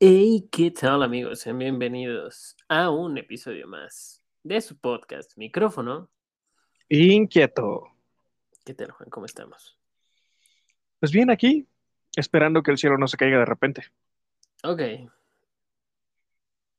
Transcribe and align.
Hey, 0.00 0.48
¿qué 0.50 0.70
tal 0.70 1.02
amigos? 1.02 1.40
Sean 1.40 1.58
bienvenidos 1.58 2.56
a 2.68 2.88
un 2.88 3.18
episodio 3.18 3.66
más 3.66 4.22
de 4.42 4.60
su 4.60 4.78
podcast 4.78 5.36
Micrófono. 5.36 6.10
Inquieto. 6.88 7.88
¿Qué 8.64 8.72
tal, 8.72 8.90
Juan? 8.92 9.10
¿Cómo 9.10 9.26
estamos? 9.26 9.78
Pues 10.98 11.12
bien, 11.12 11.30
aquí, 11.30 11.66
esperando 12.16 12.62
que 12.62 12.70
el 12.70 12.78
cielo 12.78 12.96
no 12.96 13.06
se 13.06 13.18
caiga 13.18 13.38
de 13.38 13.44
repente. 13.44 13.84
Ok. 14.64 14.80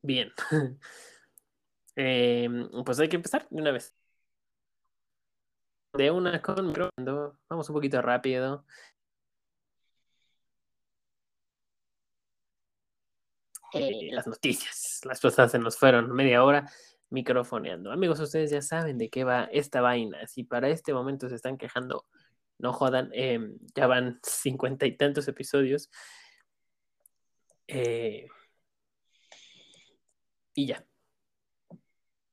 Bien. 0.02 0.32
Em, 1.96 2.70
pues 2.86 2.98
hay 3.02 3.10
que 3.10 3.18
empezar 3.18 3.46
de 3.50 3.62
una 3.62 3.72
vez. 3.72 3.94
De 5.94 6.10
una 6.10 6.42
con 6.42 6.66
micrófono. 6.66 7.38
Vamos 7.50 7.70
un 7.70 7.76
poquito 7.76 8.02
rápido. 8.02 8.66
Eh, 13.74 14.10
las 14.12 14.28
noticias. 14.28 15.02
Las 15.04 15.20
cosas 15.20 15.52
se 15.52 15.60
nos 15.60 15.78
fueron 15.78 16.12
media 16.12 16.44
hora 16.44 16.70
microfoneando. 17.10 17.92
Amigos, 17.92 18.20
ustedes 18.20 18.52
ya 18.52 18.62
saben 18.62 18.98
de 18.98 19.10
qué 19.10 19.24
va 19.24 19.50
esta 19.52 19.82
vaina. 19.82 20.28
Si 20.28 20.44
para 20.44 20.70
este 20.70 20.94
momento 20.94 21.30
se 21.30 21.36
están 21.36 21.58
quejando, 21.58 22.06
no 22.58 22.74
jodan, 22.74 23.10
em, 23.14 23.58
ya 23.76 23.88
van 23.88 24.20
cincuenta 24.24 24.86
y 24.86 24.96
tantos 24.96 25.28
episodios. 25.28 25.90
Eh, 27.68 28.28
y 30.54 30.68
ya. 30.68 30.86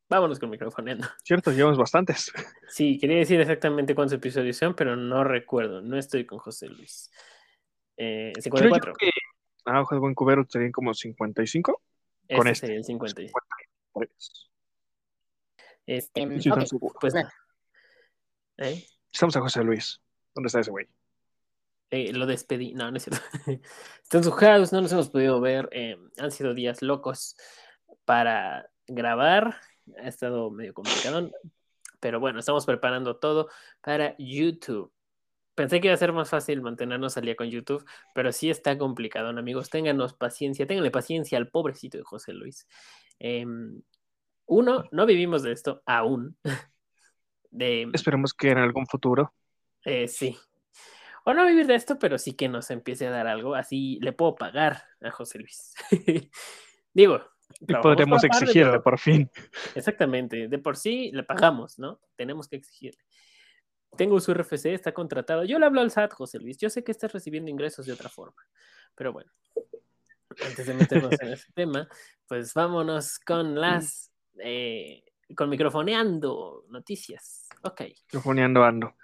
Vámonos 0.08 0.38
con 0.38 0.50
microfoneando. 0.50 1.06
Cierto, 1.24 1.50
llevamos 1.52 1.78
bastantes. 1.78 2.32
Sí, 2.68 2.98
quería 2.98 3.18
decir 3.18 3.40
exactamente 3.40 3.94
cuántos 3.94 4.16
episodios 4.18 4.56
son, 4.56 4.74
pero 4.74 4.96
no 4.96 5.24
recuerdo. 5.24 5.80
No 5.80 5.96
estoy 5.96 6.26
con 6.26 6.38
José 6.38 6.68
Luis. 6.68 7.10
Eh, 7.96 8.32
54. 8.38 8.92
Creo 8.92 9.08
yo 9.08 9.12
que 9.12 9.25
ah, 9.66 9.80
Hojas 9.82 9.96
de 9.96 10.00
Buen 10.00 10.14
Cubero 10.14 10.44
serían 10.48 10.72
como 10.72 10.94
55. 10.94 11.82
Este 12.22 12.36
con 12.36 12.48
este. 12.48 12.66
sería 12.66 12.78
el 12.78 12.84
50. 12.84 13.20
53. 13.22 14.48
Este, 15.86 16.20
Sí, 16.40 16.48
estoy 16.48 16.52
ok, 16.52 16.66
seguro. 16.66 16.94
pues 17.00 17.14
nada. 17.14 17.32
¿Eh? 18.58 18.84
Estamos 19.12 19.36
a 19.36 19.40
José 19.40 19.62
Luis. 19.62 20.00
¿Dónde 20.34 20.48
está 20.48 20.60
ese 20.60 20.70
güey? 20.70 20.88
Eh, 21.90 22.12
lo 22.12 22.26
despedí. 22.26 22.74
No, 22.74 22.90
no 22.90 22.96
es 22.96 23.04
cierto. 23.04 23.22
Está 24.02 24.18
en 24.18 24.24
su 24.24 24.32
house, 24.32 24.72
no 24.72 24.80
nos 24.80 24.92
hemos 24.92 25.08
podido 25.10 25.40
ver. 25.40 25.68
eh, 25.72 25.96
han 26.18 26.30
sido 26.32 26.54
días 26.54 26.82
locos 26.82 27.36
para 28.04 28.68
grabar. 28.88 29.60
Ha 30.02 30.08
estado 30.08 30.50
medio 30.50 30.74
complicado. 30.74 31.30
Pero 32.00 32.20
bueno, 32.20 32.40
estamos 32.40 32.66
preparando 32.66 33.16
todo 33.18 33.48
para 33.80 34.14
YouTube. 34.18 34.92
Pensé 35.56 35.80
que 35.80 35.88
iba 35.88 35.94
a 35.94 35.98
ser 35.98 36.12
más 36.12 36.30
fácil 36.30 36.60
mantenernos 36.62 37.16
al 37.16 37.24
día 37.24 37.34
con 37.34 37.48
YouTube, 37.50 37.84
pero 38.14 38.30
sí 38.30 38.50
está 38.50 38.78
complicado, 38.78 39.30
amigos. 39.30 39.70
Ténganos 39.70 40.14
paciencia, 40.14 40.66
ténganle 40.66 40.90
paciencia 40.92 41.38
al 41.38 41.48
pobrecito 41.48 41.98
de 41.98 42.04
José 42.04 42.32
Luis. 42.34 42.68
Em, 43.18 43.80
uno, 44.46 44.84
no 44.92 45.06
vivimos 45.06 45.42
de 45.42 45.52
esto 45.52 45.82
aún. 45.86 46.36
De, 47.50 47.88
Esperemos 47.94 48.34
que 48.34 48.50
en 48.50 48.58
algún 48.58 48.86
futuro. 48.86 49.32
eh, 49.84 50.08
sí. 50.08 50.36
O 51.24 51.32
no 51.34 51.44
vivir 51.46 51.66
de 51.66 51.74
esto, 51.74 51.98
pero 51.98 52.18
sí 52.18 52.34
que 52.34 52.48
nos 52.48 52.70
empiece 52.70 53.06
a 53.06 53.10
dar 53.10 53.26
algo. 53.26 53.54
Así 53.54 53.98
le 54.02 54.12
puedo 54.12 54.34
pagar 54.36 54.84
a 55.00 55.10
José 55.10 55.38
Luis. 55.38 55.74
Digo. 56.94 57.20
Y 57.60 57.74
podremos 57.76 58.22
exigirle 58.24 58.72
pero- 58.72 58.82
por 58.82 58.98
fin. 58.98 59.30
Exactamente. 59.74 60.48
De 60.48 60.58
por 60.58 60.76
sí 60.76 61.10
le 61.12 61.22
pagamos, 61.22 61.78
¿no? 61.78 61.98
Tenemos 62.14 62.46
que 62.46 62.56
exigirle. 62.56 63.00
Tengo 63.96 64.20
su 64.20 64.32
RFC, 64.32 64.66
está 64.66 64.92
contratado. 64.92 65.44
Yo 65.44 65.58
le 65.58 65.66
hablo 65.66 65.80
al 65.80 65.90
SAT, 65.90 66.12
José 66.12 66.38
Luis. 66.38 66.58
Yo 66.58 66.70
sé 66.70 66.84
que 66.84 66.92
estás 66.92 67.12
recibiendo 67.12 67.50
ingresos 67.50 67.86
de 67.86 67.92
otra 67.92 68.08
forma. 68.08 68.46
Pero 68.94 69.12
bueno. 69.12 69.30
Antes 70.44 70.66
de 70.66 70.74
meternos 70.74 71.20
en 71.20 71.32
ese 71.32 71.50
tema, 71.52 71.88
pues 72.26 72.52
vámonos 72.52 73.18
con 73.20 73.54
las. 73.58 74.10
eh, 74.38 75.02
con 75.34 75.48
microfoneando 75.48 76.66
noticias. 76.68 77.48
Ok. 77.62 77.80
Microfoneando 77.80 78.62
ando. 78.62 78.94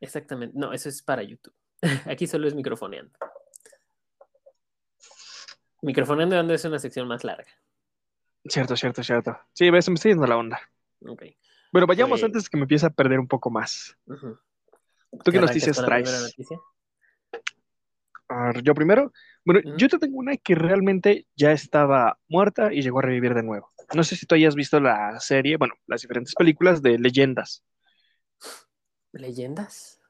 Exactamente. 0.00 0.56
No, 0.58 0.72
eso 0.72 0.88
es 0.88 1.02
para 1.02 1.22
YouTube. 1.22 1.54
Aquí 2.06 2.26
solo 2.26 2.46
es 2.46 2.54
microfoneando. 2.54 3.12
Microfoneando 5.80 6.38
ando 6.38 6.54
es 6.54 6.64
una 6.64 6.78
sección 6.78 7.08
más 7.08 7.24
larga. 7.24 7.50
Cierto, 8.44 8.76
cierto, 8.76 9.02
cierto. 9.02 9.38
Sí, 9.52 9.70
ves, 9.70 9.88
me 9.88 9.94
estoy 9.94 10.12
yendo 10.12 10.26
la 10.26 10.36
onda. 10.36 10.60
Ok. 11.06 11.22
Bueno, 11.72 11.86
vayamos 11.86 12.20
Pues- 12.20 12.24
antes 12.24 12.48
que 12.50 12.56
me 12.58 12.62
empiece 12.64 12.86
a 12.86 12.90
perder 12.90 13.18
un 13.18 13.26
poco 13.26 13.50
más. 13.50 13.96
¿Tú 14.06 15.30
qué 15.30 15.38
¿Arrancas 15.38 15.56
noticias 15.56 15.78
la 15.78 15.86
traes? 15.86 16.36
yo 18.62 18.74
primero. 18.74 19.12
Bueno, 19.44 19.60
yo 19.76 19.88
te 19.88 19.98
tengo 19.98 20.18
una 20.18 20.36
que 20.36 20.54
realmente 20.54 21.26
ya 21.34 21.52
estaba 21.52 22.18
muerta 22.28 22.72
y 22.72 22.80
llegó 22.82 23.00
a 23.00 23.02
revivir 23.02 23.34
de 23.34 23.42
nuevo. 23.42 23.70
No 23.94 24.04
sé 24.04 24.16
si 24.16 24.24
tú 24.26 24.34
hayas 24.34 24.54
visto 24.54 24.80
la 24.80 25.18
serie, 25.20 25.56
bueno, 25.56 25.74
las 25.86 26.02
diferentes 26.02 26.34
películas 26.34 26.80
de 26.82 26.98
leyendas. 26.98 27.62
¿Leyendas? 29.12 30.00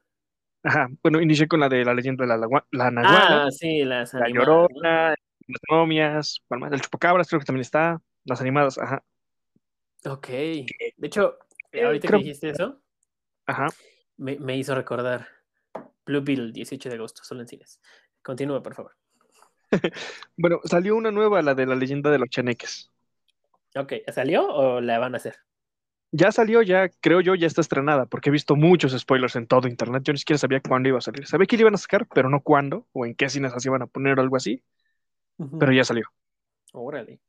Ajá, 0.63 0.87
bueno, 1.01 1.19
inicié 1.21 1.47
con 1.47 1.59
la 1.59 1.67
de 1.67 1.83
la 1.83 1.93
leyenda 1.93 2.23
de 2.23 2.27
la, 2.29 2.37
la 2.71 2.91
Nahuala, 2.91 3.45
Ah, 3.45 3.51
sí, 3.51 3.83
las 3.83 4.13
la 4.13 4.25
animadas, 4.25 4.47
¿no? 4.47 4.67
Llorona, 4.69 5.09
las 5.09 5.61
momias, 5.69 6.41
el 6.71 6.81
chupacabras 6.81 7.27
creo 7.27 7.39
que 7.41 7.45
también 7.45 7.61
está, 7.63 8.01
las 8.23 8.39
animadas, 8.39 8.77
ajá, 8.77 9.03
Ok. 10.05 10.27
De 10.27 10.67
hecho, 11.01 11.37
Eh, 11.39 11.52
ahorita 11.81 12.07
creo- 12.07 12.19
que 12.19 12.25
dijiste 12.25 12.49
eso, 12.49 12.81
ajá. 13.45 13.67
me, 14.17 14.37
me 14.39 14.57
hizo 14.57 14.75
recordar 14.75 15.27
Blue 16.05 16.21
Beetle, 16.21 16.51
18 16.51 16.89
de 16.89 16.95
agosto, 16.95 17.23
solo 17.23 17.41
en 17.41 17.47
cines. 17.47 17.79
Continúa, 18.21 18.61
por 18.61 18.75
favor. 18.75 18.95
Bueno, 20.37 20.59
salió 20.65 20.95
una 20.95 21.11
nueva, 21.11 21.41
la 21.41 21.55
de 21.55 21.65
la 21.65 21.75
leyenda 21.75 22.11
de 22.11 22.19
los 22.19 22.29
chaneques. 22.29 22.91
Ok, 23.75 23.93
¿salió 24.13 24.45
o 24.47 24.81
la 24.81 24.99
van 24.99 25.15
a 25.15 25.17
hacer? 25.17 25.35
Ya 26.11 26.31
salió, 26.31 26.61
ya 26.61 26.89
creo 27.01 27.21
yo, 27.21 27.33
ya 27.33 27.47
está 27.47 27.61
estrenada, 27.61 28.05
porque 28.05 28.29
he 28.29 28.31
visto 28.31 28.55
muchos 28.55 28.91
spoilers 28.91 29.35
en 29.35 29.47
todo 29.47 29.67
internet. 29.67 30.03
Yo 30.03 30.13
ni 30.13 30.19
siquiera 30.19 30.37
sabía 30.37 30.61
cuándo 30.61 30.89
iba 30.89 30.99
a 30.99 31.01
salir. 31.01 31.25
Sabía 31.25 31.47
que 31.47 31.57
le 31.57 31.61
iban 31.61 31.73
a 31.73 31.77
sacar, 31.77 32.07
pero 32.13 32.29
no 32.29 32.41
cuándo, 32.41 32.87
o 32.91 33.07
en 33.07 33.15
qué 33.15 33.29
cines 33.29 33.51
así 33.53 33.67
iban 33.67 33.81
a 33.81 33.87
poner 33.87 34.19
o 34.19 34.21
algo 34.21 34.35
así, 34.35 34.63
pero 35.59 35.71
ya 35.71 35.83
salió. 35.83 36.05
Órale. 36.71 37.19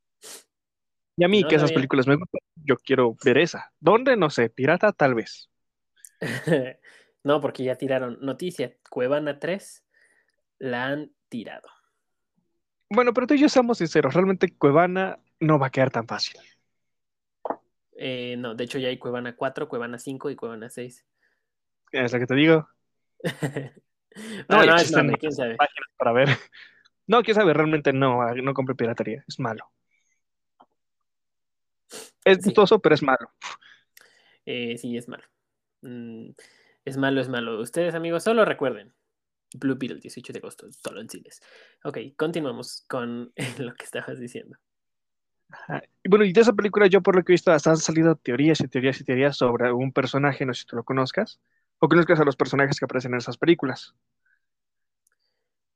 Y 1.17 1.25
a 1.25 1.29
mí, 1.29 1.43
No 1.43 1.49
que 1.49 1.57
esas 1.57 1.73
películas 1.73 2.07
me 2.07 2.17
gustan, 2.17 2.41
yo 2.57 2.77
quiero 2.77 3.17
ver 3.25 3.39
esa. 3.39 3.73
¿Dónde? 3.81 4.17
No 4.17 4.31
sé, 4.31 4.51
pirata 4.51 4.93
tal 4.93 5.15
vez. 5.15 5.51
no, 7.25 7.41
porque 7.41 7.65
ya 7.65 7.77
tiraron 7.77 8.19
noticia. 8.21 8.77
Cuevana 8.91 9.39
3 9.39 9.85
la 10.59 10.87
han 10.87 11.13
tirado. 11.29 11.69
Bueno, 12.91 13.13
pero 13.13 13.27
tú 13.27 13.35
y 13.35 13.39
yo 13.39 13.49
seamos 13.49 13.79
sinceros, 13.79 14.15
realmente 14.15 14.57
Cuevana 14.57 15.19
no 15.41 15.59
va 15.59 15.69
a 15.69 15.71
quedar 15.71 15.91
tan 15.91 16.07
fácil. 16.07 16.41
Eh, 17.97 18.37
no, 18.39 18.55
de 18.55 18.65
hecho 18.65 18.79
ya 18.79 18.89
hay 18.89 18.99
Cuevana 18.99 19.37
4, 19.37 19.69
Cuevana 19.69 19.99
5 19.99 20.31
y 20.31 20.37
Cuevana 20.37 20.69
6. 20.69 21.05
Es 21.93 22.13
lo 22.13 22.19
que 22.19 22.27
te 22.27 22.35
digo. 22.35 22.69
no, 24.49 24.65
y 24.65 24.67
no, 24.67 24.75
es 24.75 24.83
existen 24.83 25.07
mame, 25.07 25.19
quién 25.19 25.33
sabe. 25.33 25.57
para 25.97 26.13
ver. 26.13 26.29
No, 27.07 27.23
quién 27.23 27.35
sabe, 27.35 27.53
realmente 27.53 27.93
no, 27.93 28.23
ah, 28.23 28.35
no 28.35 28.55
compre 28.55 28.75
piratería, 28.75 29.25
es 29.29 29.39
malo. 29.39 29.71
Es 32.25 32.39
Sí. 32.39 32.45
gustoso, 32.45 32.79
pero 32.81 32.95
es 32.95 33.03
malo. 33.03 33.31
Eh, 34.47 34.77
sí, 34.79 34.97
es 34.97 35.09
malo. 35.09 35.25
Mm, 35.83 36.31
es 36.85 36.97
malo, 36.97 37.21
es 37.21 37.29
malo. 37.29 37.61
Ustedes, 37.61 37.95
amigos, 37.95 38.23
solo 38.25 38.45
recuerden. 38.45 38.95
Blue 39.55 39.77
Beetle, 39.79 40.01
18 40.01 40.33
de 40.33 40.41
agosto, 40.41 40.67
solo 40.73 41.01
en 41.01 41.09
cines. 41.09 41.41
Ok, 41.85 41.99
continuamos 42.17 42.85
con 42.89 43.33
lo 43.71 43.75
que 43.75 43.85
estabas 43.85 44.19
diciendo. 44.19 44.57
Ajá. 45.51 45.83
Y 46.03 46.09
bueno, 46.09 46.25
y 46.25 46.33
de 46.33 46.41
esa 46.41 46.53
película 46.53 46.87
yo 46.89 47.03
por 47.03 47.15
lo 47.17 47.23
que 47.25 47.33
he 47.33 47.35
visto 47.35 47.53
hasta 47.53 47.71
han 47.71 47.77
salido 47.77 48.17
teorías 48.17 48.61
y 48.61 48.69
teorías 48.69 49.01
y 49.01 49.05
teorías 49.05 49.37
sobre 49.37 49.73
un 49.73 49.93
personaje, 49.93 50.45
no 50.47 50.53
sé 50.55 50.63
si 50.63 50.67
tú 50.67 50.77
lo 50.77 50.85
conozcas, 50.85 51.41
o 51.79 51.89
conozcas 51.89 52.19
a 52.21 52.25
los 52.25 52.37
personajes 52.37 52.79
que 52.79 52.87
aparecen 52.87 53.13
en 53.13 53.19
esas 53.19 53.39
películas. 53.39 53.95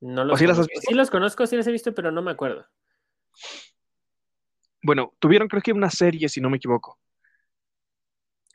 No 0.01 0.25
los 0.25 0.41
las 0.41 0.59
has 0.59 0.67
conozco. 0.67 0.73
visto? 0.75 0.89
Sí 0.89 0.95
los 0.95 1.11
conozco, 1.11 1.47
sí 1.47 1.57
los 1.57 1.67
he 1.67 1.73
visto, 1.73 1.95
pero 1.95 2.11
no 2.11 2.23
me 2.23 2.31
acuerdo. 2.31 2.67
Bueno, 4.83 5.15
tuvieron 5.19 5.49
creo 5.49 5.63
que 5.63 5.73
una 5.73 5.91
serie, 5.91 6.29
si 6.29 6.41
no 6.41 6.51
me 6.51 6.57
equivoco. 6.59 6.99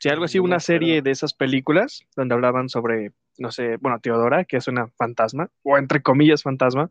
Sí, 0.00 0.08
algo 0.08 0.24
así, 0.24 0.38
una 0.38 0.60
serie 0.60 1.00
de 1.02 1.10
esas 1.10 1.32
películas 1.32 2.04
donde 2.14 2.34
hablaban 2.34 2.68
sobre, 2.68 3.12
no 3.38 3.50
sé, 3.50 3.76
bueno, 3.78 4.00
Teodora, 4.00 4.44
que 4.44 4.58
es 4.58 4.68
una 4.68 4.88
fantasma, 4.88 5.50
o 5.62 5.78
entre 5.78 6.02
comillas 6.02 6.42
fantasma, 6.42 6.90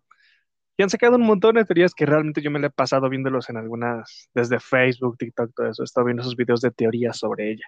y 0.78 0.84
han 0.84 0.90
sacado 0.90 1.18
un 1.18 1.24
montón 1.24 1.56
de 1.56 1.66
teorías 1.66 1.94
que 1.94 2.06
realmente 2.08 2.42
yo 2.42 2.50
me 2.50 2.60
la 2.60 2.68
he 2.68 2.70
pasado 2.72 3.10
viéndolos 3.10 3.50
en 3.50 3.58
algunas, 3.58 4.30
desde 4.34 4.60
Facebook, 4.60 5.18
TikTok, 5.18 5.54
todo 5.54 5.68
eso, 5.70 5.84
he 5.84 5.86
estado 5.86 6.06
viendo 6.06 6.22
esos 6.24 6.36
videos 6.36 6.62
de 6.62 6.72
teorías 6.72 7.18
sobre 7.20 7.52
ella. 7.52 7.68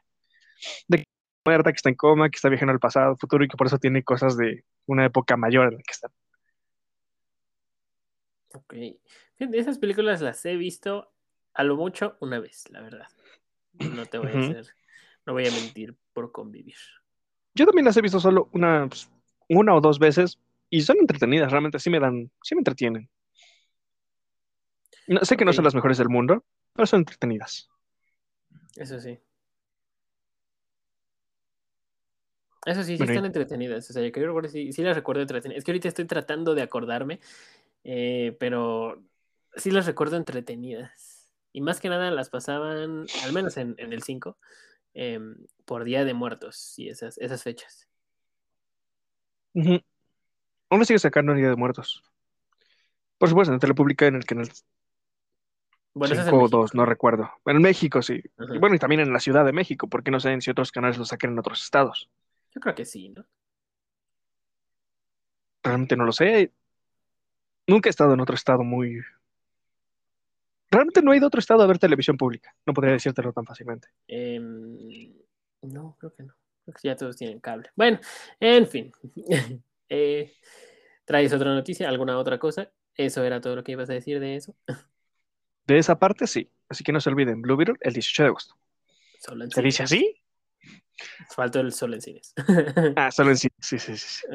De 0.87 0.97
que 0.97 1.03
está 1.03 1.51
muerta, 1.51 1.71
que 1.71 1.75
está 1.77 1.89
en 1.89 1.95
coma, 1.95 2.29
que 2.29 2.37
está 2.37 2.49
viajando 2.49 2.73
al 2.73 2.79
pasado, 2.79 3.15
futuro, 3.17 3.43
y 3.43 3.47
que 3.47 3.57
por 3.57 3.67
eso 3.67 3.77
tiene 3.77 4.03
cosas 4.03 4.37
de 4.37 4.63
una 4.87 5.05
época 5.05 5.37
mayor 5.37 5.67
en 5.67 5.75
la 5.75 5.83
que 5.83 5.91
está. 5.91 6.09
Ok. 8.55 8.73
Esas 9.37 9.77
películas 9.77 10.21
las 10.21 10.43
he 10.45 10.55
visto 10.55 11.14
a 11.55 11.63
lo 11.63 11.75
mucho 11.75 12.17
una 12.19 12.39
vez, 12.39 12.69
la 12.69 12.81
verdad. 12.81 13.07
No 13.73 14.05
te 14.05 14.17
voy 14.17 14.31
a 14.31 14.39
hacer, 14.39 14.67
no 15.25 15.33
voy 15.33 15.47
a 15.47 15.51
mentir 15.51 15.95
por 16.13 16.31
convivir. 16.31 16.75
Yo 17.53 17.65
también 17.65 17.85
las 17.85 17.97
he 17.97 18.01
visto 18.01 18.19
solo 18.19 18.49
una, 18.53 18.87
pues, 18.87 19.09
una 19.49 19.73
o 19.73 19.81
dos 19.81 19.99
veces 19.99 20.39
y 20.69 20.81
son 20.81 20.97
entretenidas, 20.99 21.51
realmente 21.51 21.79
sí 21.79 21.89
me 21.89 21.99
dan, 21.99 22.31
sí 22.43 22.55
me 22.55 22.59
entretienen. 22.59 23.09
No, 25.07 25.23
sé 25.23 25.37
que 25.37 25.45
no 25.45 25.53
son 25.53 25.63
las 25.63 25.75
mejores 25.75 25.97
del 25.97 26.09
mundo, 26.09 26.43
pero 26.73 26.85
son 26.85 27.01
entretenidas. 27.01 27.69
Eso 28.75 28.99
sí. 28.99 29.19
Eso 32.65 32.83
sí, 32.83 32.93
sí 32.93 32.97
Bueno, 32.97 33.13
están 33.13 33.25
entretenidas. 33.25 33.89
O 33.89 33.93
sea, 33.93 34.11
que 34.11 34.19
yo 34.19 34.25
recuerdo, 34.25 34.49
sí, 34.49 34.73
sí 34.73 34.81
las 34.81 34.95
recuerdo 34.95 35.21
entretenidas. 35.21 35.59
Es 35.59 35.63
que 35.63 35.71
ahorita 35.71 35.87
estoy 35.87 36.05
tratando 36.05 36.55
de 36.55 36.63
acordarme, 36.63 37.19
eh, 37.83 38.35
pero 38.39 39.03
sí 39.55 39.69
las 39.69 39.85
recuerdo 39.85 40.17
entretenidas. 40.17 41.14
Y 41.55 41.61
más 41.61 41.79
que 41.79 41.87
nada 41.87 42.11
las 42.11 42.29
pasaban, 42.29 43.05
al 43.23 43.31
menos 43.31 43.55
en, 43.55 43.75
en 43.77 43.93
el 43.93 44.03
5, 44.03 44.37
em, 44.93 45.37
por 45.63 45.85
Día 45.85 46.03
de 46.03 46.13
Muertos 46.13 46.77
y 46.77 46.89
esas, 46.89 47.17
esas 47.17 47.43
fechas. 47.43 47.87
Ujú. 49.53 49.79
Aún 50.69 50.79
lo 50.79 50.83
sigue 50.83 50.99
sacando 50.99 51.31
en 51.31 51.37
Día 51.37 51.47
de 51.47 51.55
Muertos. 51.55 52.03
Por 53.17 53.29
supuesto, 53.29 53.53
en 53.53 53.61
Telepública, 53.61 54.05
en 54.05 54.15
el 54.15 54.25
canal 54.25 54.49
Bueno, 55.93 56.13
eso 56.13 56.23
es 56.23 56.27
en 56.27 56.33
5 56.33 56.35
o 56.35 56.41
México. 56.41 56.57
2, 56.57 56.75
no 56.75 56.85
recuerdo. 56.85 57.31
En 57.45 57.61
México, 57.61 58.01
sí. 58.01 58.21
Y 58.37 58.57
bueno, 58.57 58.75
y 58.75 58.79
también 58.79 58.99
en 58.99 59.13
la 59.13 59.21
Ciudad 59.21 59.45
de 59.45 59.53
México, 59.53 59.87
porque 59.87 60.11
no 60.11 60.19
sé 60.19 60.41
si 60.41 60.51
otros 60.51 60.73
canales 60.73 60.97
lo 60.97 61.05
saquen 61.05 61.31
en 61.31 61.39
otros 61.39 61.63
estados. 61.63 62.09
Yo 62.53 62.59
creo 62.59 62.75
que 62.75 62.83
sí, 62.83 63.07
¿no? 63.07 63.25
Realmente 65.63 65.95
no 65.95 66.03
lo 66.03 66.11
sé. 66.11 66.51
Nunca 67.65 67.87
he 67.87 67.91
estado 67.91 68.13
en 68.13 68.19
otro 68.19 68.35
estado 68.35 68.61
muy... 68.65 68.99
Realmente 70.75 71.01
no 71.01 71.13
he 71.13 71.17
ido 71.17 71.25
a 71.25 71.27
otro 71.27 71.39
estado 71.39 71.61
a 71.63 71.67
ver 71.67 71.79
televisión 71.79 72.17
pública. 72.17 72.53
No 72.65 72.73
podría 72.73 72.93
decírtelo 72.93 73.31
tan 73.31 73.45
fácilmente. 73.45 73.87
Em, 74.09 75.13
no, 75.61 75.95
creo 75.97 76.13
que 76.13 76.23
no. 76.23 76.33
Creo 76.65 76.75
que 76.75 76.87
ya 76.89 76.95
todos 76.97 77.15
tienen 77.15 77.39
cable. 77.39 77.69
Bueno, 77.75 77.99
en 78.39 78.67
fin. 78.67 78.91
Eh, 79.87 80.33
¿Traes 81.05 81.31
otra 81.31 81.53
noticia? 81.53 81.87
¿Alguna 81.87 82.17
otra 82.17 82.39
cosa? 82.39 82.71
¿Eso 82.95 83.23
era 83.23 83.39
todo 83.39 83.55
lo 83.55 83.63
que 83.63 83.73
ibas 83.73 83.87
a 83.91 83.93
decir 83.93 84.19
de 84.19 84.35
eso? 84.35 84.55
De 85.67 85.77
esa 85.77 85.99
parte, 85.99 86.25
sí. 86.25 86.51
Así 86.67 86.83
que 86.83 86.91
no 86.91 86.99
se 86.99 87.09
olviden, 87.09 87.43
Blue 87.43 87.55
Beetle 87.55 87.75
el 87.81 87.93
18 87.93 88.23
de 88.23 88.27
agosto. 88.29 88.55
Solo 89.19 89.43
en 89.43 89.51
¿Se 89.51 89.61
dice 89.61 89.85
cines. 89.85 89.91
así? 89.91 90.21
Faltó 91.35 91.59
el 91.59 91.71
solo 91.71 91.93
en 91.93 92.01
cines. 92.01 92.33
Ah, 92.97 93.11
solo 93.11 93.29
en 93.29 93.37
sí. 93.37 93.47
Sí, 93.59 93.77
sí, 93.77 93.95
sí. 93.95 94.07
sí. 94.07 94.27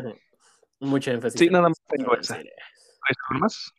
Mucho 0.79 1.11
énfasis. 1.11 1.41
Sí, 1.41 1.49
nada 1.49 1.69
más 1.69 1.81
tengo 1.89 2.17
esa. 2.17 2.37
cines. 2.37 2.55
¿Hay 3.03 3.41
más? 3.41 3.73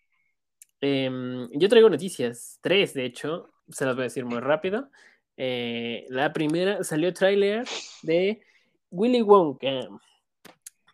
Em, 0.82 1.48
yo 1.52 1.70
traigo 1.70 1.90
noticias, 1.90 2.58
tres 2.62 2.94
de 2.94 3.06
hecho, 3.06 3.52
se 3.70 3.86
las 3.86 3.96
voy 3.96 4.04
a 4.04 4.06
decir 4.06 4.26
muy 4.26 4.40
rápido. 4.40 4.90
Eh, 5.38 6.06
la 6.10 6.34
primera 6.34 6.84
salió 6.84 7.14
tráiler 7.14 7.66
de 8.04 8.42
Willy 8.90 9.22
Wonka, 9.22 9.88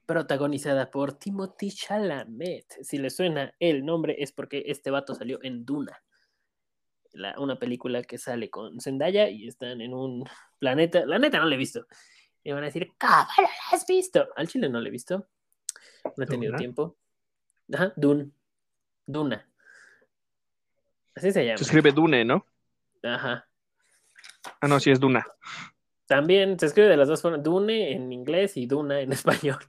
protagonizada 0.05 0.89
por 0.91 1.13
Timothy 1.13 1.71
Chalamet. 1.71 2.65
Si 2.83 2.97
le 2.97 3.09
suena 3.09 3.53
el 3.59 3.85
nombre 3.85 4.15
es 4.19 4.31
porque 4.31 4.63
este 4.67 4.91
vato 4.91 5.15
salió 5.15 5.39
en 5.43 5.65
Duna, 5.65 6.01
la- 7.13 7.35
una 7.39 7.57
película 7.57 8.03
que 8.03 8.17
sale 8.17 8.49
con 8.49 8.79
Zendaya 8.79 9.29
y 9.29 9.47
están 9.47 9.81
en 9.81 9.93
un 9.93 10.23
planeta. 10.59 11.05
La 11.05 11.19
neta 11.19 11.39
no 11.39 11.45
la 11.45 11.55
he 11.55 11.57
visto. 11.57 11.85
Y 12.43 12.51
van 12.51 12.63
a 12.63 12.67
decir, 12.67 12.93
¿cómo 12.99 13.13
no 13.13 13.43
la 13.43 13.49
has 13.71 13.85
visto? 13.87 14.27
Al 14.35 14.47
chile 14.47 14.69
no 14.69 14.79
la 14.79 14.87
he 14.87 14.91
visto. 14.91 15.27
No 16.15 16.23
he 16.23 16.27
tenido 16.27 16.51
Duna. 16.51 16.57
tiempo. 16.59 16.97
Ajá, 17.73 17.91
Dun. 17.97 18.33
Duna. 19.05 19.46
Así 21.17 21.31
se 21.31 21.45
llama. 21.45 21.57
Se 21.57 21.63
escribe 21.63 21.91
Dune, 21.91 22.23
¿no? 22.25 22.45
Ajá. 23.03 23.47
Ah, 24.61 24.67
no, 24.67 24.79
sí 24.79 24.91
es 24.91 24.99
Duna. 24.99 25.25
También 26.05 26.57
se 26.59 26.67
escribe 26.67 26.87
de 26.87 26.97
las 26.97 27.07
dos 27.09 27.21
formas, 27.21 27.43
Dune 27.43 27.91
en 27.91 28.11
inglés 28.13 28.55
y 28.55 28.65
Duna 28.65 29.01
en 29.01 29.11
español. 29.13 29.59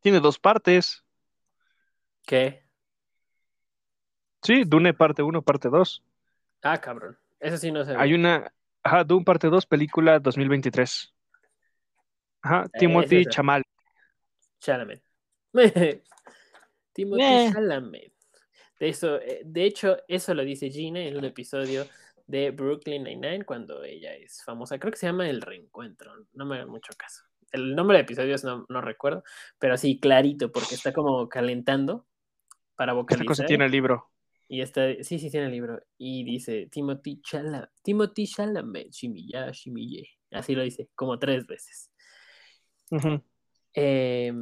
Tiene 0.00 0.20
dos 0.20 0.38
partes. 0.38 1.04
¿Qué? 2.26 2.64
Sí, 4.42 4.64
Dune 4.64 4.92
parte 4.94 5.22
1, 5.22 5.42
parte 5.42 5.68
2. 5.68 6.04
Ah, 6.62 6.78
cabrón. 6.80 7.18
Eso 7.40 7.56
sí 7.56 7.70
no 7.72 7.84
sé. 7.84 7.94
Hay 7.96 8.14
una, 8.14 8.52
ajá, 8.82 9.04
Dune 9.04 9.24
parte 9.24 9.48
2, 9.48 9.66
película 9.66 10.18
2023. 10.18 11.12
Ajá, 12.42 12.64
Eh, 12.72 12.78
Timothy. 12.78 13.24
Chamal. 13.26 13.62
Chalamet. 14.60 15.02
Timothy 16.92 17.22
Eh. 17.22 17.50
Chalamet. 17.52 18.12
De, 18.78 18.88
eso, 18.88 19.20
eh, 19.20 19.42
de 19.44 19.64
hecho, 19.64 19.96
eso 20.08 20.34
lo 20.34 20.44
dice 20.44 20.70
Gina 20.70 21.00
en 21.00 21.16
un 21.16 21.24
episodio 21.24 21.86
de 22.26 22.50
Brooklyn 22.50 23.04
Nine-Nine 23.04 23.44
cuando 23.44 23.84
ella 23.84 24.14
es 24.14 24.42
famosa. 24.44 24.78
Creo 24.78 24.92
que 24.92 24.98
se 24.98 25.06
llama 25.06 25.28
El 25.28 25.40
Reencuentro. 25.40 26.12
No 26.34 26.44
me 26.44 26.56
hagan 26.56 26.68
mucho 26.68 26.92
caso. 26.96 27.24
El 27.52 27.74
nombre 27.74 27.98
de 27.98 28.02
episodios 28.02 28.44
no, 28.44 28.66
no 28.68 28.80
recuerdo, 28.80 29.22
pero 29.58 29.76
sí, 29.76 30.00
clarito, 30.00 30.50
porque 30.50 30.74
está 30.74 30.92
como 30.92 31.28
calentando 31.28 32.06
para 32.74 32.92
Esta 32.92 33.00
vocalizar. 33.00 33.26
cosa 33.26 33.46
tiene 33.46 33.66
el 33.66 33.70
libro. 33.70 34.10
Y 34.48 34.60
está, 34.60 35.02
sí, 35.02 35.18
sí, 35.18 35.30
tiene 35.30 35.46
el 35.46 35.52
libro. 35.52 35.80
Y 35.96 36.24
dice 36.24 36.68
Timothy 36.70 37.20
Chalamet, 37.22 37.70
Timothy 37.82 38.26
Chalamet, 38.26 38.90
Shimiya, 38.90 39.50
Shimiye. 39.50 40.08
Así 40.32 40.54
lo 40.54 40.62
dice, 40.62 40.90
como 40.94 41.18
tres 41.18 41.46
veces. 41.46 41.90
Eh, 43.74 44.32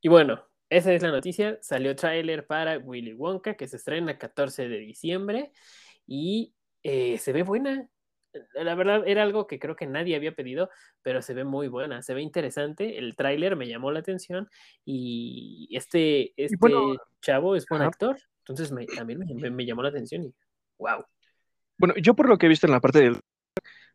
y 0.00 0.08
bueno, 0.08 0.44
esa 0.76 0.92
es 0.92 1.02
la 1.02 1.10
noticia. 1.10 1.58
Salió 1.60 1.94
tráiler 1.94 2.46
para 2.46 2.78
Willy 2.78 3.12
Wonka, 3.14 3.54
que 3.54 3.68
se 3.68 3.76
estrena 3.76 4.18
14 4.18 4.68
de 4.68 4.78
diciembre. 4.78 5.52
Y 6.06 6.54
eh, 6.82 7.18
se 7.18 7.32
ve 7.32 7.42
buena. 7.42 7.88
La 8.54 8.74
verdad, 8.74 9.02
era 9.06 9.22
algo 9.22 9.46
que 9.46 9.58
creo 9.58 9.76
que 9.76 9.86
nadie 9.86 10.16
había 10.16 10.34
pedido, 10.34 10.70
pero 11.02 11.20
se 11.20 11.34
ve 11.34 11.44
muy 11.44 11.68
buena, 11.68 12.00
se 12.00 12.14
ve 12.14 12.22
interesante. 12.22 12.96
El 12.98 13.14
tráiler 13.14 13.56
me 13.56 13.68
llamó 13.68 13.92
la 13.92 14.00
atención. 14.00 14.48
Y 14.84 15.68
este, 15.72 16.32
este 16.42 16.56
bueno, 16.58 16.96
chavo 17.20 17.56
es 17.56 17.66
buen 17.68 17.82
ajá. 17.82 17.88
actor. 17.90 18.16
Entonces 18.38 18.72
me, 18.72 18.86
también 18.86 19.18
me, 19.18 19.26
me- 19.34 19.50
me 19.50 19.66
llamó 19.66 19.82
la 19.82 19.90
atención. 19.90 20.24
Y 20.24 20.34
wow. 20.78 21.04
Bueno, 21.78 21.94
yo 22.00 22.14
por 22.14 22.28
lo 22.28 22.38
que 22.38 22.46
he 22.46 22.48
visto 22.48 22.66
en 22.66 22.72
la 22.72 22.80
parte 22.80 23.00
del... 23.00 23.20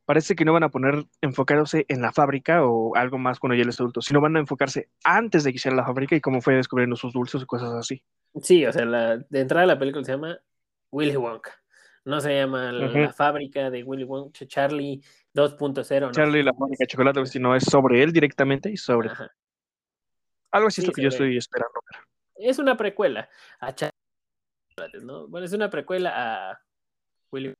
Parece 0.08 0.38
que 0.38 0.46
no 0.46 0.54
van 0.54 0.64
a 0.64 0.70
poner 0.70 1.06
enfocarse 1.20 1.86
en 1.90 2.02
la 2.02 2.14
fábrica 2.14 2.64
o 2.64 2.96
algo 2.96 3.18
más 3.18 3.42
cuando 3.42 3.56
ya 3.56 3.64
él 3.64 3.70
es 3.70 3.80
adulto, 3.82 4.00
sino 4.00 4.22
van 4.22 4.38
a 4.38 4.40
enfocarse 4.40 4.90
antes 5.04 5.44
de 5.44 5.52
que 5.52 5.58
hiciera 5.58 5.76
la 5.76 5.84
fábrica 5.84 6.16
y 6.16 6.22
cómo 6.22 6.40
fue 6.40 6.56
descubriendo 6.56 6.96
sus 6.96 7.12
dulces 7.12 7.42
y 7.42 7.46
cosas 7.46 7.74
así. 7.74 8.02
Sí, 8.42 8.66
o 8.66 8.72
sea, 8.72 8.86
la, 8.86 9.18
de 9.18 9.42
entrada 9.42 9.66
la 9.66 9.78
película 9.78 10.06
se 10.06 10.14
llama 10.14 10.40
Willy 10.92 11.18
Wonka. 11.18 11.52
No 12.06 12.22
se 12.22 12.34
llama 12.34 12.72
la, 12.72 13.12
fábrica 13.12 13.70
de 13.70 13.84
Willy 13.84 14.06
Wonka, 14.06 14.48
Charlie 14.48 15.02
2.0, 15.36 16.00
¿no? 16.00 16.12
Charlie 16.12 16.40
y 16.40 16.44
la 16.44 16.54
fábrica 16.54 16.84
de 16.84 16.88
chocolate, 16.88 17.26
sino 17.26 17.54
es 17.54 17.66
sobre 17.66 18.02
él 18.02 18.14
directamente 18.14 18.72
y 18.72 18.78
sobre... 18.78 19.10
Ajá. 19.10 19.30
Algo 20.52 20.70
así 20.70 20.80
es 20.80 20.88
lo 20.88 20.94
que 20.94 21.02
yo 21.02 21.10
estoy 21.10 21.36
esperando. 21.36 21.82
Es 22.38 22.60
una 22.60 22.78
precuela 22.78 23.28
a 23.60 23.76
Charlie, 23.76 23.92
¿no? 25.04 25.28
Bueno, 25.28 25.46
es 25.46 25.52
una 25.52 25.70
precuela 25.70 26.14
a 26.16 26.62
Willy 27.30 27.54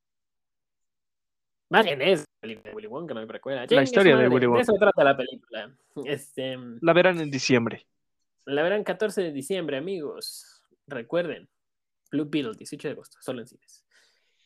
Más 1.70 1.84
bien 1.84 2.00
es 2.00 2.24
Willy 2.42 2.60
Willy 2.72 2.86
Wonka, 2.86 3.14
no 3.14 3.20
hay 3.20 3.26
precuela. 3.26 3.66
Su 3.68 3.80
historia 3.80 4.16
de 4.16 4.28
Willy 4.28 4.46
Wonka. 4.46 4.62
eso 4.62 4.74
trata 4.78 5.04
la 5.04 5.16
película. 5.16 5.76
Este, 6.04 6.56
La 6.80 6.92
verán 6.92 7.20
en 7.20 7.30
diciembre. 7.30 7.86
la 8.46 8.62
verán 8.62 8.84
14 8.84 9.22
de 9.22 9.32
diciembre, 9.32 9.76
amigos. 9.76 10.62
Recuerden, 10.86 11.48
Blue 12.10 12.24
Beetle, 12.28 12.54
18 12.56 12.88
de 12.88 12.92
agosto, 12.92 13.18
solo 13.20 13.40
en 13.40 13.46
cines. 13.48 13.84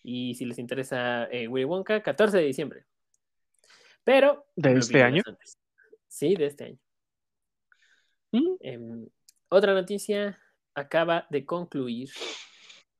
Y 0.02 0.34
si 0.34 0.44
les 0.46 0.58
interesa 0.58 1.26
eh, 1.30 1.46
Willy 1.46 1.64
Wonka, 1.64 2.02
14 2.02 2.38
de 2.38 2.44
diciembre. 2.44 2.86
Pero. 4.02 4.46
¿De 4.56 4.70
Blue 4.70 4.78
este 4.80 4.94
Beetle 4.94 5.06
año? 5.06 5.22
Sí, 6.08 6.34
de 6.34 6.46
este 6.46 6.64
año. 6.64 6.78
Mm, 8.32 8.56
Em, 8.60 9.08
otra 9.48 9.74
noticia: 9.74 10.40
acaba 10.74 11.26
de 11.30 11.44
concluir 11.46 12.10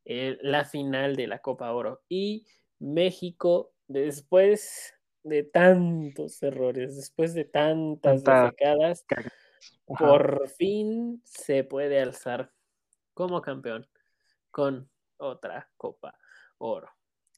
eh, 0.04 0.38
la 0.42 0.64
final 0.64 1.16
de 1.16 1.26
la 1.26 1.40
Copa 1.40 1.72
Oro. 1.72 2.02
Y 2.08 2.46
México, 2.78 3.72
después 3.92 4.94
de 5.22 5.44
tantos 5.44 6.42
errores, 6.42 6.96
después 6.96 7.34
de 7.34 7.44
tantas 7.44 8.26
Ajá. 8.26 8.52
por 9.86 10.48
fin 10.48 11.22
se 11.24 11.64
puede 11.64 12.00
alzar 12.00 12.52
como 13.14 13.40
campeón 13.40 13.86
con 14.50 14.90
otra 15.18 15.70
Copa 15.76 16.18
Oro. 16.58 16.90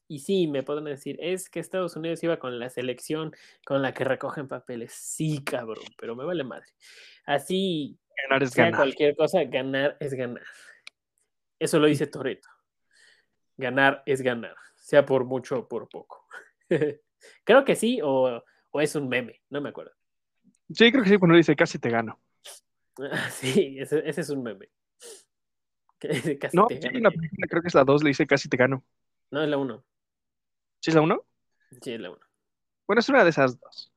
Y 0.06 0.18
sí, 0.18 0.46
me 0.48 0.62
pueden 0.62 0.84
decir, 0.84 1.16
es 1.20 1.48
que 1.48 1.60
Estados 1.60 1.96
Unidos 1.96 2.22
iba 2.22 2.38
con 2.38 2.58
la 2.58 2.68
selección 2.68 3.34
con 3.64 3.80
la 3.80 3.94
que 3.94 4.04
recogen 4.04 4.48
papeles. 4.48 4.92
Sí, 4.92 5.42
cabrón, 5.42 5.84
pero 5.98 6.14
me 6.14 6.24
vale 6.24 6.44
madre. 6.44 6.66
Así, 7.24 7.98
Ganar 8.22 8.42
es 8.42 8.50
sea 8.50 8.66
ganar. 8.66 8.80
cualquier 8.80 9.16
cosa, 9.16 9.44
ganar 9.44 9.96
es 10.00 10.14
ganar. 10.14 10.44
Eso 11.58 11.78
lo 11.78 11.86
dice 11.86 12.06
Toreto. 12.06 12.48
Ganar 13.56 14.02
es 14.04 14.20
ganar, 14.20 14.56
sea 14.76 15.06
por 15.06 15.24
mucho 15.24 15.60
o 15.60 15.68
por 15.68 15.88
poco. 15.88 16.23
Creo 17.44 17.64
que 17.64 17.74
sí, 17.76 18.00
o, 18.02 18.42
o 18.70 18.80
es 18.80 18.94
un 18.94 19.08
meme, 19.08 19.40
no 19.50 19.60
me 19.60 19.68
acuerdo. 19.70 19.92
Sí, 20.72 20.90
creo 20.90 21.02
que 21.04 21.10
sí, 21.10 21.18
cuando 21.18 21.36
dice 21.36 21.56
casi 21.56 21.78
te 21.78 21.90
gano. 21.90 22.20
Sí, 23.30 23.76
ese, 23.78 24.08
ese 24.08 24.20
es 24.20 24.30
un 24.30 24.42
meme. 24.42 24.68
"Casi 26.40 26.56
No, 26.56 26.66
te 26.66 26.80
sí, 26.80 26.88
gano". 26.88 27.00
la 27.00 27.10
película 27.10 27.46
creo 27.48 27.62
que 27.62 27.68
es 27.68 27.74
la 27.74 27.84
2, 27.84 28.02
le 28.02 28.08
dice 28.10 28.26
casi 28.26 28.48
te 28.48 28.56
gano. 28.56 28.84
No, 29.30 29.42
es 29.42 29.48
la 29.48 29.56
1. 29.56 29.84
¿Sí 30.80 30.90
es 30.90 30.94
la 30.94 31.00
1? 31.00 31.26
Sí, 31.80 31.92
es 31.92 32.00
la 32.00 32.10
1. 32.10 32.20
Bueno, 32.86 33.00
es 33.00 33.08
una 33.08 33.24
de 33.24 33.30
esas 33.30 33.58
dos. 33.58 33.92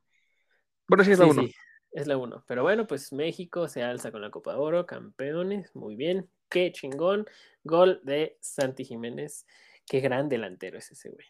Bueno, 0.88 1.04
sí 1.04 1.12
es 1.12 1.20
la 1.20 1.26
Sí, 1.26 1.32
1. 1.32 1.42
sí. 1.44 1.54
Es 1.92 2.06
la 2.08 2.18
uno. 2.18 2.44
Pero 2.48 2.64
bueno, 2.64 2.86
pues 2.86 3.12
México 3.12 3.68
se 3.68 3.82
alza 3.82 4.12
con 4.12 4.22
la 4.22 4.30
Copa 4.30 4.52
de 4.54 4.60
Oro, 4.60 4.86
campeones, 4.86 5.76
muy 5.76 5.96
bien. 5.96 6.30
Qué 6.50 6.72
chingón. 6.72 7.26
Gol 7.64 8.02
de 8.04 8.38
Santi 8.40 8.86
Jiménez. 8.86 9.46
Qué 9.86 10.00
gran 10.00 10.30
delantero 10.30 10.78
es 10.78 10.92
ese 10.92 11.10
güey. 11.10 11.26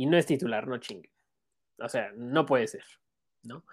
Y 0.00 0.06
no 0.06 0.16
es 0.16 0.24
titular, 0.24 0.66
no 0.66 0.78
chingue. 0.78 1.10
O 1.78 1.86
sea, 1.86 2.10
no 2.16 2.46
puede 2.46 2.66
ser, 2.66 2.84
¿no? 3.42 3.66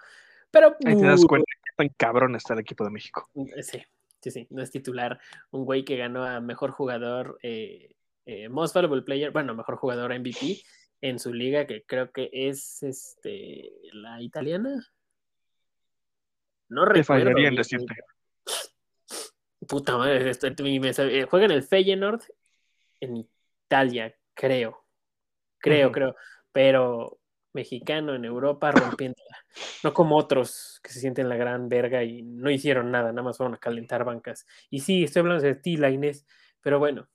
Pero. 0.51 0.75
Ahí 0.85 0.97
te 0.97 1.05
das 1.05 1.23
cuenta 1.25 1.49
que 1.63 1.71
tan 1.77 1.87
cabrón 1.95 2.35
está 2.35 2.53
el 2.53 2.59
equipo 2.59 2.83
de 2.83 2.89
México. 2.89 3.29
Sí, 3.61 3.81
sí, 4.21 4.31
sí. 4.31 4.47
No 4.49 4.61
es 4.61 4.69
titular. 4.69 5.21
Un 5.51 5.63
güey 5.63 5.85
que 5.85 5.95
ganó 5.95 6.25
a 6.25 6.41
mejor 6.41 6.71
jugador, 6.71 7.39
eh, 7.43 7.95
eh, 8.25 8.49
Most 8.49 8.75
Valuable 8.75 9.03
Player, 9.03 9.31
bueno, 9.31 9.55
mejor 9.55 9.77
jugador 9.77 10.11
MVP 10.11 10.61
en 10.99 11.17
su 11.17 11.33
liga, 11.33 11.65
que 11.65 11.83
creo 11.85 12.11
que 12.11 12.29
es 12.33 12.83
este 12.83 13.71
la 13.93 14.21
italiana. 14.21 14.85
No 16.67 16.81
Te 16.87 16.93
recuerdo. 16.99 17.23
fallaría 17.23 17.47
en 17.47 17.55
decirte. 17.55 17.95
Puta 19.65 19.95
madre, 19.97 20.29
esto- 20.29 20.47
me- 20.61 20.79
me- 20.81 20.89
eh, 20.89 21.25
juega 21.29 21.45
en 21.45 21.51
el 21.51 21.63
Feyenoord 21.63 22.21
en 22.99 23.15
Italia, 23.65 24.13
creo. 24.33 24.83
Creo, 25.69 25.91
creo. 25.91 26.15
Pero 26.51 27.19
mexicano 27.57 28.13
en 28.15 28.25
Europa 28.25 28.71
rompiéndola. 28.71 29.37
No 29.83 29.93
como 29.93 30.15
otros 30.15 30.79
que 30.83 30.91
se 30.91 30.99
sienten 30.99 31.27
la 31.27 31.35
gran 31.35 31.67
verga 31.69 32.03
y 32.03 32.21
no 32.21 32.51
hicieron 32.51 32.91
nada, 32.91 33.11
nada 33.11 33.23
más 33.23 33.37
fueron 33.37 33.55
a 33.55 33.57
calentar 33.57 34.03
bancas. 34.03 34.45
Y 34.69 34.79
sí, 34.79 35.03
estoy 35.03 35.21
hablando 35.21 35.43
de 35.43 35.55
ti, 35.55 35.77
la 35.77 35.89
Inés, 35.89 36.25
pero 36.61 36.77
bueno, 36.77 37.07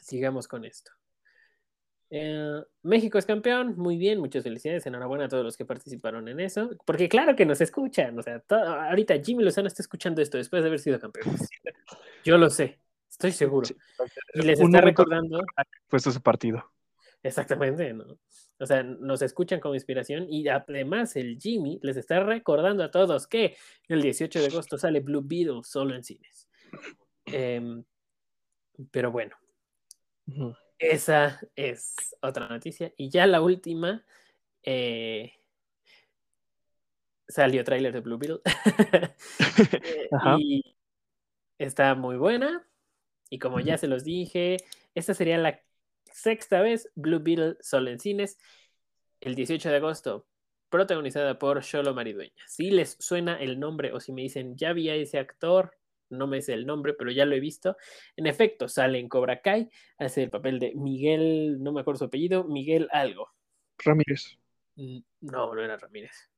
sigamos 0.00 0.46
con 0.46 0.64
esto. 0.64 0.92
Eh, 2.10 2.62
México 2.82 3.18
es 3.18 3.26
campeón, 3.26 3.76
muy 3.76 3.96
bien, 3.96 4.18
muchas 4.18 4.42
felicidades, 4.42 4.86
enhorabuena 4.86 5.26
a 5.26 5.28
todos 5.28 5.44
los 5.44 5.56
que 5.56 5.66
participaron 5.66 6.28
en 6.28 6.40
eso, 6.40 6.70
porque 6.86 7.08
claro 7.08 7.36
que 7.36 7.44
nos 7.44 7.60
escuchan, 7.60 8.18
o 8.18 8.22
sea, 8.22 8.42
ahorita 8.48 9.14
Jimmy 9.22 9.44
Lozano 9.44 9.68
está 9.68 9.82
escuchando 9.82 10.22
esto 10.22 10.38
después 10.38 10.62
de 10.62 10.68
haber 10.68 10.80
sido 10.80 10.98
campeón. 10.98 11.36
Yo 12.24 12.38
lo 12.38 12.48
sé, 12.48 12.78
estoy 13.10 13.32
seguro. 13.32 13.66
Sí. 13.66 13.76
Y 14.34 14.42
les 14.42 14.58
está 14.58 14.80
recordando, 14.80 15.42
Pues 15.88 16.06
ese 16.06 16.20
partido. 16.20 16.70
Exactamente, 17.22 17.92
¿no? 17.92 18.18
O 18.60 18.66
sea, 18.66 18.82
nos 18.82 19.22
escuchan 19.22 19.60
como 19.60 19.74
inspiración 19.74 20.26
y 20.28 20.48
además 20.48 21.14
el 21.16 21.38
Jimmy 21.38 21.78
les 21.82 21.96
está 21.96 22.20
recordando 22.20 22.82
a 22.82 22.90
todos 22.90 23.26
que 23.26 23.56
el 23.88 24.02
18 24.02 24.40
de 24.40 24.46
agosto 24.46 24.78
sale 24.78 25.00
Blue 25.00 25.22
Beetle 25.24 25.62
solo 25.62 25.94
en 25.94 26.02
cines. 26.02 26.48
Em, 27.26 27.84
pero 28.90 29.12
bueno, 29.12 29.36
esa 30.78 31.40
es 31.54 32.16
otra 32.20 32.48
noticia. 32.48 32.92
Y 32.96 33.10
ya 33.10 33.26
la 33.26 33.40
última, 33.40 34.04
eh, 34.62 35.32
salió 37.28 37.62
tráiler 37.64 37.92
de 37.92 38.00
Blue 38.00 38.18
Beetle. 38.18 38.40
Eh, 39.80 40.08
y 40.38 40.76
está 41.58 41.94
muy 41.94 42.16
buena. 42.16 42.66
Y 43.30 43.38
como 43.38 43.60
ya 43.60 43.76
se 43.76 43.88
los 43.88 44.04
dije, 44.04 44.56
esta 44.94 45.14
sería 45.14 45.36
la 45.38 45.60
sexta 46.18 46.60
vez 46.60 46.90
Blue 46.94 47.20
Beetle 47.20 47.56
solo 47.60 47.90
en 47.90 47.98
cines, 48.00 48.38
el 49.20 49.34
18 49.34 49.70
de 49.70 49.76
agosto, 49.76 50.26
protagonizada 50.68 51.38
por 51.38 51.62
Sholo 51.62 51.94
Maridueña. 51.94 52.42
Si 52.46 52.70
les 52.70 52.96
suena 52.98 53.40
el 53.40 53.58
nombre 53.58 53.92
o 53.92 54.00
si 54.00 54.12
me 54.12 54.22
dicen, 54.22 54.56
ya 54.56 54.72
vi 54.72 54.88
a 54.88 54.94
ese 54.94 55.18
actor, 55.18 55.76
no 56.10 56.26
me 56.26 56.42
sé 56.42 56.54
el 56.54 56.66
nombre, 56.66 56.94
pero 56.94 57.10
ya 57.10 57.24
lo 57.24 57.34
he 57.34 57.40
visto. 57.40 57.76
En 58.16 58.26
efecto, 58.26 58.68
sale 58.68 58.98
en 58.98 59.08
Cobra 59.08 59.40
Kai, 59.40 59.70
hace 59.98 60.24
el 60.24 60.30
papel 60.30 60.58
de 60.58 60.74
Miguel, 60.74 61.62
no 61.62 61.72
me 61.72 61.80
acuerdo 61.80 61.98
su 61.98 62.04
apellido, 62.04 62.44
Miguel 62.44 62.88
algo. 62.92 63.30
Ramírez. 63.78 64.38
Mm, 64.76 64.98
No, 65.20 65.54
no 65.54 65.62
era 65.62 65.76
Ramírez. 65.76 66.30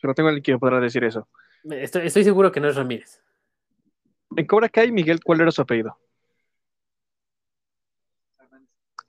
Pero 0.00 0.14
tengo 0.14 0.28
alguien 0.28 0.42
que 0.42 0.52
me 0.52 0.58
podrá 0.58 0.80
decir 0.80 1.02
eso. 1.04 1.28
Estoy, 1.70 2.06
estoy 2.06 2.24
seguro 2.24 2.52
que 2.52 2.60
no 2.60 2.68
es 2.68 2.76
Ramírez. 2.76 3.22
En 4.36 4.46
Cobra 4.46 4.68
Kai, 4.68 4.92
Miguel, 4.92 5.20
¿cuál 5.24 5.40
era 5.40 5.50
su 5.50 5.62
apellido? 5.62 5.96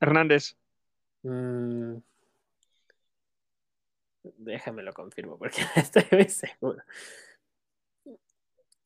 Hernández. 0.05 0.55
Mm, 1.23 1.97
Déjame 4.37 4.83
lo 4.83 4.93
confirmo 4.93 5.37
porque 5.37 5.61
estoy 5.75 6.03
muy 6.11 6.29
seguro. 6.29 6.81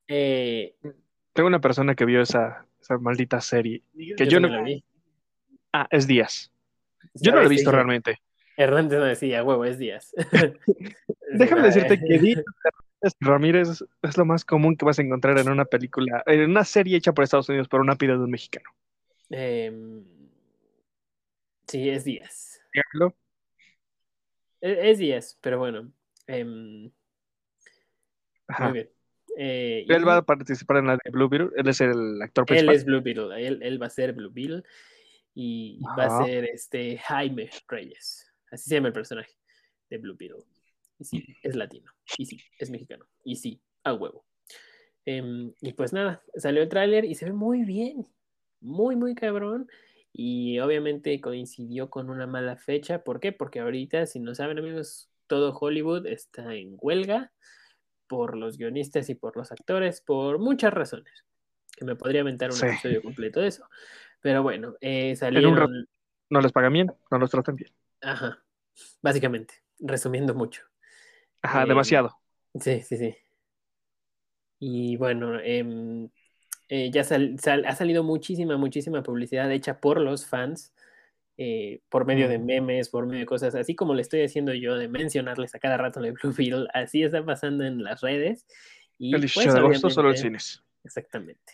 Eh, 0.07 0.75
Tengo 1.33 1.47
una 1.47 1.61
persona 1.61 1.95
que 1.95 2.05
vio 2.05 2.21
esa, 2.21 2.65
esa 2.81 2.97
maldita 2.97 3.39
serie. 3.41 3.83
Que 4.17 4.27
yo, 4.27 4.39
no. 4.39 4.63
vi. 4.63 4.83
Ah, 5.71 5.87
es 5.91 6.07
Díaz. 6.07 6.51
Yo 7.13 7.31
no 7.31 7.39
lo 7.39 7.45
he 7.45 7.49
visto 7.49 7.71
realmente. 7.71 8.17
Hernández 8.57 8.99
no 8.99 9.05
decía, 9.05 9.43
huevo, 9.43 9.63
es 9.65 9.77
Díaz. 9.77 10.13
Déjame 11.33 11.61
decirte 11.61 11.93
eh, 11.93 11.99
que 12.07 12.19
Díaz 12.19 12.43
Ramírez 13.21 13.83
es 14.01 14.17
lo 14.17 14.25
más 14.25 14.43
común 14.43 14.75
que 14.75 14.83
vas 14.85 14.99
a 14.99 15.01
encontrar 15.01 15.37
en 15.37 15.49
una 15.49 15.65
película, 15.65 16.23
en 16.25 16.49
una 16.49 16.65
serie 16.65 16.97
hecha 16.97 17.13
por 17.13 17.23
Estados 17.23 17.47
Unidos 17.47 17.69
por 17.69 17.79
una 17.79 17.95
pida 17.95 18.13
de 18.13 18.19
un 18.19 18.31
mexicano. 18.31 18.69
em, 19.29 20.03
sí, 21.69 21.89
es 21.89 22.03
Díaz. 22.03 22.61
Dígalo. 22.73 23.15
Es, 24.61 24.77
es 24.81 24.97
Díaz, 24.97 25.37
pero 25.41 25.59
bueno. 25.59 25.91
Ajá. 28.47 28.65
muy 28.65 28.73
bien. 28.73 28.89
Eh, 29.37 29.85
Él 29.87 30.01
y 30.01 30.03
va 30.03 30.17
a 30.17 30.25
participar 30.25 30.77
en 30.77 30.87
la 30.87 30.97
de 31.03 31.11
Blue 31.11 31.29
Beetle. 31.29 31.51
Él 31.55 31.67
es 31.69 31.79
el 31.81 32.21
actor 32.21 32.43
él 32.43 32.47
principal. 32.47 32.75
es 32.75 32.85
Blue 32.85 33.01
Beetle, 33.01 33.47
él, 33.47 33.59
él 33.61 33.81
va 33.81 33.85
a 33.85 33.89
ser 33.89 34.13
Blue 34.13 34.31
Beetle 34.31 34.63
y 35.33 35.79
va 35.97 36.05
a 36.05 36.25
ser 36.25 36.45
este 36.45 36.97
Jaime 36.97 37.49
Reyes. 37.67 38.29
Así 38.51 38.69
se 38.69 38.75
llama 38.75 38.87
el 38.87 38.93
personaje 38.93 39.31
de 39.89 39.97
Blue 39.97 40.17
Beetle. 40.17 40.43
Y 40.97 41.05
sí, 41.05 41.37
es 41.43 41.55
latino. 41.55 41.91
Y 42.17 42.25
sí, 42.25 42.41
es 42.57 42.69
mexicano. 42.69 43.05
Y 43.23 43.37
sí, 43.37 43.61
a 43.83 43.93
huevo. 43.93 44.25
Em, 45.05 45.53
y 45.61 45.73
pues 45.73 45.93
nada, 45.93 46.21
salió 46.35 46.61
el 46.61 46.69
tráiler 46.69 47.05
y 47.05 47.15
se 47.15 47.25
ve 47.25 47.31
muy 47.31 47.63
bien. 47.63 48.05
Muy, 48.59 48.97
muy 48.97 49.15
cabrón. 49.15 49.69
Y 50.11 50.59
obviamente 50.59 51.19
coincidió 51.21 51.89
con 51.89 52.09
una 52.09 52.27
mala 52.27 52.55
fecha. 52.57 53.03
¿Por 53.03 53.19
qué? 53.19 53.31
Porque 53.31 53.59
ahorita, 53.59 54.05
si 54.05 54.19
no 54.19 54.33
saben 54.35 54.57
amigos, 54.59 55.09
todo 55.27 55.55
Hollywood 55.57 56.07
está 56.07 56.55
en 56.55 56.75
huelga 56.79 57.31
por 58.07 58.35
los 58.35 58.57
guionistas 58.57 59.09
y 59.09 59.15
por 59.15 59.37
los 59.37 59.51
actores, 59.51 60.01
por 60.01 60.39
muchas 60.39 60.73
razones. 60.73 61.25
Que 61.77 61.85
me 61.85 61.95
podría 61.95 62.21
aventar 62.21 62.49
un 62.49 62.57
Sí. 62.57 62.65
episodio 62.65 63.01
completo 63.03 63.39
de 63.39 63.47
eso. 63.47 63.69
Pero 64.21 64.43
bueno, 64.43 64.75
eh, 64.81 65.15
un. 65.45 65.87
No 66.29 66.41
les 66.41 66.51
pagan 66.51 66.73
bien, 66.73 66.91
no 67.09 67.17
los 67.17 67.31
tratan 67.31 67.55
bien. 67.55 67.71
Ajá, 68.01 68.43
básicamente, 69.01 69.55
resumiendo 69.79 70.33
mucho. 70.35 70.63
Ajá, 71.41 71.63
Eh, 71.63 71.67
demasiado. 71.67 72.19
Sí, 72.59 72.81
sí, 72.81 72.97
sí. 72.97 73.15
Y 74.59 74.97
bueno, 74.97 75.39
em, 75.39 76.09
eh, 76.69 76.89
ya 76.91 77.03
sal- 77.03 77.37
sal- 77.39 77.65
ha 77.65 77.75
salido 77.75 78.03
muchísima, 78.03 78.55
muchísima 78.57 79.03
publicidad 79.03 79.51
hecha 79.51 79.79
por 79.81 79.99
los 79.99 80.25
fans, 80.27 80.73
eh, 81.37 81.81
por 81.89 82.05
medio 82.05 82.27
de 82.29 82.37
Mm. 82.37 82.45
memes, 82.45 82.89
por 82.89 83.05
medio 83.05 83.21
de 83.21 83.25
cosas, 83.25 83.55
así 83.55 83.73
como 83.75 83.93
le 83.93 84.01
estoy 84.01 84.21
haciendo 84.23 84.53
yo 84.53 84.75
de 84.75 84.87
mencionarles 84.87 85.55
a 85.55 85.59
cada 85.59 85.77
rato 85.77 85.99
de 86.01 86.11
Blue 86.11 86.33
Beetle, 86.37 86.67
así 86.73 87.03
está 87.03 87.23
pasando 87.25 87.63
en 87.63 87.83
las 87.83 88.01
redes. 88.01 88.45
Y 88.97 89.13
El 89.15 89.21
pues, 89.21 89.33
18 89.33 89.53
de 89.53 89.59
agosto 89.59 89.89
solo 89.89 90.09
en 90.11 90.17
cines. 90.17 90.63
Exactamente. 90.83 91.53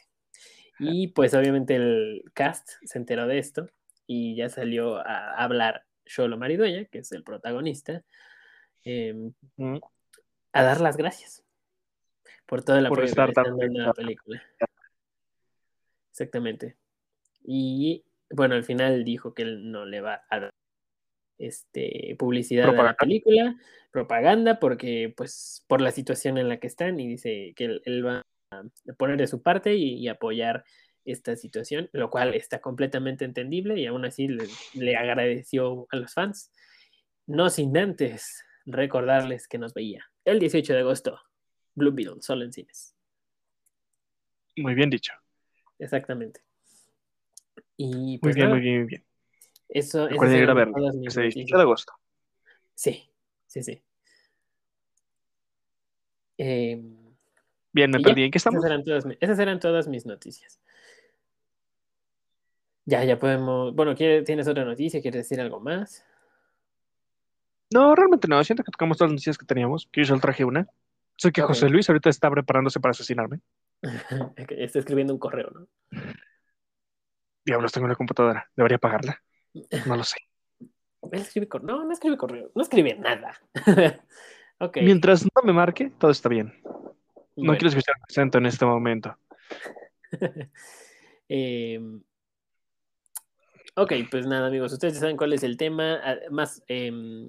Y 0.79 1.07
pues 1.10 1.34
obviamente 1.34 1.75
el 1.75 2.24
cast 2.34 2.67
se 2.84 2.98
enteró 2.98 3.27
de 3.27 3.38
esto 3.38 3.69
y 4.07 4.36
ya 4.36 4.50
salió 4.50 4.98
a 4.98 5.31
hablar 5.36 5.86
Sholo 6.05 6.38
Maridueña, 6.38 6.86
que 6.86 7.00
es 7.00 7.12
el 7.12 7.24
protagonista, 7.24 8.03
em, 8.84 9.34
Mm. 9.57 9.77
a 10.53 10.63
dar 10.63 10.81
las 10.81 10.98
gracias 10.98 11.43
por 12.45 12.63
todo 12.63 12.77
el 12.77 12.88
Por 12.88 12.98
apoyo 13.00 13.05
que 13.05 13.10
estar 13.10 13.31
tan 13.34 13.55
dando 13.57 13.84
a 13.84 13.86
la 13.88 13.93
película. 13.93 14.43
Exactamente. 16.15 16.77
Y 17.43 18.05
bueno, 18.29 18.55
al 18.55 18.63
final 18.63 19.03
dijo 19.03 19.34
que 19.34 19.41
él 19.41 19.69
no 19.69 19.86
le 19.86 20.00
va 20.00 20.24
a 20.29 20.39
dar 20.39 20.50
este, 21.38 22.15
publicidad 22.17 22.69
a 22.69 22.84
la 22.84 22.95
película, 22.95 23.57
propaganda, 23.91 24.57
porque 24.57 25.13
pues 25.15 25.65
por 25.67 25.81
la 25.81 25.91
situación 25.91 26.38
en 26.38 26.48
la 26.48 26.57
que 26.57 26.67
están 26.67 27.01
y 27.01 27.07
dice 27.07 27.53
que 27.57 27.65
él, 27.65 27.81
él 27.84 28.05
va 28.05 28.22
a 28.51 28.63
poner 28.98 29.17
de 29.17 29.27
su 29.27 29.41
parte 29.41 29.75
y, 29.75 29.95
y 29.95 30.07
apoyar 30.07 30.63
esta 31.03 31.36
situación, 31.36 31.89
lo 31.91 32.10
cual 32.10 32.34
está 32.34 32.62
completamente 32.62 33.25
entendible 33.25 33.77
y 33.77 33.86
aún 33.86 34.05
así 34.05 34.29
le, 34.29 34.48
le 34.74 34.95
agradeció 34.95 35.86
a 35.91 35.98
los 35.98 36.13
fans. 36.13 36.50
No 37.27 37.50
sin 37.50 37.77
antes 37.77 38.41
recordarles 38.65 39.50
que 39.50 39.57
nos 39.57 39.74
veía 39.74 40.10
el 40.24 40.39
18 40.39 40.74
de 40.74 40.79
agosto, 40.79 41.19
Blue 41.74 41.91
Beetle, 41.91 42.22
solo 42.22 42.45
en 42.45 42.53
cines. 42.53 42.95
Muy 44.55 44.75
bien 44.75 44.89
dicho. 44.89 45.12
Exactamente. 45.79 46.41
Y 47.77 47.86
Muy 47.86 48.17
pues 48.20 48.36
bien, 48.36 48.48
nada, 48.48 48.55
muy 48.55 48.63
bien, 48.63 48.77
muy 48.79 48.88
bien. 48.88 49.05
eso, 49.70 50.10
ir 50.10 50.50
a 50.50 50.53
verlo. 50.53 50.74
mis 50.96 51.08
Ese 51.08 51.22
18 51.22 51.39
noticias. 51.39 51.58
de 51.58 51.62
agosto. 51.62 51.94
Sí, 52.74 53.10
sí, 53.48 53.63
sí. 53.63 53.82
Em, 56.38 56.96
Bien, 57.72 57.91
me 57.91 58.00
ya, 58.00 58.03
perdí. 58.03 58.24
¿En 58.24 58.32
qué 58.32 58.38
estamos? 58.38 58.60
Esas 58.60 58.72
eran, 58.72 58.84
todas, 58.84 59.05
mi- 59.05 59.17
esas 59.20 59.39
eran 59.39 59.60
todas 59.60 59.88
mis 59.88 60.05
noticias. 60.05 60.60
Ya, 62.86 63.03
ya 63.03 63.17
podemos. 63.17 63.74
Bueno, 63.75 63.96
¿quiere- 63.96 64.22
¿tienes 64.24 64.48
otra 64.48 64.63
noticia? 64.63 65.01
¿Quieres 65.01 65.24
decir 65.24 65.41
algo 65.41 65.60
más? 65.60 66.05
No, 67.74 67.96
realmente 67.96 68.27
no. 68.27 68.44
Siento 68.44 68.63
que 68.63 68.72
tocamos 68.72 68.98
todas 68.98 69.10
las 69.10 69.15
noticias 69.15 69.38
que 69.38 69.46
teníamos. 69.46 69.89
Que 69.91 70.01
yo 70.01 70.05
solo 70.05 70.22
traje 70.22 70.46
una. 70.46 70.67
Sé 71.17 71.32
que. 71.32 71.41
José 71.41 71.70
Luis 71.70 71.89
ahorita 71.89 72.10
está 72.10 72.29
preparándose 72.29 72.79
para 72.79 72.91
asesinarme. 72.91 73.39
Está 74.50 74.80
escribiendo 74.80 75.13
un 75.13 75.20
correo, 75.20 75.50
¿no? 75.51 75.68
Diablos, 77.46 77.72
tengo 77.72 77.86
en 77.86 77.92
la 77.92 77.96
computadora. 77.96 78.50
Debería 78.56 78.77
pagarla. 78.77 79.22
No 79.86 79.96
lo 79.96 80.04
sé. 80.04 80.18
Él 81.12 81.22
escribe 81.22 81.48
correo. 81.48 81.68
No, 81.68 81.86
no 81.86 81.94
escribe 81.94 82.18
correo. 82.18 82.51
No 82.56 82.62
escribe 82.62 82.96
nada. 82.96 83.39
Mientras 84.75 85.24
no 85.24 85.42
me 85.44 85.54
marque, 85.54 85.92
todo 86.00 86.12
está 86.12 86.30
bien. 86.30 86.54
No 87.36 87.54
quiero 87.54 87.68
escuchar 87.68 87.96
acento 88.08 88.38
en 88.38 88.46
este 88.46 88.65
momento. 88.65 89.18
Em, 91.27 92.04
ok, 93.75 93.94
pues 94.12 94.27
nada, 94.27 94.46
amigos. 94.46 94.72
Ustedes 94.72 94.94
ya 94.94 95.00
saben 95.00 95.18
cuál 95.18 95.34
es 95.34 95.42
el 95.42 95.58
tema. 95.58 96.00
Además, 96.04 96.63
em, 96.68 97.25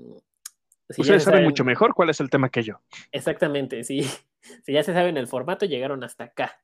si 0.91 0.99
ya 0.99 1.03
Ustedes 1.03 1.25
saben 1.25 1.45
mucho 1.45 1.65
mejor 1.65 1.95
cuál 1.95 2.11
es 2.11 2.21
el 2.21 2.29
tema 2.29 2.51
que 2.51 2.63
yo. 2.63 2.79
Exactamente, 3.11 3.83
sí. 3.85 4.07
Si 4.65 4.73
ya 4.73 4.83
se 4.83 4.93
saben 4.93 5.17
el 5.17 5.27
formato, 5.27 5.67
llegaron 5.67 6.03
hasta 6.05 6.25
acá. 6.25 6.61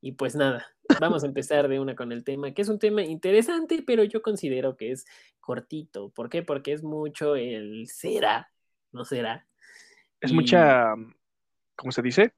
Y 0.00 0.12
pues 0.12 0.34
nada, 0.36 0.66
vamos 1.00 1.24
a 1.24 1.26
empezar 1.26 1.66
de 1.68 1.80
una 1.80 1.96
con 1.96 2.12
el 2.12 2.24
tema, 2.24 2.52
que 2.52 2.60
es 2.62 2.68
un 2.68 2.78
tema 2.78 3.02
interesante, 3.02 3.82
pero 3.86 4.04
yo 4.04 4.20
considero 4.20 4.76
que 4.76 4.90
es 4.92 5.06
cortito. 5.40 6.10
¿Por 6.10 6.28
qué? 6.28 6.42
Porque 6.42 6.72
es 6.72 6.82
mucho 6.82 7.36
el 7.36 7.86
será, 7.88 8.50
no 8.92 9.04
será. 9.06 9.46
Es 10.20 10.30
Y 10.30 10.34
mucha, 10.34 10.94
¿cómo 11.74 11.90
se 11.90 12.02
dice? 12.02 12.34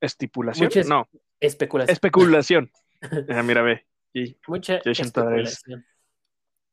Estipulación. 0.00 0.66
Mucha 0.66 0.80
es- 0.80 0.88
No, 0.88 1.08
especulación. 1.40 1.92
especulación. 1.92 2.70
Ah, 3.28 3.42
mira, 3.42 3.62
ve. 3.62 3.84
Y- 4.14 4.36
mucha 4.46 4.76
especulación. 4.84 5.84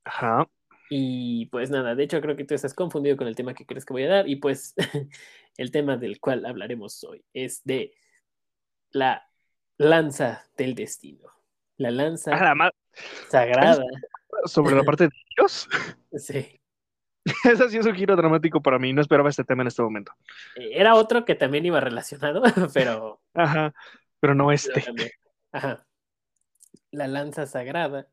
Ajá. 0.06 0.48
Y 0.90 1.48
pues 1.48 1.70
nada, 1.72 1.96
de 1.96 2.04
hecho 2.04 2.22
creo 2.22 2.36
que 2.36 2.46
tú 2.46 2.54
estás 2.54 2.74
confundido 2.74 3.18
con 3.18 3.28
el 3.28 3.36
tema 3.36 3.54
que 3.56 3.66
crees 3.66 3.84
que 3.86 3.94
voy 3.94 4.04
a 4.04 4.10
dar. 4.10 4.30
Y 4.30 4.36
pues 4.36 4.74
el 5.58 5.72
tema 5.72 5.98
del 5.98 6.20
cual 6.20 6.46
hablaremos 6.46 7.04
hoy 7.04 7.24
es 7.34 7.64
de 7.64 7.94
la 8.92 9.28
lanza 9.78 10.46
del 10.58 10.76
destino. 10.76 11.30
La 11.78 11.92
lanza 11.92 12.32
Ah, 12.34 12.56
la 12.56 12.72
sagrada. 13.30 13.84
sobre 14.46 14.76
la 14.76 14.84
parte 14.84 15.06
de 15.06 15.10
Dios. 15.38 15.68
Sí. 16.16 16.60
Ese 17.46 17.70
sí 17.70 17.78
es 17.78 17.86
un 17.86 17.96
giro 17.96 18.16
dramático 18.16 18.62
para 18.62 18.78
mí. 18.78 18.92
No 18.94 19.02
esperaba 19.02 19.30
este 19.30 19.44
tema 19.44 19.64
en 19.64 19.68
este 19.68 19.82
momento. 19.82 20.12
Eh, 20.56 20.72
Era 20.74 20.94
otro 20.96 21.24
que 21.26 21.36
también 21.36 21.66
iba 21.66 21.80
relacionado, 21.80 22.44
pero, 22.74 23.22
Ajá. 23.34 23.74
Pero 24.20 24.36
no 24.36 24.52
este. 24.52 24.84
Ajá. 25.52 25.86
La 26.92 27.08
lanza 27.08 27.48
sagrada, 27.48 28.08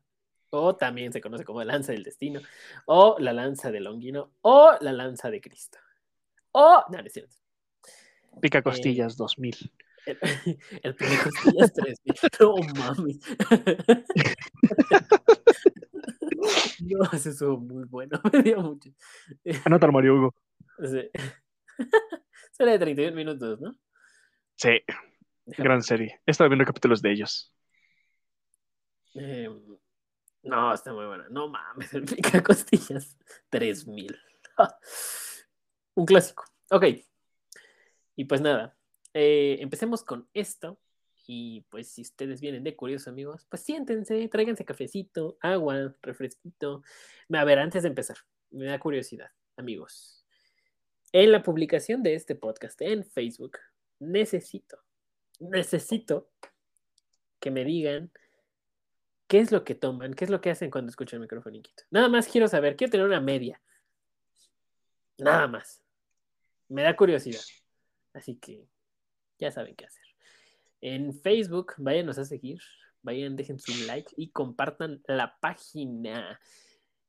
o 0.49 0.75
también 0.75 1.11
se 1.13 1.21
conoce 1.21 1.43
como 1.43 1.63
lanza 1.63 1.91
del 1.91 2.03
destino, 2.03 2.39
o 2.85 3.17
la 3.19 3.33
lanza 3.33 3.69
de 3.69 3.81
Longino, 3.81 4.31
o 4.41 4.71
la 4.79 4.93
lanza 4.93 5.29
de 5.29 5.41
Cristo. 5.41 5.77
O, 6.51 6.83
no, 6.89 6.97
no 6.97 7.05
es 7.05 7.13
cierto. 7.13 7.35
Pica 8.41 8.61
costillas 8.61 9.17
2000. 9.17 9.71
El, 10.05 10.17
el 10.83 10.95
primer 10.95 11.19
costillas 11.23 11.73
3000. 11.73 12.15
No 12.39 12.55
mames. 12.75 13.19
No, 16.79 17.03
ese 17.13 17.29
estuvo 17.29 17.57
muy 17.57 17.85
bueno. 17.85 18.19
Me 18.33 18.41
dio 18.41 18.61
mucho. 18.61 18.89
Anota 19.65 19.91
Mario 19.91 20.15
Hugo. 20.15 20.35
Sí. 20.83 21.09
Será 22.51 22.71
de 22.71 22.79
31 22.79 23.15
minutos, 23.15 23.61
¿no? 23.61 23.75
Sí, 24.55 24.79
gran 25.45 25.83
serie. 25.83 26.21
He 26.25 26.31
estado 26.31 26.49
viendo 26.49 26.65
capítulos 26.65 27.01
de 27.01 27.11
ellos. 27.11 27.53
Eh, 29.15 29.49
no, 30.43 30.73
está 30.73 30.93
muy 30.93 31.05
buena. 31.05 31.27
No 31.29 31.49
mames, 31.49 31.93
el 31.93 32.05
pica 32.05 32.41
costillas 32.41 33.17
3000. 33.49 34.17
Un 35.95 36.05
clásico. 36.05 36.45
Ok. 36.69 36.85
Y 38.15 38.25
pues 38.25 38.41
nada, 38.41 38.77
eh, 39.13 39.57
empecemos 39.59 40.03
con 40.03 40.27
esto. 40.33 40.79
Y 41.27 41.61
pues 41.69 41.87
si 41.87 42.01
ustedes 42.01 42.41
vienen 42.41 42.63
de 42.63 42.75
curiosos, 42.75 43.07
amigos, 43.07 43.45
pues 43.49 43.61
siéntense, 43.61 44.27
tráiganse 44.27 44.65
cafecito, 44.65 45.37
agua, 45.39 45.95
refresquito. 46.01 46.83
A 47.31 47.45
ver, 47.45 47.59
antes 47.59 47.83
de 47.83 47.89
empezar, 47.89 48.17
me 48.49 48.65
da 48.65 48.79
curiosidad, 48.79 49.29
amigos. 49.55 50.25
En 51.13 51.31
la 51.31 51.43
publicación 51.43 52.03
de 52.03 52.15
este 52.15 52.35
podcast 52.35 52.81
en 52.81 53.05
Facebook, 53.05 53.57
necesito, 53.99 54.79
necesito 55.39 56.29
que 57.39 57.51
me 57.51 57.63
digan 57.63 58.11
qué 59.27 59.39
es 59.39 59.51
lo 59.51 59.63
que 59.63 59.75
toman, 59.75 60.13
qué 60.13 60.25
es 60.25 60.31
lo 60.31 60.41
que 60.41 60.49
hacen 60.49 60.71
cuando 60.71 60.89
escuchan 60.89 61.17
el 61.17 61.21
micrófono. 61.21 61.59
Nada 61.89 62.09
más 62.09 62.27
quiero 62.27 62.47
saber, 62.47 62.75
quiero 62.75 62.91
tener 62.91 63.05
una 63.05 63.21
media. 63.21 63.61
Nada 65.21 65.47
más. 65.47 65.83
Me 66.67 66.83
da 66.83 66.95
curiosidad. 66.95 67.41
Así 68.13 68.37
que 68.37 68.67
ya 69.37 69.51
saben 69.51 69.75
qué 69.75 69.85
hacer. 69.85 70.03
En 70.81 71.13
Facebook, 71.13 71.73
váyanos 71.77 72.17
a 72.17 72.25
seguir, 72.25 72.59
vayan, 73.03 73.35
dejen 73.35 73.59
su 73.59 73.71
like 73.85 74.11
y 74.17 74.31
compartan 74.31 75.01
la 75.07 75.37
página. 75.39 76.39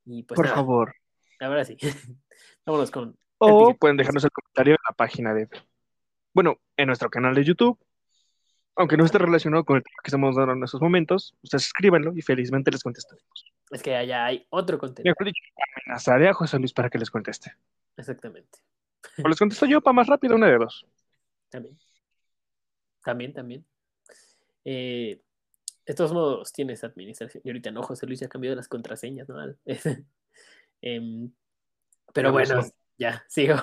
Y 0.05 0.25
pues 0.25 0.37
Por 0.37 0.45
nada, 0.45 0.57
favor. 0.57 0.95
ahora 1.41 1.65
sí. 1.65 1.77
Vámonos 2.67 2.91
con. 2.91 3.17
O 3.39 3.75
pueden 3.75 3.97
dejarnos 3.97 4.25
el 4.25 4.31
comentario 4.31 4.75
en 4.75 4.79
la 4.89 4.95
página 4.95 5.35
de. 5.35 5.49
Bueno, 6.35 6.61
en 6.77 6.87
nuestro 6.87 7.09
canal 7.11 7.35
de 7.35 7.45
YouTube. 7.45 7.79
Aunque 8.75 8.97
no 8.97 9.05
esté 9.05 9.19
relacionado 9.19 9.65
con 9.65 9.77
el 9.77 9.83
tema 9.83 9.97
que 10.03 10.09
estamos 10.09 10.35
dando 10.35 10.55
en 10.55 10.65
estos 10.65 10.81
momentos, 10.81 11.35
ustedes 11.43 11.67
escríbanlo 11.67 12.15
y 12.17 12.23
felizmente 12.23 12.71
les 12.71 12.83
contestaremos. 12.83 13.53
Es 13.71 13.83
que 13.83 13.95
allá 13.95 14.25
hay 14.25 14.47
otro 14.49 14.79
contenido. 14.79 15.11
Mejor 15.13 15.27
dicho, 15.27 15.43
amenazaré 15.87 16.29
a 16.29 16.33
José 16.33 16.59
Luis 16.59 16.73
para 16.73 16.89
que 16.89 16.99
les 16.99 17.11
conteste. 17.11 17.55
Exactamente. 17.97 18.59
O 19.23 19.29
les 19.29 19.39
contesto 19.39 19.67
yo 19.67 19.81
para 19.81 19.95
más 19.95 20.07
rápido, 20.07 20.37
una 20.37 20.49
de 20.49 20.59
dos. 20.59 20.87
También. 21.49 21.79
También, 23.05 23.33
también. 23.33 23.67
Eh, 24.65 25.21
de 25.87 25.95
todos 25.95 26.13
modos, 26.13 26.53
tienes 26.53 26.85
administración. 26.85 27.43
Y 27.45 27.51
ahorita 27.51 27.71
no, 27.71 27.83
José 27.83 28.07
Luis 28.07 28.21
ya 28.21 28.27
ha 28.27 28.31
cambiado 28.31 28.57
las 28.57 28.69
contraseñas, 28.69 29.29
¿no? 29.29 29.37
Em, 30.85 31.33
pero 32.13 32.33
bueno, 32.33 32.61
ya, 32.99 33.25
sigo. 33.29 33.57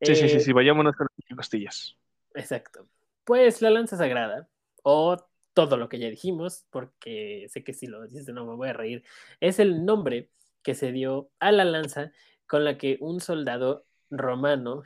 Sí, 0.00 0.14
sí, 0.14 0.28
sí, 0.28 0.36
Eh, 0.36 0.40
sí, 0.40 0.52
vayámonos 0.52 0.94
con 0.96 1.06
las 1.16 1.36
costillas. 1.36 1.96
Exacto. 2.34 2.86
Pues 3.24 3.62
la 3.62 3.70
lanza 3.70 3.96
sagrada, 3.96 4.48
o 4.82 5.16
todo 5.54 5.76
lo 5.76 5.88
que 5.88 5.98
ya 5.98 6.10
dijimos, 6.10 6.66
porque 6.70 7.46
sé 7.48 7.64
que 7.64 7.72
si 7.72 7.86
lo 7.86 8.02
dices 8.06 8.28
no 8.28 8.44
me 8.44 8.54
voy 8.54 8.68
a 8.68 8.72
reír, 8.74 9.04
es 9.40 9.58
el 9.58 9.84
nombre 9.86 10.30
que 10.62 10.74
se 10.74 10.92
dio 10.92 11.30
a 11.38 11.52
la 11.52 11.64
lanza 11.64 12.12
con 12.46 12.64
la 12.64 12.78
que 12.78 12.98
un 13.00 13.20
soldado 13.20 13.86
romano 14.10 14.82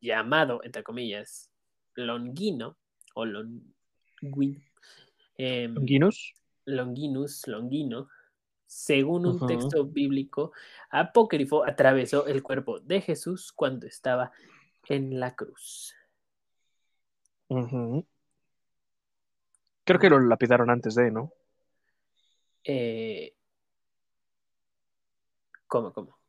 llamado, 0.00 0.60
entre 0.62 0.82
comillas, 0.82 1.50
Longino, 1.94 2.76
o 3.14 3.24
Longuino, 3.24 4.60
em, 5.36 5.74
Guinness. 5.74 6.34
Longinus, 6.66 7.46
Longino, 7.46 8.08
según 8.66 9.26
un 9.26 9.46
texto 9.46 9.84
bíblico 9.84 10.52
apócrifo, 10.90 11.64
atravesó 11.64 12.26
el 12.26 12.42
cuerpo 12.42 12.78
de 12.78 13.00
Jesús 13.00 13.52
cuando 13.52 13.86
estaba 13.86 14.30
en 14.88 15.18
la 15.18 15.34
cruz. 15.34 15.94
Creo 19.84 19.98
que 19.98 20.10
lo 20.10 20.20
lapidaron 20.20 20.70
antes 20.70 20.94
de, 20.94 21.10
¿no? 21.10 21.32
Eh, 22.62 23.34
¿Cómo, 25.66 25.92
cómo? 25.92 26.19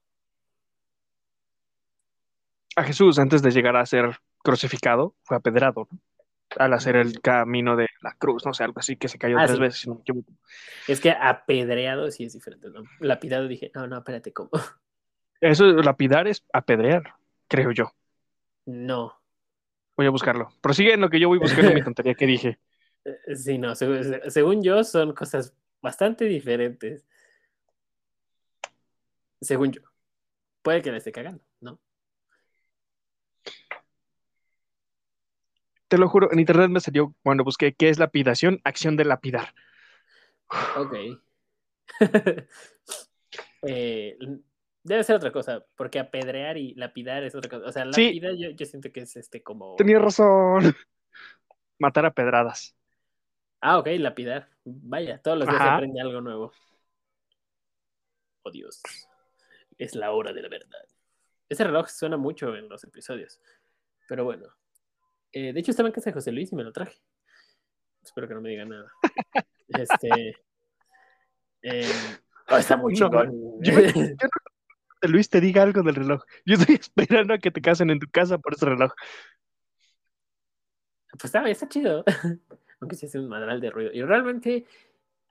A 2.75 2.84
Jesús, 2.84 3.19
antes 3.19 3.41
de 3.41 3.51
llegar 3.51 3.75
a 3.75 3.86
ser 3.86 4.17
crucificado, 4.43 5.15
fue 5.23 5.38
apedrado, 5.38 5.88
¿no? 5.91 5.99
Al 6.57 6.73
hacer 6.73 6.97
el 6.97 7.21
camino 7.21 7.77
de 7.77 7.88
la 8.01 8.13
cruz, 8.15 8.45
no 8.45 8.53
sé, 8.53 8.63
algo 8.65 8.79
así, 8.79 8.97
que 8.97 9.07
se 9.07 9.17
cayó 9.17 9.38
Ah, 9.39 9.45
tres 9.45 9.55
sí. 9.55 9.62
veces. 9.62 9.88
no. 9.88 10.03
Es 10.88 10.99
que 10.99 11.12
apedreado 11.12 12.12
sí 12.12 12.25
es 12.25 12.34
diferente, 12.34 12.69
¿no? 12.69 12.84
Lapidado 12.99 13.47
dije, 13.47 13.71
no, 13.73 13.88
no, 13.88 13.97
espérate, 13.99 14.34
¿cómo? 14.34 14.49
Eso, 15.39 15.65
lapidar 15.65 16.27
es 16.27 16.43
apedrear, 16.51 17.15
creo 17.47 17.71
yo. 17.71 17.91
No. 18.65 19.17
Voy 19.95 20.07
a 20.07 20.10
buscarlo. 20.10 20.49
Prosigue 20.62 20.93
en 20.93 21.01
lo 21.01 21.10
que 21.10 21.19
yo 21.19 21.29
voy 21.29 21.39
buscando 21.39 21.73
mi 21.73 21.81
tontería 21.84 22.15
que 22.15 22.25
dije. 22.25 22.60
Eh, 23.05 23.36
Sí, 23.36 23.57
no, 23.57 23.73
según, 23.75 24.03
según 24.29 24.62
yo 24.62 24.84
son 24.84 25.13
cosas 25.13 25.55
bastante 25.81 26.25
diferentes. 26.25 27.05
Según 29.39 29.71
yo. 29.71 29.81
Puede 30.62 30.81
que 30.81 30.91
le 30.91 30.97
esté 30.97 31.12
cagando, 31.12 31.43
¿no? 31.62 31.79
Te 35.91 35.97
lo 35.97 36.08
juro, 36.08 36.32
en 36.32 36.39
internet 36.39 36.69
me 36.69 36.80
salió 36.80 37.13
cuando 37.21 37.43
busqué 37.43 37.73
qué 37.73 37.89
es 37.89 37.99
lapidación, 37.99 38.62
acción 38.63 38.95
de 38.95 39.04
lapidar. 39.04 39.54
Ok. 40.77 40.95
Eh, 43.63 44.17
debe 44.84 45.04
ser 45.04 45.17
otra 45.17 45.32
cosa, 45.32 45.63
porque 45.75 45.99
apedrear 45.99 46.58
y 46.58 46.73
lapidar 46.73 47.23
es 47.23 47.36
otra 47.36 47.47
cosa. 47.49 47.67
O 47.67 47.71
sea, 47.71 47.86
Sí. 47.93 48.06
lapidar 48.06 48.34
yo, 48.36 48.49
yo 48.49 48.65
siento 48.65 48.91
que 48.91 49.01
es 49.01 49.15
este 49.15 49.43
como... 49.43 49.75
Tenía 49.75 49.99
razón. 49.99 50.63
Matar 51.80 52.08
a 52.08 52.13
pedradas. 52.13 52.75
Ah, 53.60 53.77
ok, 53.77 53.88
lapidar. 53.99 54.49
Vaya, 54.63 55.21
todos 55.21 55.38
los 55.38 55.47
días 55.47 55.62
se 55.62 55.69
aprende 55.69 56.01
algo 56.01 56.21
nuevo. 56.21 56.54
Oh 58.41 58.49
Dios. 58.49 58.82
Es 59.77 59.93
la 59.95 60.12
hora 60.12 60.34
de 60.34 60.41
la 60.41 60.49
verdad. 60.49 60.86
Ese 61.47 61.63
reloj 61.63 61.88
suena 61.89 62.17
mucho 62.17 62.56
en 62.56 62.67
los 62.67 62.84
episodios. 62.84 63.39
Pero 64.08 64.23
bueno. 64.23 64.47
Eh, 65.33 65.53
de 65.53 65.59
hecho, 65.59 65.71
estaba 65.71 65.89
en 65.89 65.93
casa 65.93 66.09
de 66.09 66.13
José 66.13 66.31
Luis 66.31 66.51
y 66.51 66.55
me 66.55 66.63
lo 66.63 66.71
traje. 66.71 66.99
Espero 68.03 68.27
que 68.27 68.33
no 68.33 68.41
me 68.41 68.49
diga 68.49 68.65
nada. 68.65 68.91
este. 69.67 70.35
Eh, 71.61 71.91
oh, 72.49 72.57
está 72.57 72.77
muy 72.77 72.93
No, 72.93 73.09
chingón. 73.09 73.31
Yo, 73.61 73.79
yo 73.79 73.91
no 73.93 74.51
que 75.01 75.07
Luis 75.07 75.29
te 75.29 75.41
diga 75.41 75.63
algo 75.63 75.81
del 75.81 75.95
reloj. 75.95 76.23
Yo 76.45 76.55
estoy 76.55 76.75
esperando 76.79 77.33
a 77.33 77.39
que 77.39 77.51
te 77.51 77.61
casen 77.61 77.89
en 77.89 77.99
tu 77.99 78.07
casa 78.09 78.37
por 78.37 78.53
ese 78.53 78.67
reloj. 78.67 78.91
Pues 81.11 81.25
está, 81.25 81.49
está 81.49 81.67
chido. 81.67 82.03
Aunque 82.79 82.95
sí 82.95 83.07
hace 83.07 83.19
un 83.19 83.27
madral 83.27 83.59
de 83.59 83.69
ruido. 83.69 83.91
Y 83.93 84.01
realmente 84.03 84.65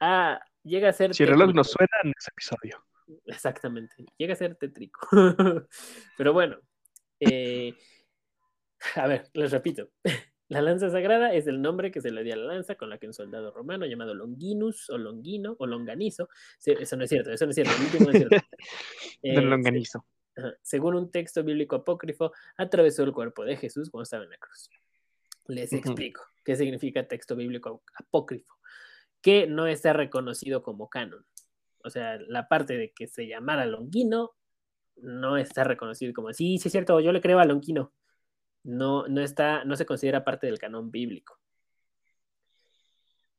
ah, 0.00 0.40
llega 0.62 0.88
a 0.88 0.92
ser. 0.92 1.14
Si 1.14 1.22
el 1.22 1.30
reloj 1.30 1.54
no 1.54 1.64
suena 1.64 1.96
en 2.04 2.12
ese 2.16 2.30
episodio. 2.30 2.84
Exactamente. 3.26 4.04
Llega 4.18 4.34
a 4.34 4.36
ser 4.36 4.56
tétrico. 4.56 5.08
Pero 6.16 6.32
bueno. 6.32 6.58
eh, 7.20 7.74
a 8.96 9.06
ver, 9.06 9.28
les 9.34 9.50
repito. 9.50 9.88
La 10.48 10.60
lanza 10.62 10.90
sagrada 10.90 11.32
es 11.32 11.46
el 11.46 11.62
nombre 11.62 11.92
que 11.92 12.00
se 12.00 12.10
le 12.10 12.24
dio 12.24 12.34
a 12.34 12.36
la 12.36 12.54
lanza 12.54 12.74
con 12.74 12.90
la 12.90 12.98
que 12.98 13.06
un 13.06 13.12
soldado 13.12 13.52
romano 13.52 13.86
llamado 13.86 14.14
Longinus 14.14 14.90
o 14.90 14.98
Longino 14.98 15.54
o 15.60 15.66
Longanizo. 15.68 16.28
se- 16.58 16.72
Eso 16.72 16.96
no 16.96 17.04
es 17.04 17.10
cierto, 17.10 17.30
eso 17.30 17.44
no 17.44 17.50
es 17.50 17.54
cierto. 17.54 17.72
el 17.76 17.82
último 17.84 18.04
no 18.06 18.10
es 18.10 18.16
cierto. 18.18 18.36
Eh, 19.22 19.40
longanizo. 19.40 20.04
Ajá. 20.36 20.52
Según 20.62 20.96
un 20.96 21.10
texto 21.12 21.44
bíblico 21.44 21.76
apócrifo, 21.76 22.32
atravesó 22.56 23.04
el 23.04 23.12
cuerpo 23.12 23.44
de 23.44 23.56
Jesús 23.58 23.90
cuando 23.90 24.02
estaba 24.04 24.24
en 24.24 24.30
la 24.30 24.38
cruz. 24.38 24.70
Les 25.46 25.70
Ujú. 25.72 25.76
explico 25.78 26.22
qué 26.44 26.56
significa 26.56 27.06
texto 27.06 27.36
bíblico 27.36 27.84
apócrifo, 27.94 28.54
que 29.20 29.46
no 29.46 29.68
está 29.68 29.92
reconocido 29.92 30.62
como 30.64 30.88
canon. 30.88 31.24
O 31.84 31.90
sea, 31.90 32.18
la 32.26 32.48
parte 32.48 32.76
de 32.76 32.92
que 32.92 33.06
se 33.06 33.28
llamara 33.28 33.66
Longino 33.66 34.32
no 34.96 35.36
está 35.36 35.62
reconocido 35.62 36.12
como, 36.12 36.32
sí, 36.32 36.58
sí 36.58 36.66
es 36.68 36.72
cierto, 36.72 36.98
yo 36.98 37.12
le 37.12 37.20
creo 37.20 37.38
a 37.38 37.44
Longino. 37.44 37.92
No, 38.62 39.06
no 39.08 39.20
está, 39.20 39.64
no 39.64 39.76
se 39.76 39.86
considera 39.86 40.24
parte 40.24 40.46
del 40.46 40.58
canon 40.58 40.90
bíblico. 40.90 41.38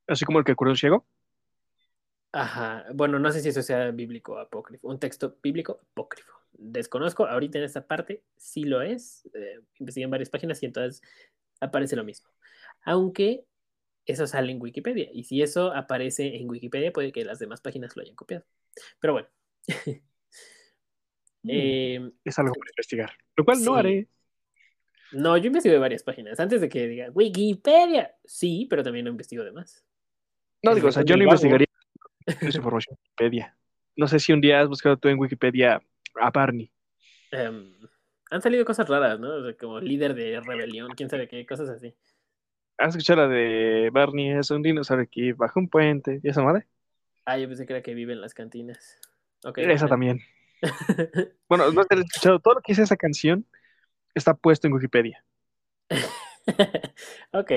Así 0.08 0.26
como 0.26 0.40
el 0.40 0.46
que 0.46 0.56
curó 0.56 0.72
un 0.72 0.78
ciego. 0.78 1.06
Ajá, 2.34 2.86
bueno, 2.94 3.20
no 3.20 3.32
sé 3.32 3.42
si 3.42 3.50
eso 3.50 3.62
sea 3.62 3.92
bíblico 3.92 4.40
apócrifo, 4.40 4.88
un 4.88 5.00
texto 5.00 5.38
bíblico 5.44 5.82
apócrifo. 5.92 6.32
Desconozco, 6.54 7.26
ahorita 7.26 7.58
en 7.58 7.66
esta 7.66 7.86
parte 7.86 8.24
sí 8.38 8.64
lo 8.64 8.82
es. 8.82 9.26
eh, 9.34 9.60
investigué 9.80 10.06
en 10.06 10.12
varias 10.12 10.30
páginas 10.30 10.62
y 10.64 10.66
entonces 10.66 11.02
aparece 11.60 11.96
lo 11.96 12.04
mismo. 12.04 12.30
Aunque 12.84 13.46
eso 14.06 14.28
sale 14.28 14.52
en 14.52 14.62
Wikipedia 14.62 15.10
y 15.14 15.24
si 15.26 15.42
eso 15.42 15.74
aparece 15.74 16.38
en 16.38 16.50
Wikipedia 16.50 16.92
puede 16.92 17.12
que 17.12 17.26
las 17.26 17.40
demás 17.40 17.62
páginas 17.62 17.96
lo 17.96 18.02
hayan 18.02 18.16
copiado. 18.16 18.46
Pero 19.00 19.14
bueno. 19.14 19.28
Eh, 21.44 22.00
Es 22.24 22.38
algo 22.38 22.54
para 22.54 22.70
investigar. 22.70 23.12
Lo 23.36 23.44
cual 23.44 23.64
no 23.64 23.74
haré. 23.74 24.08
No, 25.12 25.38
yo 25.38 25.48
investigo 25.48 25.74
de 25.74 25.80
varias 25.80 26.04
páginas. 26.04 26.40
Antes 26.40 26.62
de 26.62 26.70
que 26.70 26.88
diga 26.88 27.10
Wikipedia, 27.12 28.16
sí, 28.24 28.68
pero 28.70 28.84
también 28.84 29.06
lo 29.06 29.12
investigo 29.12 29.44
de 29.44 29.52
más. 29.52 29.84
No 30.64 30.76
digo, 30.76 30.88
o 30.88 30.92
sea, 30.92 31.04
yo 31.04 31.18
no 31.18 31.24
investigaría 31.24 31.68
esa 32.26 32.58
información 32.58 32.96
en 32.96 33.04
Wikipedia. 33.04 33.58
No 33.96 34.08
sé 34.08 34.20
si 34.20 34.32
un 34.32 34.42
día 34.42 34.62
has 34.62 34.68
buscado 34.68 34.98
tú 34.98 35.10
en 35.10 35.20
Wikipedia 35.20 35.82
a 36.20 36.32
Barney. 36.32 36.72
Em, 37.32 37.74
han 38.30 38.42
salido 38.42 38.64
cosas 38.64 38.88
raras, 38.88 39.20
¿no? 39.20 39.36
O 39.36 39.44
sea, 39.44 39.54
como 39.58 39.80
líder 39.80 40.14
de 40.14 40.40
rebelión, 40.40 40.92
quién 40.96 41.10
sabe 41.10 41.28
qué, 41.28 41.46
cosas 41.46 41.70
así. 41.70 41.94
¿Has 42.78 42.96
escuchado 42.96 43.22
la 43.22 43.28
de 43.28 43.90
Barney? 43.92 44.32
Es 44.32 44.50
un 44.52 44.62
dinosaurio 44.62 45.08
que 45.12 45.34
baja 45.34 45.60
un 45.60 45.68
puente. 45.68 46.20
¿Y 46.24 46.30
esa 46.30 46.42
madre? 46.42 46.68
Ah, 47.26 47.38
yo 47.38 47.48
pensé 47.48 47.66
que 47.66 47.74
era 47.74 47.82
que 47.82 47.94
vive 47.94 48.14
en 48.14 48.22
las 48.22 48.34
cantinas. 48.34 48.98
Ok. 49.44 49.58
esa 49.60 49.88
también. 49.88 50.20
Bueno, 51.50 51.72
no 51.72 51.84
te 51.86 51.96
he 51.96 52.00
escuchado. 52.00 52.40
Todo 52.40 52.56
lo 52.56 52.62
que 52.62 52.72
dice 52.72 52.84
esa 52.84 52.96
canción 52.96 53.46
está 54.16 54.34
puesto 54.34 54.68
en 54.68 54.74
Wikipedia. 54.74 55.24
ok, 57.34 57.52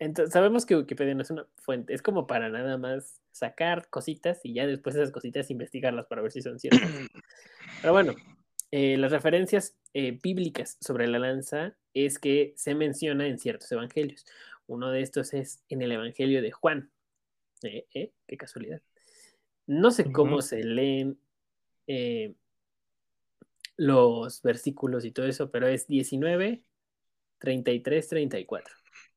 entonces 0.00 0.32
sabemos 0.32 0.66
que 0.66 0.76
Wikipedia 0.76 1.14
no 1.14 1.22
es 1.22 1.30
una 1.30 1.46
fuente, 1.56 1.94
es 1.94 2.02
como 2.02 2.26
para 2.26 2.48
nada 2.48 2.78
más 2.78 3.20
sacar 3.30 3.88
cositas 3.88 4.40
y 4.42 4.54
ya 4.54 4.66
después 4.66 4.94
esas 4.94 5.12
cositas 5.12 5.50
investigarlas 5.50 6.06
para 6.06 6.22
ver 6.22 6.32
si 6.32 6.42
son 6.42 6.58
ciertas. 6.58 6.80
Pero 7.80 7.92
bueno, 7.92 8.14
eh, 8.70 8.96
las 8.96 9.12
referencias 9.12 9.76
eh, 9.92 10.18
bíblicas 10.22 10.76
sobre 10.80 11.06
la 11.06 11.18
lanza 11.18 11.76
es 11.94 12.18
que 12.18 12.54
se 12.56 12.74
menciona 12.74 13.26
en 13.26 13.38
ciertos 13.38 13.70
evangelios. 13.72 14.26
Uno 14.66 14.90
de 14.90 15.02
estos 15.02 15.34
es 15.34 15.62
en 15.68 15.82
el 15.82 15.92
Evangelio 15.92 16.42
de 16.42 16.50
Juan. 16.50 16.90
Eh, 17.62 17.86
eh, 17.94 18.12
qué 18.26 18.36
casualidad. 18.36 18.82
No 19.66 19.90
sé 19.90 20.12
cómo 20.12 20.42
se 20.42 20.62
leen 20.62 21.18
eh, 21.86 22.34
los 23.76 24.42
versículos 24.42 25.04
y 25.04 25.10
todo 25.10 25.26
eso, 25.26 25.50
pero 25.50 25.66
es 25.66 25.86
19, 25.86 26.62
33, 27.38 28.08
34. 28.08 28.74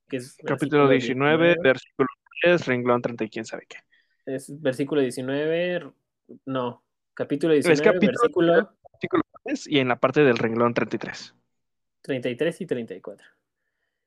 Que 0.07 0.17
es 0.17 0.37
Capítulo 0.43 0.87
versículo 0.87 1.35
19, 1.35 1.55
versículo 1.61 2.07
10, 2.43 2.65
renglón 2.65 3.01
30 3.01 3.23
y 3.23 3.29
quién 3.29 3.45
sabe 3.45 3.65
qué. 3.67 3.77
Es 4.25 4.61
versículo 4.61 5.01
19, 5.01 5.91
no, 6.45 6.83
capítulo 7.13 7.53
19, 7.53 7.81
capítulo 7.81 8.11
versículo 8.11 8.77
Artículo 8.93 9.23
10 9.45 9.67
y 9.67 9.79
en 9.79 9.87
la 9.89 9.99
parte 9.99 10.23
del 10.23 10.37
renglón 10.37 10.73
33. 10.73 11.35
33 12.01 12.61
y 12.61 12.65
34. 12.65 13.27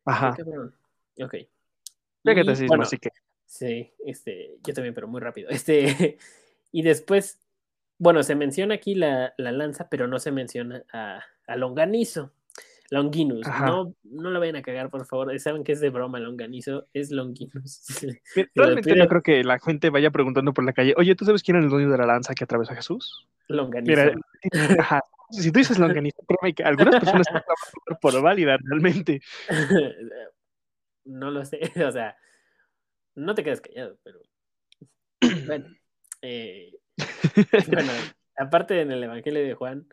Ajá. 0.05 0.37
Ok. 1.23 1.35
Ya 2.25 2.35
que 2.35 2.45
te 2.45 2.67
bueno, 2.67 2.83
así 2.83 2.99
que. 2.99 3.11
Sí, 3.47 3.93
este, 4.07 4.59
yo 4.63 4.75
también, 4.75 4.95
pero 4.95 5.09
muy 5.09 5.21
rápido. 5.21 5.49
Este, 5.51 6.19
y 6.73 6.83
después, 6.83 7.41
bueno, 8.01 8.23
se 8.23 8.35
menciona 8.35 8.77
aquí 8.77 8.95
la, 8.95 9.35
la 9.37 9.53
lanza, 9.53 9.91
pero 9.91 10.07
no 10.09 10.19
se 10.19 10.33
menciona 10.33 10.83
a, 10.91 11.23
a 11.47 11.57
Longanizo. 11.57 12.33
Longinus. 12.89 13.47
Ajá. 13.47 13.67
No, 13.67 13.95
no 14.05 14.31
lo 14.31 14.41
vayan 14.41 14.57
a 14.57 14.63
cagar, 14.63 14.89
por 14.89 15.05
favor. 15.05 15.39
Saben 15.39 15.65
que 15.65 15.73
es 15.73 15.81
de 15.81 15.91
broma, 15.91 16.19
Longanizo. 16.19 16.89
Es 16.95 17.11
Longinus. 17.11 17.85
Realmente 18.55 18.97
no 18.97 19.07
creo 19.07 19.23
que 19.23 19.45
la 19.45 19.59
gente 19.59 19.91
vaya 19.91 20.11
preguntando 20.11 20.55
por 20.55 20.65
la 20.65 20.73
calle, 20.73 20.95
oye, 20.97 21.15
¿tú 21.15 21.27
sabes 21.27 21.43
quién 21.43 21.59
era 21.59 21.65
el 21.67 21.71
dueño 21.71 21.91
de 21.91 21.99
la 21.99 22.07
lanza 22.07 22.35
que 22.35 22.45
atravesó 22.45 22.73
a 22.73 22.77
Jesús? 22.77 23.29
Longanizo. 23.49 24.03
Mira, 24.03 24.15
ajá. 24.81 25.03
Si 25.31 25.53
tú 25.53 25.59
dices 25.59 25.79
longanizo, 25.79 26.23
créeme 26.27 26.55
que 26.55 26.65
algunas 26.65 26.99
personas 26.99 27.27
están 27.29 27.43
por 28.01 28.21
válida 28.23 28.57
realmente. 28.65 29.21
no 31.05 31.31
lo 31.31 31.45
sé. 31.45 31.61
O 31.87 31.93
sea, 31.93 32.17
no 33.15 33.35
te 33.35 33.45
quedes 33.45 33.61
callado, 33.61 33.99
pero. 34.03 34.21
Bueno. 35.47 35.67
eh, 36.23 36.73
Bueno, 37.73 37.93
aparte 38.37 38.81
en 38.81 38.91
el 38.91 39.03
Evangelio 39.03 39.43
de 39.43 39.55
Juan, 39.55 39.87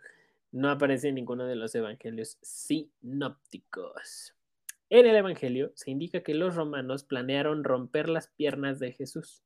no 0.51 0.69
aparece 0.69 1.09
en 1.09 1.15
ninguno 1.15 1.45
de 1.45 1.55
los 1.55 1.75
evangelios 1.75 2.37
sinópticos. 2.41 4.33
En 4.89 5.05
el 5.05 5.15
Evangelio 5.15 5.73
se 5.75 5.91
indica 5.91 6.21
que 6.21 6.33
los 6.33 6.55
romanos 6.55 7.03
planearon 7.03 7.63
romper 7.63 8.07
las 8.07 8.29
piernas 8.29 8.79
de 8.79 8.93
Jesús, 8.93 9.43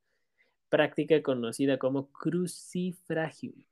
práctica 0.68 1.20
conocida 1.22 1.78
como 1.78 2.12
crucifragium, 2.12 3.64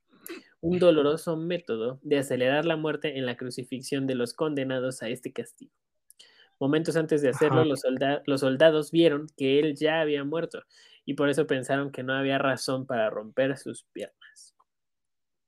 un 0.61 0.79
doloroso 0.79 1.37
método 1.37 2.01
de 2.03 2.19
acelerar 2.19 2.65
la 2.65 2.77
muerte 2.77 3.17
en 3.17 3.25
la 3.25 3.37
crucifixión 3.37 4.07
de 4.07 4.17
los 4.17 4.35
condenados 4.35 5.03
a 5.03 5.09
este 5.09 5.33
castigo. 5.33 5.73
Momentos 6.61 6.95
antes 6.97 7.23
de 7.23 7.31
hacerlo, 7.31 7.65
los, 7.65 7.81
solda- 7.81 8.23
los 8.27 8.41
soldados 8.41 8.91
vieron 8.91 9.29
que 9.35 9.59
él 9.59 9.75
ya 9.77 10.03
había 10.03 10.23
muerto 10.25 10.63
y 11.07 11.15
por 11.15 11.31
eso 11.31 11.47
pensaron 11.47 11.91
que 11.91 12.03
no 12.03 12.13
había 12.13 12.37
razón 12.37 12.87
para 12.87 13.09
romper 13.09 13.57
sus 13.57 13.85
piernas. 13.85 14.55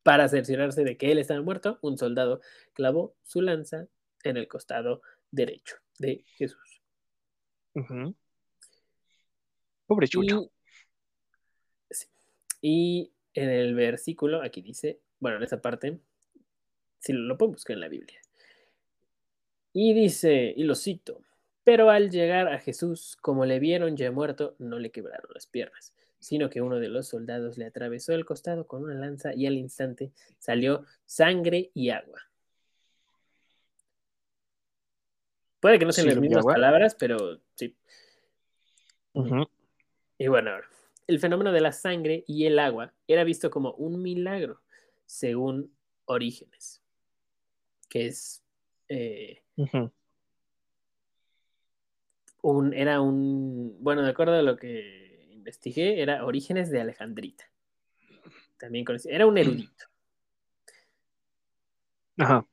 Para 0.02 0.26
cerciorarse 0.28 0.84
de 0.84 0.96
que 0.96 1.12
él 1.12 1.18
estaba 1.18 1.42
muerto, 1.42 1.78
un 1.82 1.98
soldado 1.98 2.40
clavó 2.72 3.14
su 3.22 3.42
lanza 3.42 3.88
en 4.24 4.38
el 4.38 4.48
costado 4.48 5.02
derecho 5.30 5.76
de 5.98 6.24
Jesús. 6.38 6.82
Pobre 9.86 10.08
chucho. 10.08 10.50
Y, 11.90 11.94
sí. 11.94 12.06
Y 12.62 13.12
en 13.34 13.50
el 13.50 13.74
versículo, 13.74 14.42
aquí 14.42 14.62
dice, 14.62 15.02
bueno, 15.20 15.36
en 15.36 15.42
esa 15.42 15.60
parte, 15.60 16.00
si 17.00 17.12
lo 17.12 17.36
puedo 17.36 17.52
buscar 17.52 17.74
en 17.74 17.80
la 17.80 17.88
Biblia. 17.88 18.21
Y 19.72 19.94
dice, 19.94 20.52
y 20.56 20.64
lo 20.64 20.74
cito, 20.74 21.22
pero 21.64 21.90
al 21.90 22.10
llegar 22.10 22.48
a 22.48 22.58
Jesús, 22.58 23.16
como 23.20 23.46
le 23.46 23.58
vieron 23.58 23.96
ya 23.96 24.10
muerto, 24.10 24.54
no 24.58 24.78
le 24.78 24.90
quebraron 24.90 25.30
las 25.32 25.46
piernas, 25.46 25.94
sino 26.18 26.50
que 26.50 26.60
uno 26.60 26.78
de 26.78 26.88
los 26.88 27.08
soldados 27.08 27.56
le 27.56 27.66
atravesó 27.66 28.12
el 28.12 28.24
costado 28.24 28.66
con 28.66 28.84
una 28.84 28.94
lanza 28.94 29.34
y 29.34 29.46
al 29.46 29.54
instante 29.54 30.12
salió 30.38 30.84
sangre 31.06 31.70
y 31.74 31.90
agua. 31.90 32.20
Puede 35.60 35.78
que 35.78 35.84
no 35.84 35.92
sean 35.92 36.06
las 36.06 36.14
¿Sirve 36.14 36.28
mismas 36.28 36.44
palabras, 36.44 36.96
pero 36.96 37.40
sí. 37.54 37.76
Y 40.18 40.26
bueno, 40.26 40.50
ahora, 40.50 40.66
el 41.06 41.20
fenómeno 41.20 41.52
de 41.52 41.60
la 41.60 41.70
sangre 41.70 42.24
y 42.26 42.46
el 42.46 42.58
agua 42.58 42.92
era 43.06 43.22
visto 43.22 43.50
como 43.50 43.72
un 43.74 44.02
milagro, 44.02 44.60
según 45.06 45.72
Orígenes, 46.06 46.82
que 47.88 48.06
es 48.06 48.42
eh, 48.88 49.41
Un, 52.42 52.74
era 52.74 53.00
un, 53.00 53.76
bueno, 53.80 54.02
de 54.02 54.10
acuerdo 54.10 54.34
a 54.34 54.42
lo 54.42 54.56
que 54.56 55.28
investigué, 55.30 56.02
era 56.02 56.24
Orígenes 56.24 56.70
de 56.70 56.80
Alejandrita. 56.80 57.44
También 58.58 58.84
conocido, 58.84 59.14
era 59.14 59.26
un 59.26 59.38
erudito. 59.38 59.86
Ajá. 62.18 62.46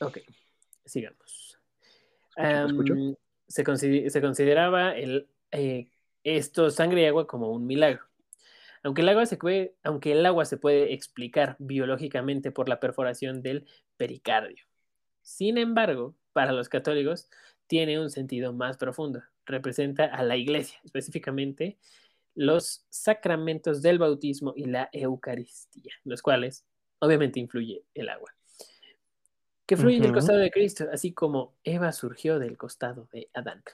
Ok, 0.00 0.18
sigamos. 0.84 1.58
Se, 3.46 4.10
se 4.10 4.20
consideraba 4.20 4.96
el, 4.96 5.28
eh, 5.50 5.90
esto, 6.24 6.70
sangre 6.70 7.02
y 7.02 7.06
agua, 7.06 7.26
como 7.26 7.50
un 7.50 7.66
milagro. 7.66 8.04
Aunque 8.82 9.02
el, 9.02 9.08
agua 9.08 9.26
se 9.26 9.36
puede, 9.36 9.74
aunque 9.82 10.12
el 10.12 10.24
agua 10.24 10.44
se 10.44 10.56
puede 10.56 10.92
explicar 10.92 11.56
biológicamente 11.58 12.50
por 12.52 12.68
la 12.68 12.80
perforación 12.80 13.42
del 13.42 13.66
pericardio. 13.96 14.64
Sin 15.22 15.58
embargo, 15.58 16.14
para 16.38 16.52
los 16.52 16.68
católicos 16.68 17.28
tiene 17.66 17.98
un 17.98 18.10
sentido 18.10 18.52
más 18.52 18.76
profundo. 18.76 19.24
Representa 19.44 20.04
a 20.04 20.22
la 20.22 20.36
iglesia, 20.36 20.78
específicamente 20.84 21.78
los 22.36 22.86
sacramentos 22.90 23.82
del 23.82 23.98
bautismo 23.98 24.52
y 24.54 24.66
la 24.66 24.88
Eucaristía, 24.92 25.92
los 26.04 26.22
cuales 26.22 26.64
obviamente 27.00 27.40
influye 27.40 27.82
el 27.92 28.08
agua. 28.08 28.32
Que 29.66 29.76
fluye 29.76 29.98
del 29.98 30.12
costado 30.12 30.38
de 30.38 30.52
Cristo, 30.52 30.86
así 30.92 31.12
como 31.12 31.56
Eva 31.64 31.90
surgió 31.90 32.38
del 32.38 32.56
costado 32.56 33.08
de 33.12 33.28
Adán. 33.34 33.64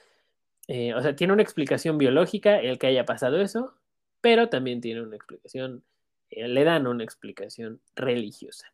Eh, 0.67 0.95
o 0.95 1.01
sea, 1.03 1.15
tiene 1.15 1.33
una 1.33 1.43
explicación 1.43 1.99
biológica 1.99 2.59
el 2.59 2.79
que 2.79 2.87
haya 2.87 3.05
pasado 3.05 3.39
eso, 3.39 3.75
pero 4.21 4.49
también 4.49 4.81
tiene 4.81 5.03
una 5.03 5.17
explicación, 5.17 5.83
eh, 6.31 6.47
le 6.47 6.63
dan 6.63 6.87
una 6.87 7.03
explicación 7.03 7.79
religiosa, 7.95 8.73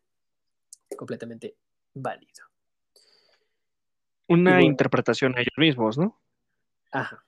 completamente 0.96 1.56
válido. 1.92 2.51
Una 4.32 4.52
bueno. 4.52 4.66
interpretación 4.66 5.36
a 5.36 5.40
ellos 5.40 5.54
mismos, 5.56 5.98
¿no? 5.98 6.20
Ajá. 6.90 7.24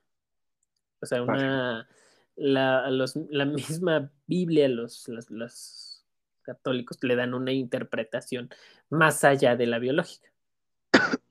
O 1.01 1.07
sea, 1.07 1.23
una, 1.23 1.89
la, 2.37 2.91
los- 2.91 3.17
la 3.31 3.45
misma 3.45 4.11
Biblia, 4.27 4.69
los, 4.69 5.07
los, 5.09 5.31
los 5.31 6.05
católicos 6.43 6.99
le 7.03 7.17
dan 7.17 7.35
una 7.35 7.53
interpretación 7.53 8.51
más 8.91 9.25
allá 9.25 9.57
de 9.57 9.67
la 9.67 9.79
biológica. 9.79 10.31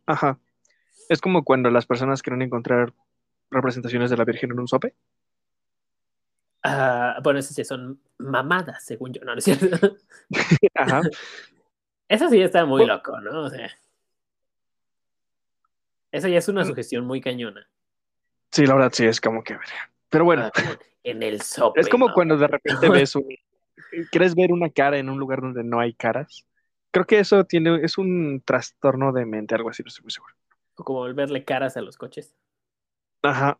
Ajá. 0.05 0.39
Es 1.09 1.21
como 1.21 1.43
cuando 1.43 1.69
las 1.69 1.85
personas 1.85 2.21
quieren 2.21 2.41
encontrar 2.41 2.93
representaciones 3.51 4.09
de 4.09 4.17
la 4.17 4.25
Virgen 4.25 4.51
en 4.51 4.59
un 4.59 4.67
sope. 4.67 4.95
Ah, 6.63 7.19
bueno, 7.23 7.39
esas 7.39 7.55
sí 7.55 7.63
son 7.63 8.01
mamadas, 8.17 8.85
según 8.85 9.11
yo, 9.13 9.23
¿no? 9.23 9.33
¿No 9.33 9.39
es 9.39 9.43
cierto? 9.43 9.97
Ajá. 10.75 11.01
Eso 12.07 12.29
sí 12.29 12.41
está 12.41 12.65
muy 12.65 12.85
loco, 12.85 13.19
¿no? 13.19 13.43
O 13.43 13.49
sea, 13.49 13.69
eso 16.13 16.27
ya 16.29 16.37
es 16.37 16.47
una 16.47 16.63
Mm. 16.63 16.67
sugestión 16.67 17.05
muy 17.05 17.19
cañona. 17.19 17.67
Sí, 18.51 18.65
la 18.65 18.75
verdad 18.75 18.91
sí 18.93 19.05
es 19.05 19.19
como 19.19 19.43
que. 19.43 19.57
Pero 20.09 20.23
bueno, 20.25 20.43
Ah, 20.55 20.77
en 21.03 21.21
el 21.23 21.41
sope. 21.41 21.81
es 21.81 21.89
como 21.89 22.07
¿no? 22.07 22.13
cuando 22.13 22.37
de 22.37 22.47
repente 22.47 22.87
ves 23.09 23.15
un. 23.15 23.25
¿Quieres 24.11 24.35
ver 24.35 24.51
una 24.51 24.69
cara 24.69 24.97
en 24.97 25.09
un 25.09 25.19
lugar 25.19 25.41
donde 25.41 25.63
no 25.63 25.79
hay 25.79 25.93
caras? 25.93 26.45
Creo 26.91 27.05
que 27.05 27.19
eso 27.19 27.43
tiene, 27.45 27.83
es 27.83 27.97
un 27.97 28.41
trastorno 28.45 29.11
de 29.11 29.25
mente, 29.25 29.55
algo 29.55 29.69
así, 29.69 29.83
no 29.83 29.87
estoy 29.89 30.03
muy 30.03 30.11
seguro. 30.11 30.33
O 30.75 30.83
como 30.83 30.99
volverle 30.99 31.43
caras 31.43 31.75
a 31.77 31.81
los 31.81 31.97
coches. 31.97 32.35
Ajá. 33.23 33.59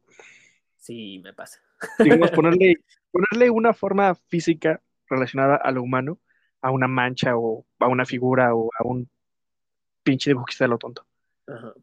Sí, 0.77 1.19
me 1.23 1.33
pasa. 1.33 1.59
Digamos, 1.99 2.29
ponerle, 2.31 2.77
ponerle 3.11 3.49
una 3.49 3.73
forma 3.73 4.13
física 4.15 4.81
relacionada 5.09 5.55
a 5.55 5.71
lo 5.71 5.81
humano, 5.81 6.19
a 6.61 6.69
una 6.71 6.87
mancha 6.87 7.35
o 7.35 7.65
a 7.79 7.87
una 7.87 8.05
figura 8.05 8.53
o 8.55 8.69
a 8.77 8.83
un 8.87 9.09
pinche 10.03 10.29
dibujista 10.31 10.65
de 10.65 10.69
lo 10.69 10.77
tonto. 10.77 11.05
Ajá. 11.47 11.73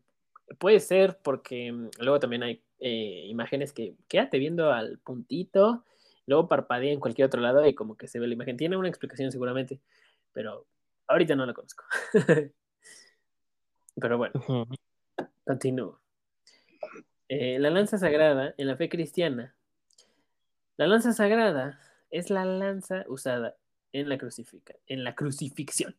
Puede 0.58 0.80
ser 0.80 1.18
porque 1.22 1.72
mm, 1.72 1.90
luego 2.00 2.20
también 2.20 2.42
hay 2.42 2.62
eh, 2.80 3.26
imágenes 3.28 3.72
que 3.72 3.94
quédate 4.08 4.38
viendo 4.38 4.72
al 4.72 4.98
puntito, 4.98 5.84
luego 6.26 6.48
parpadea 6.48 6.92
en 6.92 7.00
cualquier 7.00 7.26
otro 7.26 7.40
lado 7.40 7.66
y 7.66 7.74
como 7.74 7.96
que 7.96 8.08
se 8.08 8.18
ve 8.18 8.26
la 8.26 8.34
imagen. 8.34 8.56
Tiene 8.56 8.76
una 8.76 8.88
explicación 8.88 9.30
seguramente, 9.32 9.80
pero 10.32 10.66
ahorita 11.06 11.34
no 11.36 11.46
la 11.46 11.54
conozco. 11.54 11.84
pero 14.00 14.18
bueno, 14.18 14.66
continúo. 15.44 16.00
Eh, 17.28 17.58
la 17.58 17.70
lanza 17.70 17.98
sagrada 17.98 18.54
en 18.56 18.66
la 18.66 18.76
fe 18.76 18.88
cristiana. 18.88 19.54
La 20.76 20.86
lanza 20.86 21.12
sagrada 21.12 21.78
es 22.10 22.30
la 22.30 22.44
lanza 22.44 23.04
usada 23.06 23.56
en 23.92 24.08
la, 24.08 24.18
crucifica, 24.18 24.74
en 24.86 25.04
la 25.04 25.14
crucifixión, 25.14 25.96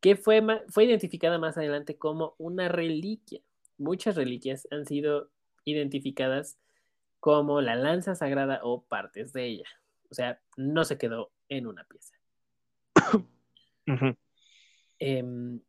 que 0.00 0.16
fue, 0.16 0.42
fue 0.68 0.84
identificada 0.84 1.38
más 1.38 1.56
adelante 1.56 1.96
como 1.96 2.34
una 2.38 2.68
reliquia. 2.68 3.40
Muchas 3.78 4.16
reliquias 4.16 4.66
han 4.70 4.86
sido 4.86 5.30
identificadas 5.64 6.58
como 7.20 7.60
la 7.60 7.74
lanza 7.74 8.14
sagrada 8.14 8.60
o 8.62 8.82
partes 8.82 9.32
de 9.32 9.46
ella. 9.46 9.68
O 10.10 10.14
sea, 10.14 10.40
no 10.56 10.84
se 10.84 10.98
quedó 10.98 11.30
en 11.48 11.66
una 11.66 11.84
pieza. 11.84 12.14
Em, 15.00 15.60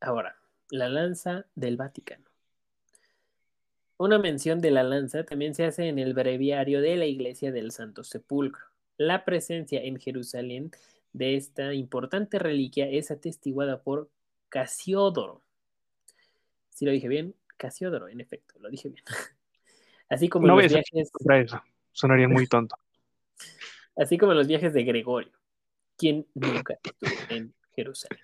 ahora, 0.00 0.36
la 0.70 0.88
lanza 0.88 1.46
del 1.54 1.76
Vaticano. 1.76 2.24
Una 3.98 4.18
mención 4.18 4.60
de 4.60 4.70
la 4.70 4.82
lanza 4.82 5.24
también 5.24 5.54
se 5.54 5.64
hace 5.64 5.88
en 5.88 5.98
el 5.98 6.12
breviario 6.12 6.80
de 6.80 6.96
la 6.96 7.06
Iglesia 7.06 7.52
del 7.52 7.70
Santo 7.70 8.04
Sepulcro. 8.04 8.66
La 8.98 9.24
presencia 9.24 9.82
en 9.82 9.98
Jerusalén 9.98 10.70
de 11.16 11.36
esta 11.36 11.72
importante 11.72 12.38
reliquia 12.38 12.90
es 12.90 13.10
atestiguada 13.10 13.82
por 13.82 14.10
Casiodoro. 14.50 15.40
Si 16.68 16.84
lo 16.84 16.92
dije 16.92 17.08
bien, 17.08 17.34
Casiodoro, 17.56 18.08
en 18.08 18.20
efecto, 18.20 18.54
lo 18.60 18.68
dije 18.68 18.90
bien. 18.90 19.02
Así 20.10 20.28
como 20.28 20.46
No 20.46 20.56
los 20.56 20.70
viajes, 20.70 21.10
eso. 21.24 21.62
Sonaría 21.92 22.28
muy 22.28 22.46
tonto. 22.46 22.76
así 23.96 24.18
como 24.18 24.34
los 24.34 24.46
viajes 24.46 24.72
de 24.72 24.84
Gregorio, 24.84 25.32
quien 25.96 26.26
nunca 26.34 26.78
estuvo 26.82 27.10
en 27.30 27.52
Jerusalén. 27.74 28.22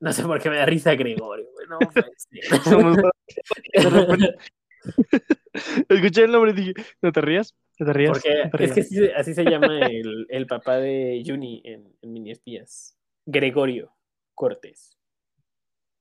No 0.00 0.12
sé 0.12 0.22
por 0.22 0.40
qué 0.40 0.48
me 0.48 0.56
da 0.56 0.64
risa 0.64 0.94
Gregorio, 0.94 1.46
no 1.68 1.78
Escuché 5.88 6.24
el 6.24 6.32
nombre 6.32 6.52
y 6.52 6.54
dije, 6.54 6.74
¿no 7.02 7.12
te 7.12 7.20
rías? 7.20 7.54
¿No 7.78 7.86
te 7.86 7.92
rías? 7.92 8.12
Porque 8.12 8.44
¿No 8.44 8.50
te 8.58 8.64
es 8.64 8.72
que 8.72 8.80
así, 8.80 8.94
se- 8.94 9.14
así 9.14 9.34
se 9.34 9.44
llama 9.44 9.78
el, 9.86 10.26
el 10.28 10.46
papá 10.46 10.76
de 10.76 11.22
Juni 11.26 11.60
en, 11.64 11.96
en 12.00 12.12
Mini 12.12 12.30
Espías. 12.30 12.96
Gregorio 13.26 13.92
Cortés. 14.34 14.96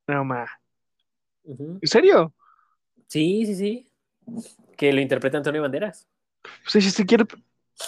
No, 0.07 0.23
ma. 0.23 0.45
Ujú. 1.43 1.79
¿En 1.81 1.87
serio? 1.87 2.33
Sí, 3.07 3.45
sí, 3.45 3.55
sí. 3.55 3.91
Que 4.77 4.93
lo 4.93 5.01
interpreta 5.01 5.37
Antonio 5.37 5.61
Banderas. 5.61 6.07
Sea, 6.65 6.81
si 6.81 6.91
se 6.91 7.05
quiere... 7.05 7.25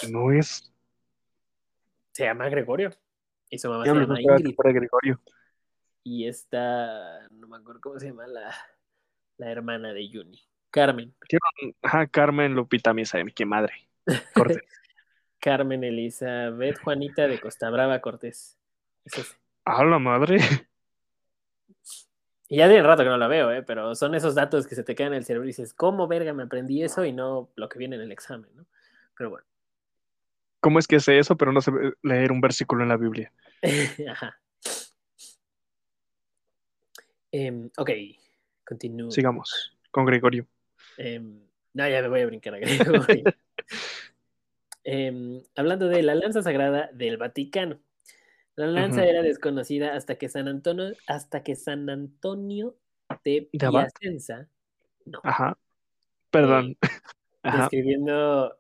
No 0.10 0.32
es... 0.32 0.72
Se 2.12 2.24
llama 2.24 2.48
Gregorio. 2.50 2.92
Y 3.50 3.60
su 3.60 3.70
mamá 3.70 3.86
se 3.86 3.94
llama 3.94 4.20
Ingrid. 4.20 4.56
para 4.56 4.72
Gregorio. 4.72 5.22
Y 6.04 6.28
esta, 6.28 7.28
no 7.30 7.48
me 7.48 7.58
acuerdo 7.58 7.82
cómo 7.82 8.00
se 8.00 8.08
llama 8.08 8.28
la, 8.28 8.54
la 9.38 9.52
hermana 9.52 9.94
de 9.94 10.10
Juni. 10.12 10.40
Carmen. 10.76 11.16
Ajá, 11.82 12.06
Carmen 12.08 12.54
Lupita 12.54 12.94
Misa, 12.94 13.20
qué 13.34 13.46
madre. 13.46 13.72
Carmen 15.40 15.86
Elizabeth 15.86 16.80
Juanita 16.80 17.30
de 17.30 17.40
Costa 17.40 17.70
Brava 17.70 18.02
Cortés. 18.02 18.58
Es 19.06 19.18
ese. 19.20 19.36
A 19.64 19.86
la 19.86 20.00
madre. 20.00 20.38
Y 22.50 22.58
ya 22.58 22.68
tiene 22.68 22.84
rato 22.84 23.04
que 23.04 23.10
no 23.10 23.18
la 23.18 23.30
veo, 23.30 23.52
¿eh? 23.54 23.64
pero 23.64 23.96
son 23.96 24.16
esos 24.16 24.36
datos 24.36 24.68
que 24.68 24.76
se 24.76 24.84
te 24.84 24.96
quedan 24.96 25.14
en 25.14 25.20
el 25.20 25.26
cerebro 25.26 25.46
y 25.46 25.52
dices, 25.52 25.74
¿cómo 25.74 26.08
verga 26.10 26.34
me 26.34 26.44
aprendí 26.44 26.84
eso 26.84 27.06
y 27.06 27.14
no 27.14 27.50
lo 27.56 27.70
que 27.70 27.80
viene 27.80 27.96
en 27.96 28.02
el 28.02 28.12
examen? 28.12 28.50
¿no? 28.54 28.66
Pero 29.18 29.30
bueno. 29.30 29.48
¿Cómo 30.60 30.78
es 30.78 30.88
que 30.88 31.00
sé 31.00 31.20
eso, 31.20 31.38
pero 31.38 31.54
no 31.54 31.62
sé 31.62 31.72
leer 32.04 32.34
un 32.34 32.42
versículo 32.42 32.84
en 32.84 32.90
la 32.90 32.98
Biblia? 32.98 33.32
Ajá. 34.12 34.38
Em, 37.32 37.70
ok, 37.78 37.92
continúo. 38.66 39.10
Sigamos 39.10 39.76
con 39.90 40.06
Gregorio. 40.06 40.46
Em, 40.98 41.42
no, 41.74 41.90
ya 41.90 42.02
me 42.02 42.08
voy 42.08 42.22
a 42.22 42.26
brincar 42.26 42.56
a 42.56 42.60
Gregorio. 42.60 43.24
Em, 44.88 45.42
hablando 45.56 45.88
de 45.88 46.04
la 46.04 46.14
lanza 46.14 46.44
sagrada 46.44 46.92
del 46.94 47.18
Vaticano. 47.18 47.80
La 48.56 48.68
lanza 48.68 49.04
era 49.04 49.24
desconocida 49.24 49.96
hasta 49.96 50.16
que 50.16 50.30
San 50.30 50.48
Antonio, 50.48 50.94
hasta 51.08 51.42
que 51.44 51.56
San 51.56 51.90
Antonio 51.90 52.78
de. 53.24 53.50
Piacenza, 53.52 54.48
no, 55.06 55.20
Ajá. 55.24 55.58
Perdón. 56.32 56.78
Ajá. 57.44 57.60
describiendo, 57.62 58.58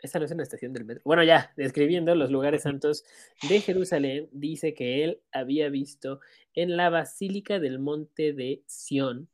esa 0.00 0.18
no 0.18 0.24
es 0.24 0.30
una 0.30 0.44
estación 0.44 0.72
del 0.72 0.84
metro, 0.84 1.02
bueno 1.04 1.24
ya, 1.24 1.52
describiendo 1.56 2.14
los 2.14 2.30
lugares 2.30 2.62
santos 2.62 3.04
de 3.48 3.60
Jerusalén, 3.60 4.28
dice 4.30 4.74
que 4.74 5.02
él 5.02 5.20
había 5.32 5.68
visto 5.70 6.20
en 6.54 6.76
la 6.76 6.88
Basílica 6.88 7.58
del 7.58 7.80
Monte 7.80 8.32
de 8.32 8.62
Sión 8.66 9.28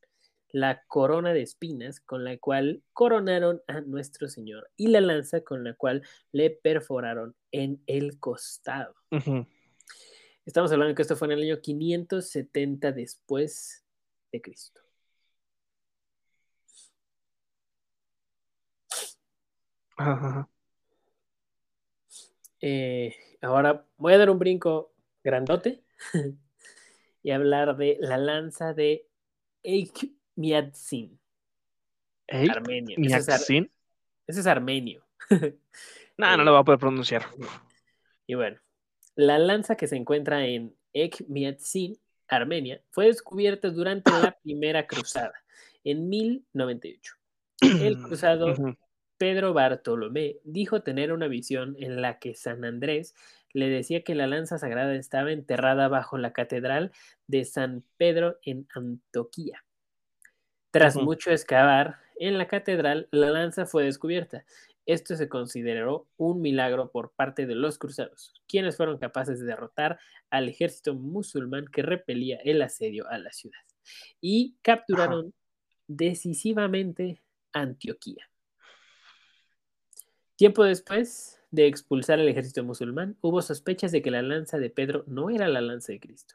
la 0.55 0.85
corona 0.87 1.33
de 1.33 1.43
espinas 1.43 1.99
con 1.99 2.23
la 2.23 2.39
cual 2.39 2.85
coronaron 2.93 3.61
a 3.67 3.81
nuestro 3.81 4.29
Señor 4.29 4.71
y 4.77 4.87
la 4.87 5.01
lanza 5.01 5.41
con 5.41 5.65
la 5.65 5.75
cual 5.75 6.07
le 6.31 6.49
perforaron 6.51 7.35
en 7.51 7.83
el 7.89 8.21
costado. 8.21 8.95
Estamos 10.47 10.71
hablando 10.71 10.95
que 10.95 11.03
esto 11.03 11.17
fue 11.17 11.27
en 11.27 11.33
el 11.33 11.43
año 11.43 11.61
570 11.61 12.93
después 12.93 13.85
de 14.31 14.41
Cristo. 14.41 14.81
Eh, 22.61 23.17
ahora 23.41 23.85
voy 23.97 24.13
a 24.13 24.19
dar 24.19 24.31
un 24.31 24.39
brinco 24.39 24.93
grandote 25.25 25.83
y 27.25 27.33
hablar 27.33 27.77
de 27.77 27.99
la 28.01 28.19
lanza 28.19 28.73
de 28.73 29.09
Eikmiadzin. 29.65 30.24
Armenio. 32.29 32.97
Ese 32.99 33.17
es, 33.17 33.29
ar 33.29 33.41
ese 34.27 34.41
es, 34.41 34.47
armenio. 34.47 35.05
no, 36.17 36.37
no 36.37 36.45
lo 36.45 36.53
va 36.53 36.61
a 36.61 36.65
poder 36.65 36.81
pronunciar. 36.81 37.27
Y 38.27 38.35
bueno, 38.35 38.59
la 39.15 39.39
lanza 39.39 39.77
que 39.77 39.87
se 39.87 39.97
encuentra 39.97 40.47
en 40.47 40.75
Ekmiadzin, 40.93 41.99
Armenia, 42.29 42.81
fue 42.91 43.07
descubierta 43.07 43.71
durante 43.71 44.11
la 44.11 44.33
primera 44.43 44.87
cruzada 44.87 45.35
en 45.85 46.09
1098. 46.09 47.15
El 47.61 48.01
cruzado 48.03 48.55
Pedro 49.19 49.53
Bartolomé 49.53 50.37
dijo 50.45 50.83
tener 50.83 51.13
una 51.13 51.29
visión 51.29 51.77
en 51.79 52.01
la 52.03 52.19
que 52.19 52.35
San 52.35 52.65
Andrés 52.65 53.15
le 53.53 53.69
decía 53.69 54.03
que 54.03 54.15
la 54.15 54.27
lanza 54.27 54.59
sagrada 54.59 54.95
estaba 54.97 55.31
enterrada 55.31 55.89
bajo 55.89 56.19
la 56.19 56.33
catedral 56.33 56.91
de 57.29 57.45
San 57.45 57.85
Pedro 57.97 58.39
en 58.43 58.67
Antioquía. 58.75 59.65
Tras 60.75 60.97
mucho 60.97 61.31
excavar 61.31 62.01
en 62.17 62.37
la 62.37 62.49
catedral, 62.49 63.07
la 63.13 63.31
lanza 63.31 63.65
fue 63.65 63.85
descubierta. 63.85 64.45
Esto 64.87 65.15
se 65.15 65.29
consideró 65.29 66.09
un 66.17 66.41
milagro 66.41 66.91
por 66.91 67.13
parte 67.13 67.47
de 67.47 67.55
los 67.55 67.79
cruzados, 67.79 68.35
quienes 68.49 68.77
fueron 68.77 68.99
capaces 68.99 69.39
de 69.39 69.47
derrotar 69.47 70.01
al 70.31 70.49
ejército 70.49 70.95
musulmán 70.95 71.67
que 71.73 71.83
repelía 71.83 72.41
el 72.43 72.61
asedio 72.61 73.09
a 73.09 73.19
la 73.19 73.31
ciudad 73.31 73.61
y 74.21 74.57
capturaron 74.63 75.33
decisivamente 75.87 77.23
Antioquía. 77.53 78.29
Tiempo 80.35 80.65
después 80.65 81.41
de 81.53 81.69
expulsar 81.69 82.19
al 82.19 82.29
ejército 82.29 82.65
musulmán, 82.65 83.17
hubo 83.21 83.43
sospechas 83.43 83.93
de 83.93 84.03
que 84.03 84.11
la 84.11 84.23
lanza 84.23 84.59
de 84.59 84.71
Pedro 84.71 85.05
no 85.07 85.31
era 85.31 85.47
la 85.47 85.61
lanza 85.61 85.93
de 85.93 86.01
Cristo. 86.01 86.35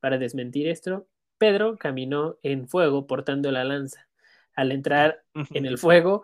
Para 0.00 0.16
desmentir 0.16 0.68
esto, 0.68 1.06
Pedro 1.38 1.76
caminó 1.76 2.38
en 2.42 2.68
fuego 2.68 3.06
portando 3.06 3.50
la 3.50 3.64
lanza. 3.64 4.08
Al 4.54 4.72
entrar 4.72 5.24
en 5.50 5.66
el 5.66 5.78
fuego, 5.78 6.22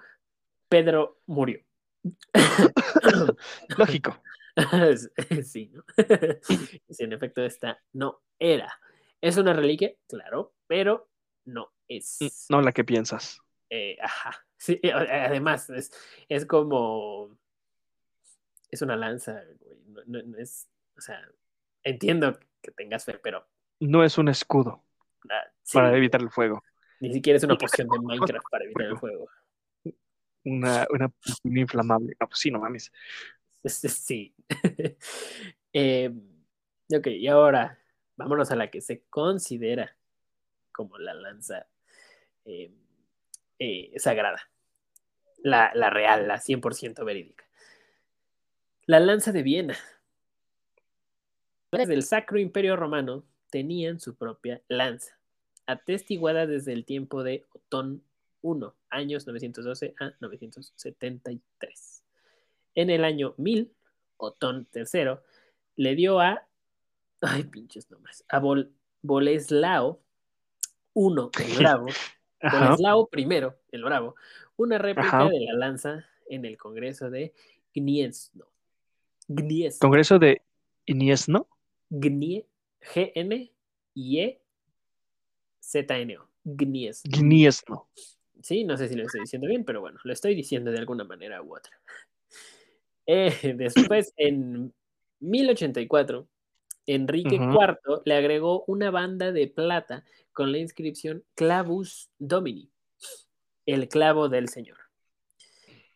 Pedro 0.69 1.21
murió. 1.27 1.61
Lógico. 3.77 4.23
sí, 5.45 5.71
¿no? 5.73 5.85
en 6.99 7.13
efecto, 7.13 7.45
esta 7.45 7.81
no 7.93 8.23
era. 8.39 8.73
¿Es 9.21 9.37
una 9.37 9.53
reliquia? 9.53 9.93
Claro, 10.09 10.55
pero 10.67 11.11
no 11.45 11.73
es. 11.89 12.19
No 12.49 12.61
la 12.63 12.73
que 12.73 12.85
piensas. 12.85 13.41
Eh, 13.69 13.97
ajá. 14.01 14.45
Sí, 14.57 14.81
además, 14.93 15.71
es, 15.71 15.93
es, 16.29 16.47
como. 16.47 17.37
Es 18.71 18.83
una 18.83 18.97
lanza, 18.97 19.43
güey. 19.61 19.79
No, 20.07 20.39
es. 20.39 20.69
O 20.97 21.01
sea, 21.01 21.21
entiendo 21.83 22.39
que 22.63 22.71
tengas 22.73 23.05
fe, 23.05 23.19
pero. 23.23 23.47
No 23.81 24.05
es 24.05 24.19
un 24.19 24.29
escudo. 24.29 24.85
Ah, 25.29 25.45
para 25.73 25.97
evitar 25.97 26.21
el 26.21 26.31
fuego. 26.31 26.63
Ni 27.01 27.13
siquiera 27.13 27.37
es 27.37 27.45
una 27.45 27.57
poción 27.57 27.89
de 27.89 27.99
Minecraft 27.99 28.47
para 28.51 28.65
evitar 28.65 28.87
el 28.87 28.97
fuego. 28.99 29.29
Una, 30.45 30.87
una 30.91 31.13
inflamable. 31.45 32.17
No, 32.19 32.29
pues 32.29 32.41
sí, 32.41 32.51
no 32.51 32.61
mames. 32.61 32.93
Sí. 33.63 34.35
eh, 35.75 36.11
ok, 36.89 37.07
y 37.09 37.29
ahora 37.29 37.79
vámonos 38.17 38.51
a 38.51 38.57
la 38.57 38.71
que 38.71 38.81
se 38.81 39.03
considera 39.11 39.95
como 40.73 40.97
la 40.97 41.13
lanza 41.13 41.67
eh, 42.47 42.73
eh, 43.59 43.93
sagrada. 43.97 44.41
La, 45.43 45.73
la, 45.75 45.91
real, 45.91 46.27
la 46.27 46.39
100% 46.39 47.05
verídica. 47.05 47.45
La 48.87 48.99
lanza 48.99 49.33
de 49.33 49.43
Viena. 49.43 49.77
Las 51.71 51.87
del 51.87 52.03
Sacro 52.03 52.39
Imperio 52.39 52.77
Romano 52.77 53.25
tenían 53.51 54.01
su 54.01 54.15
propia 54.15 54.63
lanza, 54.69 55.19
atestiguada 55.67 56.47
desde 56.47 56.73
el 56.73 56.85
tiempo 56.85 57.23
de 57.23 57.47
Otón 57.53 58.03
I, 58.43 58.65
años 58.89 59.27
912 59.27 59.95
a 60.01 60.13
973. 60.21 62.03
En 62.75 62.91
el 62.91 63.05
año 63.05 63.35
1000, 63.37 63.73
Otón 64.17 64.69
III 64.75 65.19
le 65.77 65.95
dio 65.95 66.21
a, 66.21 66.47
ay 67.21 67.45
pinches 67.45 67.91
nombres, 67.91 68.25
a 68.29 68.41
Boleslao 69.03 70.01
I, 70.95 71.09
el 71.45 71.57
Bravo, 71.59 71.87
Boleslao 72.41 73.09
I, 73.17 73.29
el 73.73 73.85
Bravo, 73.85 74.15
una 74.57 74.79
réplica 74.79 75.29
de 75.29 75.41
la 75.41 75.55
lanza 75.55 76.07
en 76.29 76.45
el 76.45 76.57
Congreso 76.57 77.11
de 77.11 77.35
Gniezno. 77.75 78.47
Gniezno. 79.29 79.79
¿Congreso 79.81 80.19
de 80.19 80.43
Gniezno? 80.87 81.47
Gnie, 81.91 82.47
G-N-I-E-Z-N-O. 82.81 84.41
Gniezno. 86.43 87.11
Gniezno. 87.11 87.89
Sí, 88.43 88.65
no 88.65 88.77
sé 88.77 88.89
si 88.89 88.95
lo 88.95 89.05
estoy 89.05 89.21
diciendo 89.21 89.47
bien, 89.47 89.65
pero 89.65 89.81
bueno, 89.81 89.99
lo 90.03 90.13
estoy 90.13 90.35
diciendo 90.35 90.71
de 90.71 90.79
alguna 90.79 91.05
manera 91.05 91.43
u 91.43 91.55
otra. 91.55 91.79
Eh, 93.07 93.33
después, 93.57 94.13
en 94.17 94.73
1084, 95.21 96.27
Enrique 96.87 97.37
IV 97.37 98.03
le 98.05 98.15
agregó 98.15 98.65
una 98.67 98.91
banda 98.91 99.33
de 99.33 99.47
plata 99.47 100.05
con 100.33 100.53
la 100.53 100.59
inscripción 100.59 101.25
Clavus 101.35 102.11
Domini, 102.19 102.71
el 103.67 103.89
clavo 103.89 104.29
del 104.29 104.49
Señor. 104.49 104.79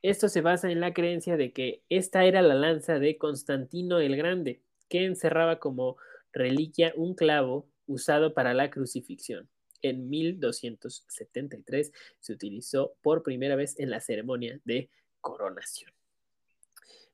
Esto 0.03 0.29
se 0.29 0.43
basa 0.43 0.71
en 0.71 0.81
la 0.81 0.93
creencia 0.93 1.39
de 1.39 1.53
que 1.53 1.83
esta 1.89 2.25
era 2.27 2.43
la 2.43 2.55
lanza 2.55 2.99
de 2.99 3.17
Constantino 3.17 4.01
el 4.01 4.17
Grande, 4.17 4.61
que 4.91 5.07
encerraba 5.07 5.59
como 5.59 5.97
reliquia 6.35 6.93
un 6.97 7.15
clavo 7.15 7.69
usado 7.87 8.35
para 8.35 8.55
la 8.55 8.71
crucifixión. 8.71 9.49
En 9.83 10.09
1273 10.09 11.93
se 12.21 12.33
utilizó 12.33 12.95
por 13.03 13.23
primera 13.23 13.57
vez 13.57 13.79
en 13.79 13.91
la 13.91 14.01
ceremonia 14.01 14.61
de 14.65 14.91
coronación. 15.21 15.93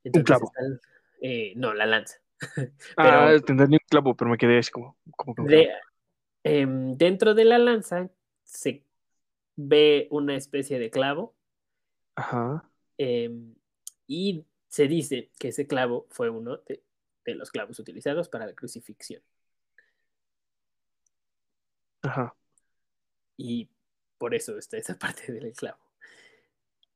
un 0.05 0.23
clavo. 0.23 0.51
Eh, 1.21 1.53
no, 1.57 1.75
la 1.75 1.87
lanza. 1.87 2.17
ah, 2.97 3.35
tendré 3.45 3.67
un 3.67 3.79
clavo, 3.89 4.17
pero 4.17 4.31
me 4.31 4.39
quedé 4.39 4.59
así 4.59 4.71
como. 4.71 4.97
Em, 6.43 6.97
dentro 6.97 7.35
de 7.35 7.45
la 7.45 7.59
lanza 7.59 8.09
se 8.45 8.85
ve 9.57 10.09
una 10.11 10.37
especie 10.37 10.79
de 10.79 10.91
clavo. 10.91 11.35
Ajá. 12.15 12.69
Em, 12.97 13.55
y 14.07 14.47
se 14.69 14.89
dice 14.89 15.31
que 15.39 15.49
ese 15.49 15.67
clavo 15.67 16.07
fue 16.11 16.31
uno 16.31 16.59
de, 16.67 16.83
los 17.39 17.51
clavos 17.51 17.79
utilizados 17.79 18.29
para 18.29 18.47
la 18.47 18.55
crucifixión. 18.55 19.23
Ajá. 22.03 22.35
Y 23.37 23.69
por 24.19 24.35
eso 24.35 24.59
está 24.59 24.77
esa 24.77 24.99
parte 24.99 25.33
del 25.33 25.53
clavo. 25.53 25.79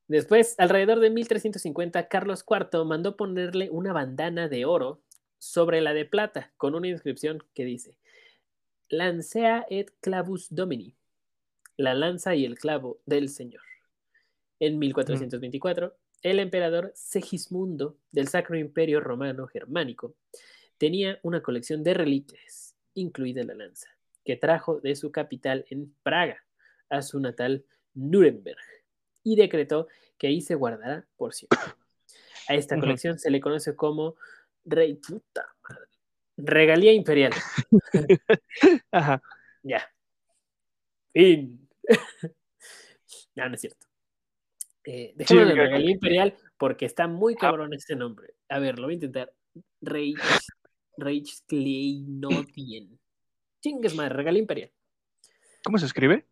Después, 0.09 0.55
alrededor 0.59 1.01
de 1.01 1.11
1350, 1.11 2.09
Carlos 2.09 2.45
IV 2.49 2.85
mandó 2.85 3.17
ponerle 3.17 3.71
una 3.71 3.93
bandana 3.93 4.49
de 4.49 4.67
oro 4.67 5.03
sobre 5.39 5.81
la 5.81 5.95
de 5.95 6.05
plata 6.05 6.53
con 6.57 6.75
una 6.75 6.89
inscripción 6.89 7.43
que 7.55 7.65
dice: 7.65 7.97
Lancea 8.89 9.65
et 9.71 9.91
clavus 10.01 10.55
domini, 10.55 10.95
la 11.77 11.95
lanza 11.95 12.35
y 12.35 12.45
el 12.45 12.59
clavo 12.59 13.01
del 13.07 13.31
Señor. 13.31 13.63
En 14.61 14.79
1424, 14.79 15.97
el 16.25 16.41
emperador 16.41 16.91
Segismundo 16.95 17.99
del 18.11 18.29
Sacro 18.29 18.57
Imperio 18.57 18.99
Romano 18.99 19.47
Germánico 19.47 20.17
tenía 20.79 21.21
una 21.23 21.43
colección 21.43 21.85
de 21.85 21.93
reliquias, 21.93 22.75
incluida 22.95 23.45
la 23.45 23.55
lanza, 23.55 23.91
que 24.25 24.37
trajo 24.37 24.81
de 24.81 24.97
su 24.97 25.13
capital 25.13 25.67
en 25.69 25.95
Praga 26.03 26.43
a 26.89 27.03
su 27.03 27.21
natal 27.21 27.67
Nuremberg 27.93 28.57
y 29.23 29.37
decretó 29.37 29.87
que 30.17 30.29
ahí 30.29 30.41
se 30.41 30.55
guardará 30.55 31.07
por 31.17 31.35
siempre. 31.35 31.59
A 32.49 32.55
esta 32.55 32.81
colección 32.81 33.19
se 33.19 33.31
le 33.31 33.41
conoce 33.41 33.77
como 33.77 34.17
Rey 34.65 34.95
puta 34.95 35.47
Regalía 36.39 36.93
imperial. 36.93 37.33
Ajá. 38.91 39.23
Ya. 39.63 39.89
Fin. 41.13 41.69
no, 43.37 43.49
no 43.49 43.55
es 43.55 43.61
cierto. 43.61 43.87
Eh, 44.85 45.15
déjame 45.17 45.47
de 45.47 45.55
regalía 45.55 45.91
imperial 45.91 46.37
porque 46.59 46.85
está 46.85 47.09
muy 47.09 47.33
ah. 47.35 47.39
cabrón 47.41 47.73
este 47.73 47.97
nombre. 47.97 48.35
A 48.49 48.59
ver, 48.59 48.79
lo 48.79 48.85
voy 48.87 48.93
a 48.93 48.97
intentar. 48.97 49.33
Reich, 49.81 50.19
Reich 50.97 51.45
Kleinodien. 51.47 52.99
Chingues 53.61 53.95
madre, 53.95 54.15
regalía 54.15 54.41
imperial. 54.41 54.73
¿Cómo 55.65 55.79
se 55.79 55.87
escribe? 55.87 56.27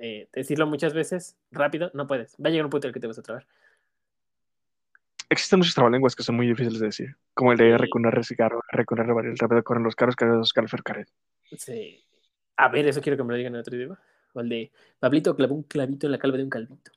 eh, 0.00 0.28
decirlo 0.32 0.66
muchas 0.66 0.92
veces, 0.94 1.36
rápido, 1.50 1.90
no 1.94 2.06
puedes. 2.06 2.34
Va 2.36 2.48
a 2.48 2.50
llegar 2.50 2.66
un 2.66 2.70
punto 2.70 2.86
en 2.86 2.90
el 2.90 2.94
que 2.94 3.00
te 3.00 3.06
vas 3.06 3.18
a 3.18 3.22
trabar. 3.22 3.46
Existen 5.30 5.58
muchos 5.58 5.74
trabalenguas 5.74 6.16
que 6.16 6.22
son 6.22 6.36
muy 6.36 6.46
difíciles 6.46 6.80
de 6.80 6.86
decir. 6.86 7.16
Como 7.34 7.52
el 7.52 7.58
de 7.58 7.64
Sí. 7.66 7.70
R 7.72 7.88
con 7.90 8.06
R 8.06 8.24
cigarro, 8.24 8.62
R 8.72 8.84
con 8.86 8.98
R 8.98 9.10
el 9.28 9.36
rápido 9.38 9.62
corren 9.62 9.82
los 9.84 9.94
carros, 9.94 10.16
carros, 10.16 10.52
carros, 10.52 10.72
carros. 10.82 11.08
Sí. 11.56 12.02
A 12.56 12.68
ver, 12.68 12.86
eso 12.88 13.00
quiero 13.02 13.16
que 13.16 13.24
me 13.24 13.30
lo 13.32 13.36
digan 13.36 13.54
en 13.54 13.60
otro 13.60 13.76
idioma. 13.76 14.00
O 14.32 14.40
el 14.40 14.48
de 14.48 14.72
Pablito 14.98 15.34
clavó 15.36 15.54
un 15.54 15.62
clavito 15.64 16.06
en 16.06 16.12
la 16.12 16.18
calva 16.18 16.38
de 16.38 16.44
un 16.44 16.50
calvito. 16.50 16.92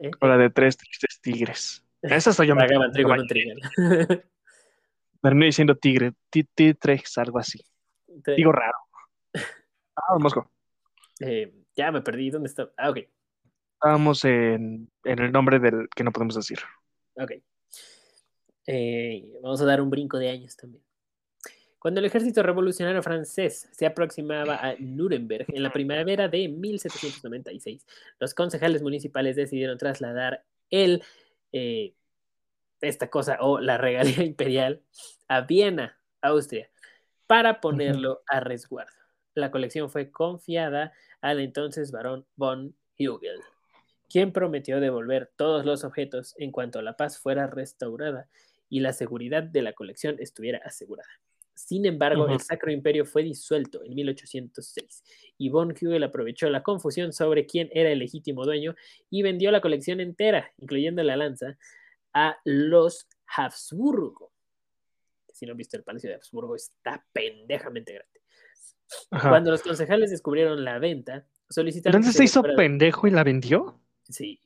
¿Eh? 0.00 0.10
O 0.20 0.26
la 0.26 0.36
de 0.38 0.50
tres 0.50 0.76
tristes 0.76 1.20
tigres. 1.20 1.84
Esa 2.02 2.30
estoy 2.30 2.46
yo 2.46 2.54
me 2.56 2.66
trigo 2.92 3.14
en 3.14 3.20
un 3.20 3.26
terminé 5.22 5.46
diciendo 5.46 5.74
tigre, 5.76 6.12
ti- 6.30 6.44
titres, 6.44 7.18
algo 7.18 7.38
así. 7.38 7.60
Digo 8.36 8.52
raro. 8.52 8.78
Ah, 9.98 10.18
Mosco. 10.18 10.50
Eh, 11.20 11.52
ya 11.74 11.92
me 11.92 12.02
perdí. 12.02 12.30
¿Dónde 12.30 12.48
está? 12.48 12.70
Ah, 12.76 12.90
ok. 12.90 12.98
Estábamos 13.74 14.24
en, 14.24 14.90
en 15.04 15.18
el 15.18 15.32
nombre 15.32 15.58
del 15.58 15.88
que 15.94 16.04
no 16.04 16.12
podemos 16.12 16.34
decir. 16.34 16.58
Ok. 17.14 17.32
Eh, 18.66 19.24
vamos 19.42 19.60
a 19.60 19.64
dar 19.64 19.80
un 19.80 19.90
brinco 19.90 20.18
de 20.18 20.30
años 20.30 20.56
también. 20.56 20.82
Cuando 21.78 22.00
el 22.00 22.06
ejército 22.06 22.42
revolucionario 22.42 23.02
francés 23.02 23.68
se 23.70 23.86
aproximaba 23.86 24.56
a 24.56 24.74
Nuremberg 24.78 25.46
en 25.48 25.62
la 25.62 25.72
primavera 25.72 26.26
de 26.26 26.48
1796, 26.48 27.86
los 28.18 28.34
concejales 28.34 28.82
municipales 28.82 29.36
decidieron 29.36 29.78
trasladar 29.78 30.44
el, 30.70 31.04
eh, 31.52 31.94
esta 32.80 33.08
cosa 33.08 33.38
o 33.40 33.60
la 33.60 33.78
regalía 33.78 34.24
imperial 34.24 34.82
a 35.28 35.42
Viena, 35.42 35.96
Austria, 36.22 36.68
para 37.28 37.60
ponerlo 37.60 38.22
a 38.26 38.40
resguardo. 38.40 39.05
La 39.36 39.50
colección 39.50 39.90
fue 39.90 40.10
confiada 40.10 40.94
al 41.20 41.40
entonces 41.40 41.92
barón 41.92 42.24
von 42.36 42.74
Hugel, 42.98 43.38
quien 44.08 44.32
prometió 44.32 44.80
devolver 44.80 45.30
todos 45.36 45.66
los 45.66 45.84
objetos 45.84 46.34
en 46.38 46.50
cuanto 46.50 46.80
la 46.80 46.96
paz 46.96 47.18
fuera 47.18 47.46
restaurada 47.46 48.30
y 48.70 48.80
la 48.80 48.94
seguridad 48.94 49.42
de 49.42 49.60
la 49.60 49.74
colección 49.74 50.16
estuviera 50.20 50.62
asegurada. 50.64 51.10
Sin 51.52 51.84
embargo, 51.84 52.26
el 52.30 52.40
Sacro 52.40 52.72
Imperio 52.72 53.04
fue 53.04 53.22
disuelto 53.22 53.84
en 53.84 53.94
1806 53.94 55.04
y 55.36 55.50
von 55.50 55.72
Hugel 55.72 56.04
aprovechó 56.04 56.48
la 56.48 56.62
confusión 56.62 57.12
sobre 57.12 57.44
quién 57.44 57.68
era 57.74 57.90
el 57.90 57.98
legítimo 57.98 58.42
dueño 58.46 58.74
y 59.10 59.20
vendió 59.20 59.50
la 59.50 59.60
colección 59.60 60.00
entera, 60.00 60.50
incluyendo 60.56 61.02
la 61.02 61.16
lanza, 61.16 61.58
a 62.14 62.38
los 62.44 63.06
Habsburgo. 63.26 64.32
Si 65.30 65.44
no 65.44 65.52
han 65.52 65.58
visto 65.58 65.76
el 65.76 65.82
Palacio 65.82 66.08
de 66.08 66.16
Habsburgo, 66.16 66.56
está 66.56 67.04
pendejamente 67.12 67.92
grande. 67.92 68.16
Ajá. 69.10 69.28
Cuando 69.30 69.50
los 69.50 69.62
concejales 69.62 70.10
descubrieron 70.10 70.64
la 70.64 70.78
venta, 70.78 71.26
solicitaron. 71.48 71.96
Entonces 71.96 72.16
se 72.16 72.24
hizo 72.24 72.40
fuera- 72.40 72.56
pendejo 72.56 73.06
y 73.06 73.10
la 73.10 73.24
vendió. 73.24 73.80
Sí. 74.08 74.40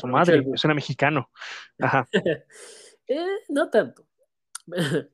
Su 0.00 0.06
madre, 0.06 0.44
suena 0.56 0.74
mexicano. 0.74 1.30
Ajá. 1.78 2.08
Eh, 3.12 3.26
no 3.48 3.68
tanto. 3.70 4.06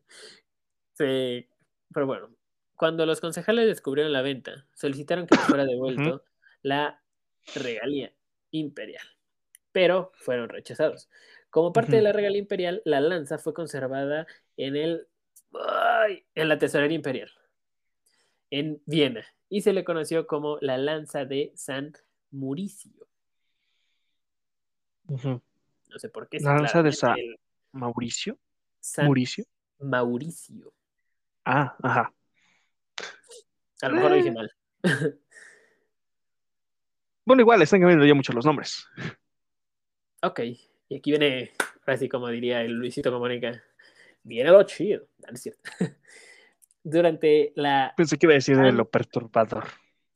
Sí, 0.98 1.48
pero 1.92 2.06
bueno, 2.06 2.30
cuando 2.74 3.04
los 3.06 3.20
concejales 3.20 3.66
descubrieron 3.66 4.12
la 4.12 4.22
venta, 4.22 4.66
solicitaron 4.74 5.26
que 5.26 5.36
fuera 5.36 5.64
devuelto 5.66 6.24
la 6.62 7.02
regalía 7.54 8.12
imperial, 8.50 9.06
pero 9.72 10.12
fueron 10.14 10.48
rechazados. 10.48 11.08
Como 11.50 11.72
parte 11.72 11.96
de 11.96 12.02
la 12.02 12.12
regalía 12.12 12.38
imperial, 12.38 12.82
la 12.84 13.00
lanza 13.00 13.38
fue 13.38 13.54
conservada 13.54 14.26
en 14.56 14.76
el 14.76 15.06
ay, 15.54 16.24
en 16.34 16.48
la 16.48 16.58
tesorería 16.58 16.96
imperial 16.96 17.30
en 18.50 18.80
Viena 18.86 19.24
y 19.48 19.60
se 19.62 19.72
le 19.72 19.84
conoció 19.84 20.26
como 20.26 20.58
la 20.60 20.78
lanza 20.78 21.24
de 21.24 21.52
San 21.54 21.92
Muricio. 22.30 23.06
Ujú. 25.08 25.40
No 25.88 25.98
sé 25.98 26.08
por 26.08 26.28
qué. 26.28 26.38
sí, 26.40 26.44
Lanza 26.44 26.82
de 26.82 26.90
claramente 26.90 26.96
Sa- 26.96 27.14
el 27.14 27.36
Mauricio. 27.72 28.38
San 28.80 29.04
Mauricio. 29.06 29.44
Mauricio. 29.78 30.72
Ah, 31.44 31.76
ajá. 31.82 32.12
A 33.82 33.88
lo 33.88 33.94
mejor 33.94 34.10
lo 34.10 34.16
dije 34.16 34.28
Eh. 34.28 34.32
mal. 34.32 34.50
Bueno, 37.24 37.42
igual 37.42 37.60
están 37.60 37.80
cambiando 37.80 38.06
ya 38.06 38.14
mucho 38.14 38.32
los 38.32 38.44
nombres. 38.46 38.86
Ok, 40.22 40.40
y 40.88 40.96
aquí 40.96 41.10
viene, 41.10 41.50
así 41.84 42.08
como 42.08 42.28
diría 42.28 42.62
el 42.62 42.70
Luisito 42.74 43.10
Comunica, 43.10 43.64
viene 44.22 44.50
lo 44.50 44.62
chido. 44.62 45.08
No, 45.18 45.26
no 45.30 45.34
es 45.34 45.42
cierto. 45.42 45.60
Durante 46.88 47.52
la, 47.56 47.92
Pensé 47.96 48.16
que 48.16 48.26
iba 48.26 48.34
a 48.34 48.36
decir 48.36 48.56
de 48.56 48.70
lo 48.70 48.88
perturbador. 48.88 49.64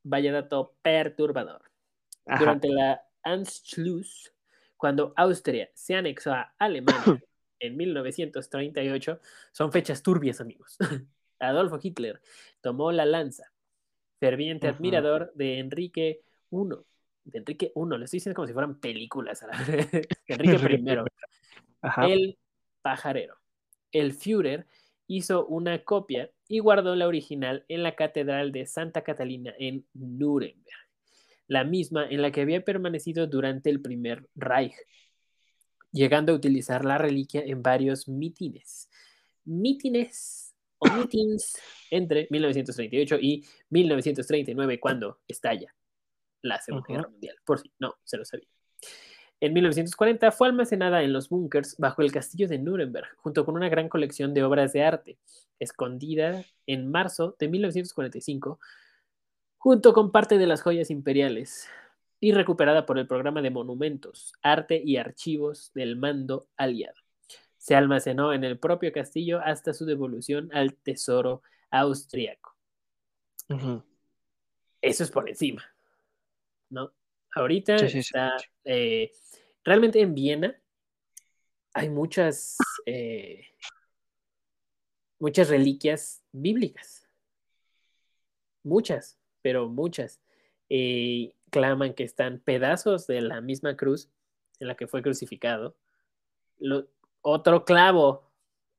vaya 0.05 0.31
dato 0.31 0.77
perturbador, 0.83 1.62
Ajá. 2.27 2.39
durante 2.39 2.68
la 2.68 3.03
Anschluss, 3.25 4.33
cuando 4.77 5.12
Austria 5.16 5.68
se 5.75 5.97
anexó 5.97 6.33
a 6.33 6.55
Alemania 6.61 6.95
en 7.59 7.77
1938, 7.77 9.18
son 9.51 9.73
fechas 9.73 10.01
turbias, 10.01 10.41
amigos. 10.41 10.79
Adolfo 11.41 11.81
Hitler 11.83 12.21
tomó 12.61 12.93
la 12.93 13.05
lanza, 13.05 13.53
ferviente 14.21 14.68
admirador 14.68 15.33
de 15.35 15.59
Enrique 15.59 16.23
I. 16.53 16.57
De 17.25 17.39
Enrique 17.39 17.73
I, 17.75 17.99
le 17.99 18.05
estoy 18.05 18.18
diciendo 18.18 18.37
como 18.37 18.47
si 18.47 18.53
fueran 18.53 18.79
películas. 18.79 19.45
Enrique 20.29 20.57
I. 20.73 21.05
Ajá. 21.83 22.07
El 22.07 22.39
pajarero. 22.81 23.35
El 23.91 24.12
Führer 24.12 24.68
hizo 25.09 25.47
una 25.47 25.83
copia 25.83 26.31
y 26.51 26.59
guardó 26.59 26.96
la 26.96 27.07
original 27.07 27.64
en 27.68 27.84
la 27.84 27.94
Catedral 27.94 28.51
de 28.51 28.66
Santa 28.66 29.03
Catalina 29.03 29.55
en 29.57 29.86
Nuremberg, 29.94 30.88
la 31.46 31.62
misma 31.62 32.09
en 32.11 32.22
la 32.22 32.32
que 32.32 32.40
había 32.40 32.64
permanecido 32.64 33.28
durante 33.28 33.70
el 33.70 33.80
primer 33.80 34.28
Reich, 34.34 34.74
llegando 35.92 36.32
a 36.32 36.34
utilizar 36.34 36.84
la 36.84 36.98
reliquia 36.98 37.40
en 37.46 37.62
varios 37.62 38.09
mítines. 38.09 38.90
Mítines 39.44 40.53
o 40.78 40.88
meetings 40.88 41.57
entre 41.88 42.26
1938 42.30 43.18
y 43.20 43.46
1939, 43.68 44.80
cuando 44.80 45.20
estalla 45.28 45.72
la 46.42 46.61
Segunda. 46.61 46.86
Guerra 46.88 47.09
Mundial. 47.09 47.36
Por 47.44 47.61
si 47.61 47.70
no 47.78 47.94
se 48.03 48.16
lo 48.16 48.24
sabía. 48.24 48.48
En 49.41 49.55
1940 49.55 50.32
fue 50.32 50.49
almacenada 50.49 51.03
en 51.03 51.14
los 51.14 51.30
búnkers 51.30 51.76
bajo 51.78 52.03
el 52.03 52.12
castillo 52.12 52.47
de 52.47 52.59
Nuremberg, 52.59 53.09
junto 53.16 53.47
con 53.47 53.55
una 53.57 53.70
gran 53.70 53.88
colección 53.88 54.34
de 54.34 54.45
obras 54.45 54.74
de 54.74 54.84
arte, 54.84 55.18
escondida 55.59 56.45
en 56.66 56.91
marzo 56.91 57.36
de 57.38 57.49
1945, 57.49 58.61
junto 59.57 59.95
con 59.95 60.12
parte 60.12 60.36
de 60.36 60.47
las 60.47 60.61
joyas 60.61 60.91
imperiales, 60.91 61.68
y 62.20 62.32
recuperada 62.32 62.84
por 62.84 62.99
el 62.99 63.07
programa 63.07 63.41
de 63.41 63.51
monumentos, 63.51 64.34
arte 64.43 64.80
y 64.84 64.99
archivos 64.99 65.72
del 65.74 65.97
mando 65.97 66.49
aliado. 66.59 67.01
Se 67.57 67.74
almacenó 67.74 68.34
en 68.34 68.45
el 68.45 68.59
propio 68.59 68.93
castillo 68.93 69.41
hasta 69.41 69.72
su 69.72 69.86
devolución 69.86 70.51
al 70.53 70.74
tesoro 70.74 71.43
austriaco. 71.70 72.55
Eso 74.82 75.05
es 75.05 75.11
por 75.11 75.28
encima, 75.28 75.64
¿no? 76.68 76.93
Ahorita 77.35 77.78
Sí, 77.78 77.87
sí, 77.89 78.03
sí. 78.03 78.09
está, 78.09 78.37
eh, 78.64 79.12
realmente 79.64 80.01
en 80.01 80.14
Viena 80.14 80.61
hay 81.74 81.89
muchas, 81.89 82.59
eh, 82.87 83.47
muchas 85.18 85.49
reliquias 85.49 86.22
bíblicas, 86.33 87.09
muchas, 88.62 89.18
pero 89.43 89.68
muchas. 89.68 90.20
Eh, 90.68 91.35
claman 91.51 91.95
que 91.95 92.05
están 92.05 92.41
pedazos 92.41 93.07
de 93.07 93.20
la 93.20 93.41
misma 93.41 93.76
cruz 93.76 94.09
en 94.61 94.68
la 94.68 94.76
que 94.76 94.87
fue 94.87 95.03
crucificado, 95.03 95.76
lo- 96.59 96.89
otro 97.22 97.64
clavo, 97.64 98.31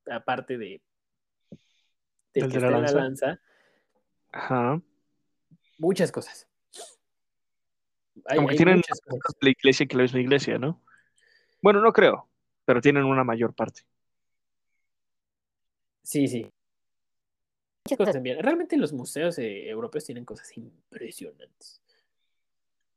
aparte 0.10 0.58
de, 0.58 0.82
¿Del 2.34 2.50
que 2.50 2.60
de 2.60 2.60
la 2.62 2.68
está 2.68 2.68
en 2.68 2.72
la 2.74 2.92
lanza? 2.92 3.28
lanza, 3.28 3.42
Ajá. 4.32 4.82
muchas 5.78 6.12
cosas. 6.12 6.48
Hay- 8.26 8.38
Como 8.38 8.48
que 8.48 8.54
hay 8.54 8.58
tienen 8.58 8.82
la 9.42 9.50
iglesia 9.50 9.86
que 9.86 9.96
la 9.98 10.04
misma 10.04 10.20
iglesia, 10.20 10.58
¿no? 10.58 10.82
Bueno, 11.62 11.82
no 11.82 11.92
creo, 11.94 12.30
pero 12.66 12.82
tienen 12.82 13.04
una 13.04 13.24
mayor 13.24 13.54
parte. 13.54 13.82
Sí, 16.04 16.28
sí. 16.28 16.46
Muchas 17.86 17.98
cosas 17.98 18.22
Viena. 18.22 18.42
Realmente 18.42 18.78
los 18.78 18.94
museos 18.94 19.38
eh, 19.40 19.70
europeos 19.70 20.06
tienen 20.06 20.26
cosas 20.26 20.56
impresionantes. 20.58 21.82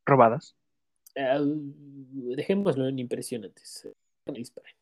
Robadas. 0.06 0.56
Dejémoslo 1.14 2.88
en 2.88 2.98
impresionantes. 2.98 3.88
No 4.26 4.34
disparen. 4.34 4.74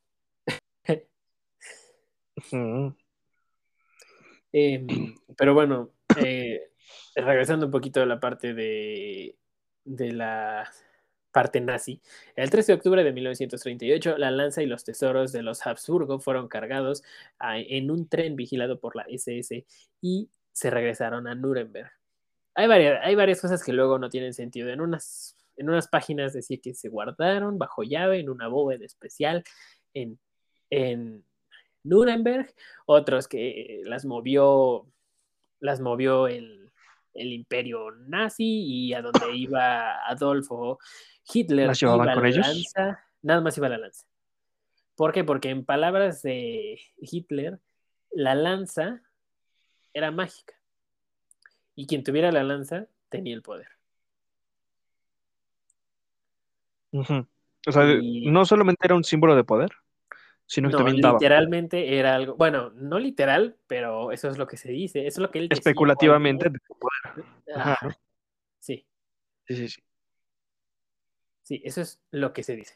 Ujú. 2.36 2.96
Em, 4.52 4.86
pero 5.36 5.54
bueno, 5.54 5.90
eh, 6.16 6.70
regresando 7.14 7.66
un 7.66 7.72
poquito 7.72 8.02
a 8.02 8.06
la 8.06 8.20
parte 8.20 8.54
de, 8.54 9.36
de 9.84 10.12
la 10.12 10.70
parte 11.32 11.60
nazi, 11.60 12.00
el 12.36 12.50
13 12.50 12.72
de 12.72 12.76
octubre 12.76 13.02
de 13.02 13.12
1938, 13.12 14.18
la 14.18 14.30
lanza 14.30 14.62
y 14.62 14.66
los 14.66 14.84
tesoros 14.84 15.32
de 15.32 15.42
los 15.42 15.66
Habsburgo 15.66 16.20
fueron 16.20 16.46
cargados 16.46 17.02
en 17.40 17.90
un 17.90 18.08
tren 18.08 18.36
vigilado 18.36 18.78
por 18.78 18.94
la 18.94 19.04
SS 19.08 19.64
y 20.00 20.28
se 20.52 20.70
regresaron 20.70 21.26
a 21.26 21.34
Nuremberg. 21.34 21.90
Hay 22.54 22.68
varias, 22.68 23.00
hay 23.02 23.14
varias 23.14 23.40
cosas 23.40 23.64
que 23.64 23.72
luego 23.72 23.98
no 23.98 24.10
tienen 24.10 24.34
sentido. 24.34 24.68
En 24.68 24.82
unas, 24.82 25.36
en 25.56 25.70
unas 25.70 25.88
páginas 25.88 26.34
decía 26.34 26.58
que 26.62 26.74
se 26.74 26.90
guardaron 26.90 27.58
bajo 27.58 27.82
llave 27.82 28.20
en 28.20 28.28
una 28.28 28.48
bóveda 28.48 28.84
especial 28.84 29.42
en, 29.94 30.18
en 30.68 31.24
Nuremberg, 31.82 32.54
otros 32.84 33.26
que 33.26 33.80
las 33.84 34.04
movió, 34.04 34.86
las 35.60 35.80
movió 35.80 36.28
el, 36.28 36.61
el 37.14 37.32
imperio 37.32 37.90
nazi 38.08 38.44
y 38.44 38.94
a 38.94 39.02
donde 39.02 39.20
iba 39.36 40.06
Adolfo 40.06 40.78
Hitler 41.32 41.68
¿Las 41.68 41.80
llevaban 41.80 42.06
iba 42.06 42.14
con 42.14 42.22
la 42.22 42.28
ellos? 42.28 42.46
lanza, 42.46 43.04
nada 43.22 43.40
más 43.40 43.56
iba 43.58 43.68
la 43.68 43.78
lanza. 43.78 44.06
¿Por 44.96 45.12
qué? 45.12 45.24
Porque 45.24 45.50
en 45.50 45.64
palabras 45.64 46.22
de 46.22 46.80
Hitler, 46.98 47.58
la 48.10 48.34
lanza 48.34 49.02
era 49.94 50.10
mágica. 50.10 50.54
Y 51.74 51.86
quien 51.86 52.04
tuviera 52.04 52.30
la 52.32 52.44
lanza 52.44 52.86
tenía 53.08 53.34
el 53.34 53.42
poder. 53.42 53.68
O 56.92 57.72
sea, 57.72 57.84
Y- 58.00 58.30
no 58.30 58.44
solamente 58.44 58.86
era 58.86 58.94
un 58.94 59.04
símbolo 59.04 59.34
de 59.34 59.44
poder, 59.44 59.70
sino 60.46 60.68
que 60.68 60.72
No, 60.72 60.78
también 60.78 61.00
daba. 61.00 61.14
literalmente 61.14 61.98
era 61.98 62.14
algo, 62.14 62.36
bueno, 62.36 62.70
no 62.70 62.98
literal, 62.98 63.56
pero 63.66 64.12
eso 64.12 64.28
es 64.28 64.38
lo 64.38 64.46
que 64.46 64.56
se 64.56 64.70
dice, 64.70 65.06
eso 65.06 65.20
es 65.20 65.22
lo 65.22 65.30
que 65.30 65.38
él 65.40 65.48
Especulativamente. 65.50 66.50
Ajá. 67.54 67.78
Sí, 68.58 68.86
Sí, 69.48 69.56
sí, 69.56 69.68
sí. 69.68 69.82
sí, 71.42 71.62
eso 71.64 71.80
es 71.80 72.00
lo 72.10 72.32
que 72.32 72.42
se 72.42 72.56
dice. 72.56 72.74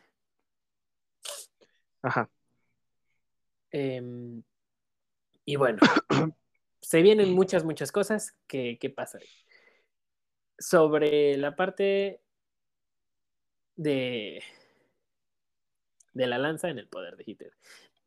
Ajá. 2.02 2.28
Em, 3.70 4.42
y 5.44 5.56
bueno, 5.56 5.78
se 6.80 7.02
vienen 7.02 7.34
muchas, 7.34 7.64
muchas 7.64 7.92
cosas 7.92 8.36
que, 8.46 8.78
que 8.78 8.90
pasan. 8.90 9.20
Sobre 10.58 11.36
la 11.36 11.54
parte 11.54 12.20
de, 13.76 14.42
de 16.16 16.26
la 16.26 16.38
lanza 16.38 16.68
en 16.70 16.78
el 16.78 16.88
poder 16.88 17.16
de 17.16 17.24
Hitler. 17.26 17.52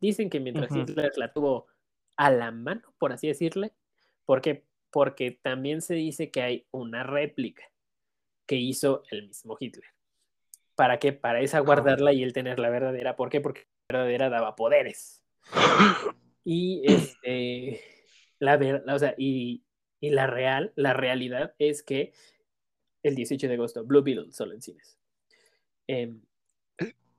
Dicen 0.01 0.29
que 0.29 0.39
mientras. 0.39 0.71
Hitler 0.75 1.11
la 1.17 1.31
tuvo 1.33 1.67
a 2.17 2.31
la 2.31 2.51
mano, 2.51 2.93
por 2.97 3.13
así 3.13 3.27
decirle, 3.27 3.73
¿por 4.25 4.41
qué? 4.41 4.65
Porque 4.91 5.31
también 5.31 5.81
se 5.81 5.93
dice 5.93 6.31
que 6.31 6.41
hay 6.41 6.67
una 6.71 7.03
réplica 7.03 7.63
que 8.45 8.55
hizo 8.55 9.03
el 9.11 9.27
mismo 9.27 9.55
Hitler. 9.59 9.85
¿Para 10.75 10.97
qué? 10.99 11.13
Para 11.13 11.41
esa 11.41 11.59
guardarla 11.59 12.13
y 12.13 12.23
él 12.23 12.33
tener 12.33 12.59
la 12.59 12.69
verdadera. 12.69 13.15
¿Por 13.15 13.29
qué? 13.29 13.41
Porque 13.41 13.67
la 13.89 13.99
verdadera 13.99 14.29
daba 14.29 14.55
poderes. 14.55 15.21
Y 16.43 16.81
este, 16.85 17.81
la 18.39 18.57
ver- 18.57 18.83
o 18.87 18.97
sea, 18.99 19.13
y, 19.17 19.63
y 19.99 20.09
la 20.09 20.25
real, 20.27 20.71
la 20.75 20.93
realidad 20.93 21.53
es 21.59 21.83
que 21.83 22.13
el 23.03 23.15
18 23.15 23.47
de 23.47 23.53
agosto, 23.53 23.85
Blue 23.85 24.01
Beetle 24.01 24.31
solo 24.31 24.53
en 24.53 24.61
cines. 24.61 24.97
Em, 25.87 26.21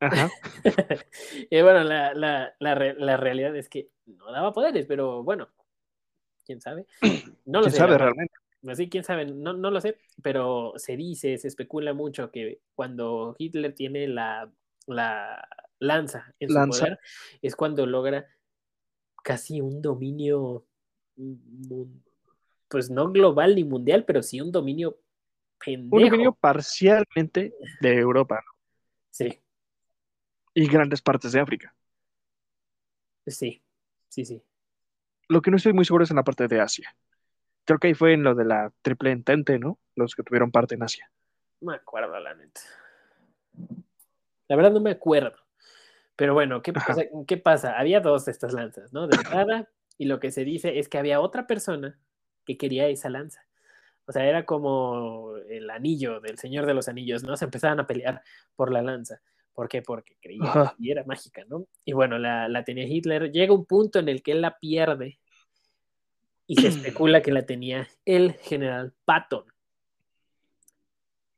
Ajá. 0.01 0.31
y 1.51 1.63
bueno, 1.63 1.85
la, 1.85 2.15
la, 2.15 2.55
la, 2.59 2.75
re- 2.75 2.95
la 2.99 3.17
realidad 3.17 3.55
es 3.57 3.69
que 3.69 3.91
no 4.07 4.31
daba 4.33 4.53
poderes, 4.53 4.87
pero 4.87 5.23
bueno, 5.23 5.49
quién 6.45 6.61
sabe. 6.61 6.87
No 7.47 7.59
lo 7.61 7.65
¿Quién 7.65 7.73
sé, 7.73 7.79
sabe 7.79 7.99
realmente? 7.99 8.35
Así, 8.69 8.89
quién 8.91 9.05
sabe, 9.05 9.25
no, 9.27 9.55
no 9.55 9.71
lo 9.71 9.81
sé, 9.81 9.97
pero 10.23 10.75
se 10.77 10.97
dice, 10.97 11.39
se 11.39 11.49
especula 11.49 11.95
mucho 11.95 12.31
que 12.31 12.61
cuando 12.75 13.35
Hitler 13.39 13.75
tiene 13.75 14.07
la, 14.07 14.53
la 14.87 15.49
lanza 15.79 16.35
en 16.39 16.49
su 16.51 16.55
Lanza. 16.55 16.85
poder, 16.85 16.99
es 17.41 17.57
cuando 17.57 17.87
logra 17.87 18.27
casi 19.25 19.61
un 19.61 19.81
dominio, 19.81 20.67
pues 22.69 22.91
no 22.91 23.11
global 23.11 23.55
ni 23.55 23.65
mundial, 23.65 24.05
pero 24.05 24.23
sí 24.23 24.41
un 24.41 24.53
dominio 24.53 24.99
pendejo. 25.65 25.97
Un 25.97 26.03
dominio 26.11 26.33
parcialmente 26.33 27.53
de 27.81 27.99
Europa. 27.99 28.43
Sí, 29.11 29.41
y 30.55 30.67
grandes 30.67 31.03
partes 31.03 31.33
de 31.33 31.41
África. 31.41 31.75
sí, 33.27 33.63
sí, 34.09 34.25
sí. 34.25 34.43
Lo 35.29 35.43
que 35.43 35.51
no 35.51 35.57
estoy 35.57 35.73
muy 35.73 35.85
seguro 35.85 36.03
es 36.03 36.11
en 36.11 36.17
la 36.17 36.25
parte 36.25 36.49
de 36.49 36.61
Asia. 36.61 36.95
Creo 37.65 37.79
que 37.79 37.87
ahí 37.87 37.95
fue 37.95 38.15
en 38.15 38.25
lo 38.25 38.35
de 38.35 38.45
la 38.45 38.73
triple 38.83 39.13
entente, 39.13 39.61
¿no? 39.61 39.79
Los 39.95 40.17
que 40.17 40.25
tuvieron 40.25 40.51
parte 40.51 40.75
en 40.75 40.83
Asia. 40.83 41.09
No 41.61 41.71
me 41.71 41.77
acuerdo, 41.77 42.19
la 42.19 42.35
neta. 42.35 42.61
La 44.49 44.57
verdad 44.57 44.73
no 44.73 44.81
me 44.81 44.91
acuerdo. 44.91 45.37
Pero 46.17 46.35
bueno, 46.35 46.63
¿qué, 46.63 46.73
sea, 46.95 47.05
¿qué 47.29 47.37
pasa? 47.37 47.79
Había 47.79 48.01
dos 48.01 48.25
de 48.25 48.33
estas 48.33 48.53
lanzas, 48.53 48.93
¿no? 48.93 49.07
De 49.07 49.17
entrada, 49.17 49.69
y 49.97 50.07
lo 50.07 50.19
que 50.19 50.33
se 50.33 50.45
dice 50.45 50.81
es 50.81 50.89
que 50.89 50.99
había 50.99 51.21
otra 51.21 51.47
persona 51.47 51.97
que 52.45 52.59
quería 52.59 52.89
esa 52.89 53.09
lanza. 53.09 53.47
O 54.07 54.13
sea, 54.13 54.27
era 54.27 54.45
como 54.45 55.37
el 55.49 55.71
anillo 55.71 56.19
del 56.21 56.39
Señor 56.39 56.67
de 56.67 56.75
los 56.75 56.89
Anillos, 56.89 57.23
¿no? 57.23 57.37
Se 57.37 57.45
empezaban 57.45 57.79
a 57.79 57.87
pelear 57.87 58.23
por 58.57 58.73
la 58.73 58.83
lanza. 58.83 59.21
¿Por 59.55 59.69
qué? 59.69 59.83
Porque 59.83 60.17
creían 60.21 60.47
Ajá. 60.47 60.75
que 60.79 60.91
era 60.91 61.05
mágica, 61.05 61.45
¿no? 61.49 61.67
Y 61.85 61.93
bueno, 61.93 62.19
la, 62.19 62.49
la 62.49 62.65
tenía 62.65 62.87
Hitler. 62.87 63.31
Llega 63.31 63.53
un 63.53 63.67
punto 63.67 63.99
en 63.99 64.09
el 64.09 64.23
que 64.23 64.33
él 64.33 64.41
la 64.41 64.59
pierde 64.59 65.19
y 66.47 66.57
se 66.57 66.69
especula 66.69 67.23
que 67.23 67.33
la 67.33 67.47
tenía 67.47 67.89
el 68.05 68.35
general 68.35 68.93
Patton. 69.05 69.45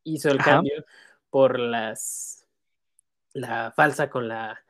Hizo 0.05 0.31
el 0.31 0.41
Ajá. 0.41 0.53
cambio 0.57 0.85
por 1.31 1.59
las 1.59 2.43
la 3.35 3.73
falsa 3.73 4.11
con 4.11 4.29
la 4.29 4.63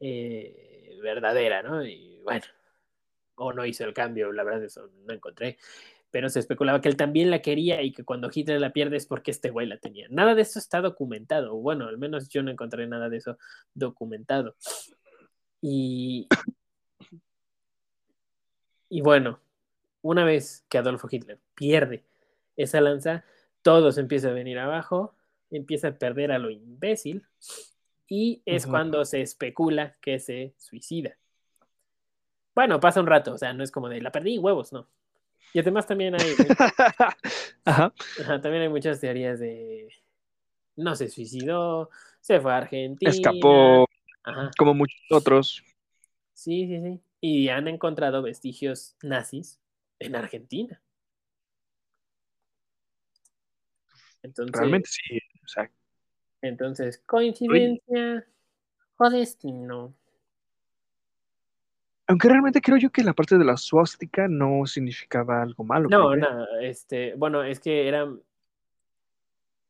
eh, 0.00 0.98
verdadera, 1.02 1.62
¿no? 1.62 1.84
Y 1.84 2.20
bueno, 2.22 2.44
o 3.36 3.52
no 3.52 3.64
hizo 3.64 3.84
el 3.84 3.92
cambio, 3.92 4.32
la 4.32 4.44
verdad 4.44 4.64
eso 4.64 4.90
no 5.04 5.12
encontré, 5.12 5.58
pero 6.16 6.30
se 6.30 6.40
especulaba 6.40 6.80
que 6.80 6.88
él 6.88 6.96
también 6.96 7.30
la 7.30 7.42
quería 7.42 7.82
y 7.82 7.92
que 7.92 8.02
cuando 8.02 8.30
Hitler 8.32 8.58
la 8.58 8.72
pierde 8.72 8.96
es 8.96 9.04
porque 9.04 9.30
este 9.30 9.50
güey 9.50 9.66
la 9.66 9.76
tenía. 9.76 10.06
Nada 10.08 10.34
de 10.34 10.40
eso 10.40 10.58
está 10.58 10.80
documentado, 10.80 11.54
bueno, 11.56 11.88
al 11.88 11.98
menos 11.98 12.30
yo 12.30 12.42
no 12.42 12.50
encontré 12.50 12.86
nada 12.86 13.10
de 13.10 13.18
eso 13.18 13.36
documentado. 13.74 14.56
Y, 15.60 16.26
y 18.88 19.02
bueno, 19.02 19.40
una 20.00 20.24
vez 20.24 20.64
que 20.70 20.78
Adolfo 20.78 21.06
Hitler 21.10 21.38
pierde 21.54 22.02
esa 22.56 22.80
lanza, 22.80 23.22
todo 23.60 23.92
se 23.92 24.00
empieza 24.00 24.28
a 24.28 24.32
venir 24.32 24.58
abajo, 24.58 25.14
empieza 25.50 25.88
a 25.88 25.98
perder 25.98 26.32
a 26.32 26.38
lo 26.38 26.48
imbécil 26.48 27.26
y 28.08 28.40
es 28.46 28.66
cuando 28.66 29.04
se 29.04 29.20
especula 29.20 29.94
que 30.00 30.18
se 30.18 30.54
suicida. 30.56 31.18
Bueno, 32.54 32.80
pasa 32.80 33.00
un 33.00 33.06
rato, 33.06 33.34
o 33.34 33.38
sea, 33.38 33.52
no 33.52 33.62
es 33.62 33.70
como 33.70 33.90
de 33.90 34.00
la 34.00 34.10
perdí, 34.10 34.38
huevos, 34.38 34.72
no. 34.72 34.88
Y 35.52 35.58
además 35.60 35.86
también 35.86 36.14
hay, 36.14 36.24
Ajá. 37.64 37.92
ajá, 38.20 38.40
también 38.40 38.62
hay 38.62 38.68
muchas 38.68 39.00
teorías 39.00 39.38
de 39.40 39.88
no 40.76 40.94
se 40.94 41.08
suicidó, 41.08 41.90
se 42.20 42.40
fue 42.40 42.52
a 42.52 42.58
Argentina. 42.58 43.10
Escapó 43.10 43.88
Ajá, 44.24 44.50
como 44.58 44.74
muchos 44.74 45.00
otros. 45.10 45.62
sí, 46.34 46.66
sí, 46.66 46.80
sí. 46.82 47.00
Y 47.20 47.48
han 47.48 47.68
encontrado 47.68 48.22
vestigios 48.22 48.96
nazis 49.02 49.58
en 49.98 50.16
Argentina. 50.16 50.80
Entonces, 54.22 54.54
Realmente 54.54 54.88
sí. 54.90 55.18
O 55.44 55.48
sea, 55.48 55.70
entonces, 56.42 56.98
coincidencia 57.06 58.26
o 58.98 59.10
destino. 59.10 59.94
Aunque 62.08 62.28
realmente 62.28 62.60
creo 62.60 62.76
yo 62.76 62.90
que 62.90 63.02
la 63.02 63.12
parte 63.12 63.38
de 63.38 63.44
la 63.44 63.56
suástica 63.56 64.28
no 64.28 64.66
significaba 64.66 65.42
algo 65.42 65.64
malo. 65.64 65.88
No, 65.88 66.10
que- 66.10 66.16
no, 66.18 66.46
este, 66.60 67.14
bueno, 67.16 67.42
es 67.42 67.60
que 67.60 67.88
era, 67.88 68.08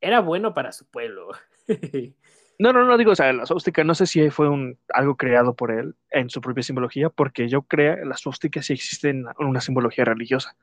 era 0.00 0.20
bueno 0.20 0.54
para 0.54 0.72
su 0.72 0.86
pueblo. 0.86 1.28
No, 2.58 2.72
no, 2.72 2.86
no 2.86 2.96
digo, 2.96 3.10
o 3.12 3.14
sea, 3.14 3.30
la 3.34 3.44
suástica 3.44 3.84
no 3.84 3.94
sé 3.94 4.06
si 4.06 4.30
fue 4.30 4.48
un, 4.48 4.78
algo 4.94 5.14
creado 5.16 5.52
por 5.52 5.70
él 5.70 5.94
en 6.08 6.30
su 6.30 6.40
propia 6.40 6.62
simbología, 6.62 7.10
porque 7.10 7.50
yo 7.50 7.60
creo 7.60 8.02
la 8.06 8.16
suástica 8.16 8.62
sí 8.62 8.72
existe 8.72 9.10
en 9.10 9.26
una 9.38 9.60
simbología 9.60 10.06
religiosa. 10.06 10.56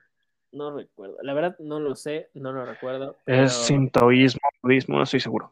No 0.52 0.76
recuerdo, 0.76 1.18
la 1.22 1.36
verdad 1.36 1.56
no 1.60 1.80
lo 1.80 1.94
sé, 1.94 2.30
no 2.34 2.52
lo 2.52 2.66
recuerdo, 2.66 3.16
pero 3.26 3.44
Es 3.44 3.54
sintoísmo, 3.54 4.42
budismo, 4.64 4.98
no 4.98 5.04
estoy 5.04 5.20
seguro. 5.20 5.52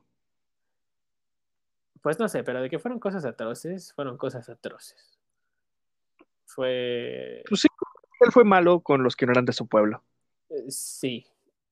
pues 2.01 2.17
no 2.17 2.27
sé, 2.27 2.43
pero 2.43 2.59
de 2.61 2.69
que 2.71 2.79
fueron 2.79 2.99
cosas 2.99 3.23
atroces, 3.23 3.93
fueron 3.93 4.17
cosas 4.17 4.49
atroces. 4.49 5.20
Fue, 6.55 7.43
Pues 7.47 7.61
sí, 7.61 7.67
él 8.19 8.31
fue 8.31 8.43
malo 8.43 8.81
con 8.81 9.03
los 9.03 9.15
que 9.15 9.25
no 9.25 9.31
eran 9.31 9.45
de 9.45 9.53
su 9.53 9.67
pueblo. 9.67 10.03
eh, 10.49 10.69
sí, 10.69 11.25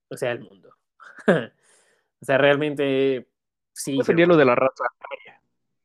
o 0.09 0.15
sea, 0.15 0.31
el 0.31 0.39
mundo. 0.39 0.69
o 1.27 2.25
sea, 2.25 2.37
realmente 2.37 3.29
sí, 3.73 3.97
lo 3.97 4.37
de 4.37 4.45
la 4.45 4.55
raza. 4.55 4.85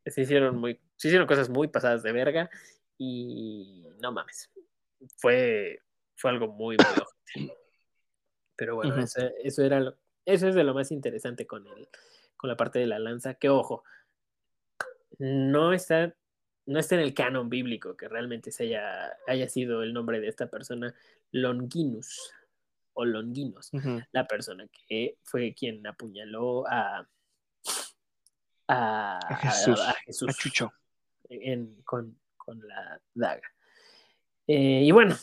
se 0.07 0.23
hicieron 0.23 0.59
muy, 0.59 0.81
se 0.97 1.09
hicieron 1.09 1.27
cosas 1.27 1.49
muy 1.49 1.69
pasadas 1.69 2.03
de 2.03 2.13
verga 2.13 2.51
y 2.97 3.89
no 4.01 4.13
mames, 4.13 4.51
fue, 5.17 5.81
fue 6.17 6.31
algo 6.31 6.49
muy, 6.49 6.77
muy 6.77 7.53
Pero 8.57 8.77
bueno, 8.77 9.01
eso, 9.01 9.21
eso, 9.43 9.63
era 9.63 9.81
lo, 9.81 9.97
eso 10.25 10.49
es 10.49 10.55
de 10.55 10.65
lo 10.65 10.75
más 10.75 10.93
interesante 10.93 11.47
con, 11.47 11.67
el, 11.67 11.89
con 12.37 12.49
la 12.49 12.57
parte 12.57 12.79
de 12.79 12.87
la 12.87 12.99
lanza, 12.99 13.35
que 13.35 13.49
ojo, 13.49 13.83
no 15.19 15.73
está, 15.73 16.15
no 16.67 16.79
está 16.79 16.95
en 16.95 17.03
el 17.03 17.15
canon 17.15 17.49
bíblico 17.49 17.97
que 17.97 18.09
realmente 18.09 18.51
se 18.51 18.65
haya, 18.65 19.17
haya 19.27 19.49
sido 19.49 19.83
el 19.83 19.93
nombre 19.93 20.21
de 20.21 20.29
esta 20.29 20.49
persona, 20.49 20.95
Longinus 21.31 22.33
o 22.95 23.05
Longinos, 23.05 23.71
la 24.13 24.27
persona 24.27 24.67
que 24.89 25.19
fue 25.25 25.55
quien 25.55 25.87
apuñaló 25.87 26.65
a, 26.69 27.07
a, 28.69 29.39
Jesús, 29.41 29.81
a, 29.81 29.93
Jesús 30.07 30.37
Chucho. 30.39 30.73
con, 31.85 32.17
la 32.47 33.01
daga. 33.15 33.49
Eh, 34.47 34.83
y 34.85 34.91
bueno, 34.93 35.17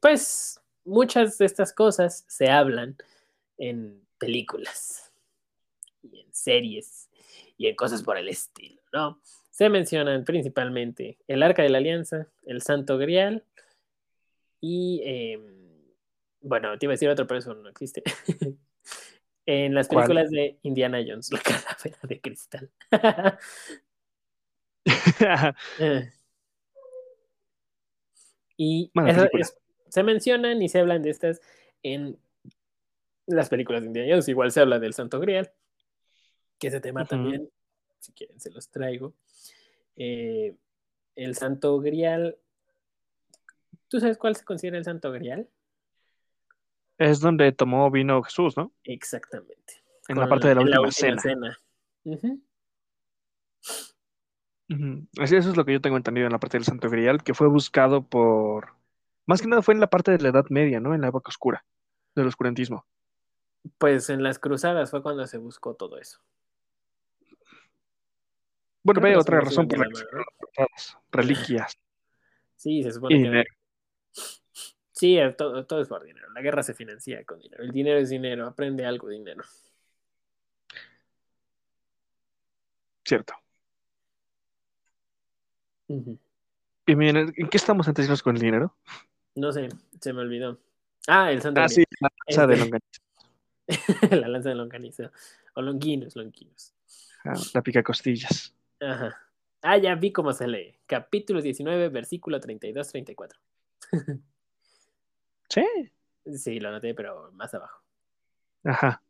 pues 0.00 0.60
muchas 0.84 1.38
de 1.38 1.46
estas 1.46 1.72
cosas 1.72 2.24
se 2.28 2.50
hablan 2.50 2.96
en 3.56 4.04
películas 4.18 5.12
y 6.02 6.20
en 6.20 6.34
series 6.34 7.08
y 7.56 7.68
en 7.68 7.76
cosas 7.76 8.02
por 8.02 8.16
el 8.16 8.28
estilo, 8.28 8.82
¿no? 8.92 9.20
Se 9.52 9.68
mencionan 9.68 10.24
principalmente 10.24 11.18
el 11.28 11.42
Arca 11.42 11.62
de 11.62 11.68
la 11.68 11.78
Alianza, 11.78 12.26
el 12.46 12.62
Santo 12.62 12.96
Grial 12.96 13.44
y, 14.62 15.02
em, 15.04 15.42
bueno, 16.40 16.78
te 16.78 16.86
iba 16.86 16.92
a 16.92 16.94
decir 16.94 17.10
otro, 17.10 17.26
pero 17.26 17.38
eso 17.38 17.54
no 17.54 17.68
existe. 17.68 18.02
en 19.46 19.74
las 19.74 19.88
películas 19.88 20.30
de 20.30 20.58
Indiana 20.62 21.04
Jones, 21.06 21.30
la 21.30 21.40
calavera 21.40 21.98
de 22.02 22.20
cristal. 22.20 22.70
Y 28.56 28.92
se 29.88 30.02
mencionan 30.04 30.62
y 30.62 30.68
se 30.68 30.78
hablan 30.78 31.02
de 31.02 31.10
estas 31.10 31.40
en 31.82 32.16
las 33.26 33.48
películas 33.48 33.82
de 33.82 33.88
Indiana 33.88 34.12
Jones. 34.12 34.28
Igual 34.28 34.52
se 34.52 34.60
habla 34.60 34.78
del 34.78 34.94
Santo 34.94 35.18
Grial, 35.18 35.50
que 36.58 36.68
ese 36.68 36.80
tema 36.80 37.04
también, 37.04 37.50
si 38.02 38.12
quieren, 38.12 38.40
se 38.40 38.50
los 38.50 38.68
traigo. 38.68 39.14
Eh, 39.96 40.56
el 41.14 41.34
Santo 41.34 41.78
Grial. 41.80 42.36
¿Tú 43.88 44.00
sabes 44.00 44.18
cuál 44.18 44.36
se 44.36 44.44
considera 44.44 44.78
el 44.78 44.84
Santo 44.84 45.12
Grial? 45.12 45.48
Es 46.98 47.20
donde 47.20 47.52
tomó 47.52 47.90
vino 47.90 48.22
Jesús, 48.22 48.56
¿no? 48.56 48.72
Exactamente. 48.84 49.82
En 50.08 50.18
la 50.18 50.28
parte 50.28 50.48
de 50.48 50.54
la 50.54 50.62
última, 50.62 50.90
cena. 50.90 51.58
Eso 55.20 55.36
es 55.36 55.56
lo 55.56 55.64
que 55.64 55.72
yo 55.72 55.80
tengo 55.80 55.96
entendido 55.96 56.26
en 56.26 56.32
la 56.32 56.40
parte 56.40 56.56
del 56.56 56.64
Santo 56.64 56.90
Grial, 56.90 57.22
que 57.22 57.34
fue 57.34 57.48
buscado 57.48 58.02
por. 58.02 58.74
Más 59.26 59.40
que 59.40 59.48
nada 59.48 59.62
fue 59.62 59.74
en 59.74 59.80
la 59.80 59.88
parte 59.88 60.10
de 60.10 60.18
la 60.18 60.30
Edad 60.30 60.46
Media, 60.50 60.80
¿no? 60.80 60.94
En 60.94 61.00
la 61.00 61.08
época 61.08 61.28
oscura, 61.28 61.64
del 62.16 62.26
oscurantismo. 62.26 62.84
Pues 63.78 64.10
en 64.10 64.24
las 64.24 64.40
cruzadas 64.40 64.90
fue 64.90 65.02
cuando 65.02 65.26
se 65.26 65.38
buscó 65.38 65.74
todo 65.74 65.98
eso. 65.98 66.20
Bueno, 68.82 69.00
ve 69.00 69.16
otra 69.16 69.40
razón 69.40 69.68
por 69.68 69.78
la 69.78 69.88
que 69.88 69.94
se 69.94 70.94
reliquias. 71.10 71.78
Sí, 72.56 72.82
se 72.82 72.92
supone 72.92 73.22
que. 73.22 73.44
Sí, 74.92 75.18
todo, 75.36 75.66
todo, 75.66 75.80
es 75.80 75.88
por 75.88 76.04
dinero. 76.04 76.28
La 76.32 76.42
guerra 76.42 76.62
se 76.62 76.74
financia 76.74 77.24
con 77.24 77.38
dinero. 77.38 77.64
El 77.64 77.72
dinero 77.72 77.98
es 77.98 78.10
dinero. 78.10 78.46
Aprende 78.46 78.86
algo 78.86 79.08
dinero. 79.08 79.42
Cierto. 83.04 83.34
Y 85.88 86.96
miren, 86.96 87.32
¿en 87.36 87.48
qué 87.48 87.56
estamos 87.56 87.88
antes 87.88 88.22
con 88.22 88.36
el 88.36 88.42
dinero? 88.42 88.76
No 89.34 89.52
sé, 89.52 89.68
se 90.00 90.12
me 90.12 90.20
olvidó. 90.20 90.58
Ah, 91.06 91.32
el 91.32 91.42
Santo. 91.42 91.60
Ah, 91.60 91.68
sí, 91.68 91.84
la 92.00 92.08
lanza 92.26 92.46
de 92.46 92.56
longaniza. 92.56 93.00
la 94.16 94.28
lanza 94.28 94.48
de 94.50 94.54
longaniza. 94.54 95.12
O 95.54 95.62
longuinos, 95.62 96.16
longuinos. 96.16 96.74
Ah, 97.24 97.34
la 97.54 97.62
pica 97.62 97.82
costillas. 97.82 98.54
Ajá. 98.82 99.16
Ah, 99.62 99.78
ya 99.78 99.94
vi 99.94 100.10
cómo 100.10 100.32
se 100.32 100.48
lee. 100.48 100.74
Capítulo 100.86 101.40
19, 101.40 101.88
versículo 101.88 102.40
32-34. 102.40 103.38
sí. 105.48 105.64
Sí, 106.36 106.60
lo 106.60 106.70
noté, 106.70 106.94
pero 106.94 107.30
más 107.32 107.54
abajo. 107.54 107.80
Ajá. 108.64 109.02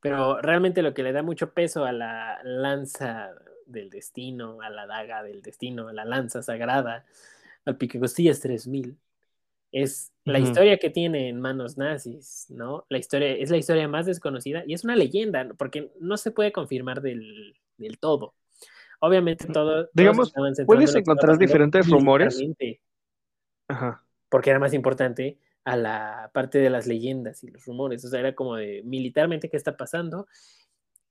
Pero 0.00 0.40
realmente 0.40 0.82
lo 0.82 0.94
que 0.94 1.02
le 1.02 1.12
da 1.12 1.22
mucho 1.22 1.52
peso 1.52 1.84
a 1.84 1.92
la 1.92 2.40
lanza 2.42 3.32
del 3.66 3.90
destino, 3.90 4.62
a 4.62 4.70
la 4.70 4.86
daga 4.86 5.22
del 5.22 5.42
destino, 5.42 5.88
a 5.88 5.92
la 5.92 6.04
lanza 6.06 6.42
sagrada, 6.42 7.04
al 7.66 7.76
picacostillas 7.76 8.40
3000, 8.40 8.96
es 9.72 10.12
la 10.24 10.38
historia 10.38 10.78
que 10.78 10.90
tiene 10.90 11.28
en 11.28 11.40
manos 11.40 11.76
nazis, 11.76 12.46
¿no? 12.48 12.86
La 12.88 12.98
historia 12.98 13.32
es 13.32 13.50
la 13.50 13.56
historia 13.56 13.86
más 13.88 14.06
desconocida 14.06 14.64
y 14.66 14.74
es 14.74 14.84
una 14.84 14.96
leyenda, 14.96 15.46
porque 15.56 15.92
no 16.00 16.16
se 16.16 16.30
puede 16.30 16.50
confirmar 16.50 17.02
del, 17.02 17.54
todo. 17.98 18.34
Obviamente 19.00 19.46
todo. 19.46 19.88
Digamos, 19.94 20.32
puedes 20.66 20.94
encontrar 20.94 21.38
diferentes 21.38 21.88
rumores. 21.88 22.40
Ajá. 23.68 24.04
Porque 24.28 24.50
era 24.50 24.58
más 24.58 24.74
importante 24.74 25.38
a 25.64 25.76
la 25.76 26.30
parte 26.32 26.58
de 26.58 26.70
las 26.70 26.86
leyendas 26.86 27.42
y 27.42 27.48
los 27.48 27.64
rumores. 27.64 28.04
O 28.04 28.08
sea, 28.08 28.20
era 28.20 28.34
como 28.34 28.56
de 28.56 28.82
militarmente 28.84 29.48
qué 29.48 29.56
está 29.56 29.76
pasando 29.76 30.26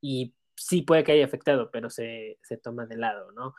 y 0.01 0.33
sí 0.55 0.81
puede 0.81 1.03
que 1.03 1.13
haya 1.13 1.25
afectado, 1.25 1.71
pero 1.71 1.89
se, 1.89 2.37
toma 2.61 2.85
de 2.85 2.97
lado, 2.97 3.31
¿no? 3.31 3.55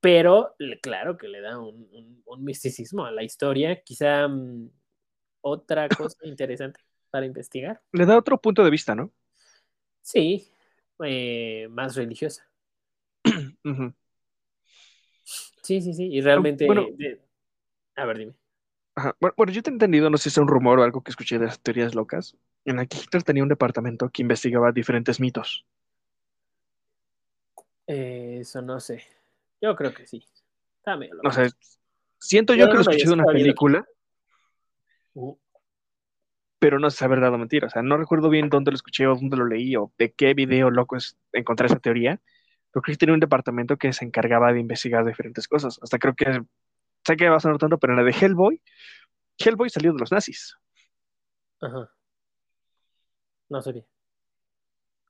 Pero 0.00 0.54
claro 0.80 1.16
que 1.16 1.28
le 1.28 1.40
da 1.40 1.58
un, 1.58 2.22
misticismo 2.38 3.04
a 3.04 3.10
la 3.10 3.24
historia, 3.24 3.82
quizá 3.82 4.28
mm, 4.28 4.70
otra 5.40 5.88
cosa 5.88 6.18
interesante 6.24 6.80
para 7.10 7.26
investigar. 7.26 7.80
Le 7.92 8.06
da 8.06 8.18
otro 8.18 8.40
punto 8.40 8.62
de 8.64 8.70
vista, 8.70 8.94
¿no? 8.94 9.12
Sí, 10.02 10.50
eh, 11.04 11.68
más 11.70 11.96
religiosa. 11.96 12.48
Sí, 15.62 15.82
sí, 15.82 15.92
sí, 15.92 16.08
y 16.10 16.22
realmente... 16.22 16.66
a 17.94 18.04
ver, 18.06 18.16
dime. 18.16 18.32
Bueno, 19.20 19.52
yo 19.52 19.62
te 19.62 19.68
he 19.68 19.72
entendido, 19.74 20.08
no 20.08 20.16
sé 20.16 20.24
si 20.24 20.28
es 20.30 20.38
un 20.38 20.48
rumor 20.48 20.78
o 20.78 20.82
algo 20.82 21.02
que 21.02 21.10
escuché 21.10 21.38
de 21.38 21.44
las 21.44 21.60
teorías 21.60 21.94
locas, 21.94 22.38
en 22.64 22.76
la 22.76 22.86
que 22.86 22.96
Hitler 22.96 23.22
tenía 23.22 23.42
un 23.42 23.50
departamento 23.50 24.08
que 24.08 24.22
investigaba 24.22 24.72
diferentes 24.72 25.20
mitos. 25.20 25.66
Eh, 27.86 28.38
eso 28.40 28.62
no 28.62 28.80
sé. 28.80 29.04
Yo 29.60 29.76
creo 29.76 29.92
que 29.92 30.06
sí. 30.06 30.24
No 31.22 31.30
sé. 31.30 31.50
Siento 32.18 32.54
yo, 32.54 32.68
que 32.68 32.74
lo 32.74 32.80
escuché 32.80 33.06
de 33.06 33.12
una 33.12 33.24
película, 33.24 33.86
uh. 35.14 35.36
Pero 36.58 36.78
no 36.78 36.90
sé 36.90 37.04
haber 37.04 37.20
dado 37.20 37.38
mentira. 37.38 37.66
O 37.66 37.70
sea, 37.70 37.82
no 37.82 37.96
recuerdo 37.96 38.28
bien 38.28 38.48
dónde 38.48 38.70
lo 38.70 38.76
escuché 38.76 39.06
o 39.06 39.14
dónde 39.14 39.36
lo 39.36 39.46
leí 39.46 39.76
o 39.76 39.92
de 39.98 40.12
qué 40.12 40.34
video 40.34 40.70
loco 40.70 40.96
es 40.96 41.16
encontrar 41.32 41.70
esa 41.70 41.78
teoría. 41.78 42.20
Pero 42.70 42.82
creo 42.82 42.94
que 42.94 42.98
tenía 42.98 43.14
un 43.14 43.20
departamento 43.20 43.76
que 43.76 43.92
se 43.92 44.04
encargaba 44.04 44.52
de 44.52 44.60
investigar 44.60 45.04
diferentes 45.04 45.48
cosas. 45.48 45.78
Hasta 45.82 45.98
creo 45.98 46.14
que 46.14 46.42
sé 47.04 47.16
que 47.16 47.28
va 47.28 47.36
a 47.36 47.40
sonar 47.40 47.58
tanto, 47.58 47.78
pero 47.78 47.92
en 47.92 47.98
la 47.98 48.04
de 48.04 48.12
Hellboy, 48.12 48.60
Hellboy 49.38 49.70
salió 49.70 49.92
de 49.92 49.98
los 49.98 50.12
nazis. 50.12 50.56
Ajá. 51.60 51.90
No 53.48 53.62
sabía. 53.62 53.84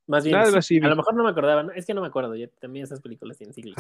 Más 0.06 0.24
bien, 0.24 0.36
a 0.36 0.88
lo 0.88 0.96
mejor 0.96 1.14
no 1.14 1.24
me 1.24 1.30
acordaba, 1.30 1.70
es 1.74 1.84
que 1.84 1.92
no 1.92 2.00
me 2.00 2.06
acuerdo, 2.06 2.34
yo 2.34 2.48
también 2.48 2.84
esas 2.84 3.02
películas 3.02 3.36
tienen 3.36 3.52
siglos. 3.52 3.76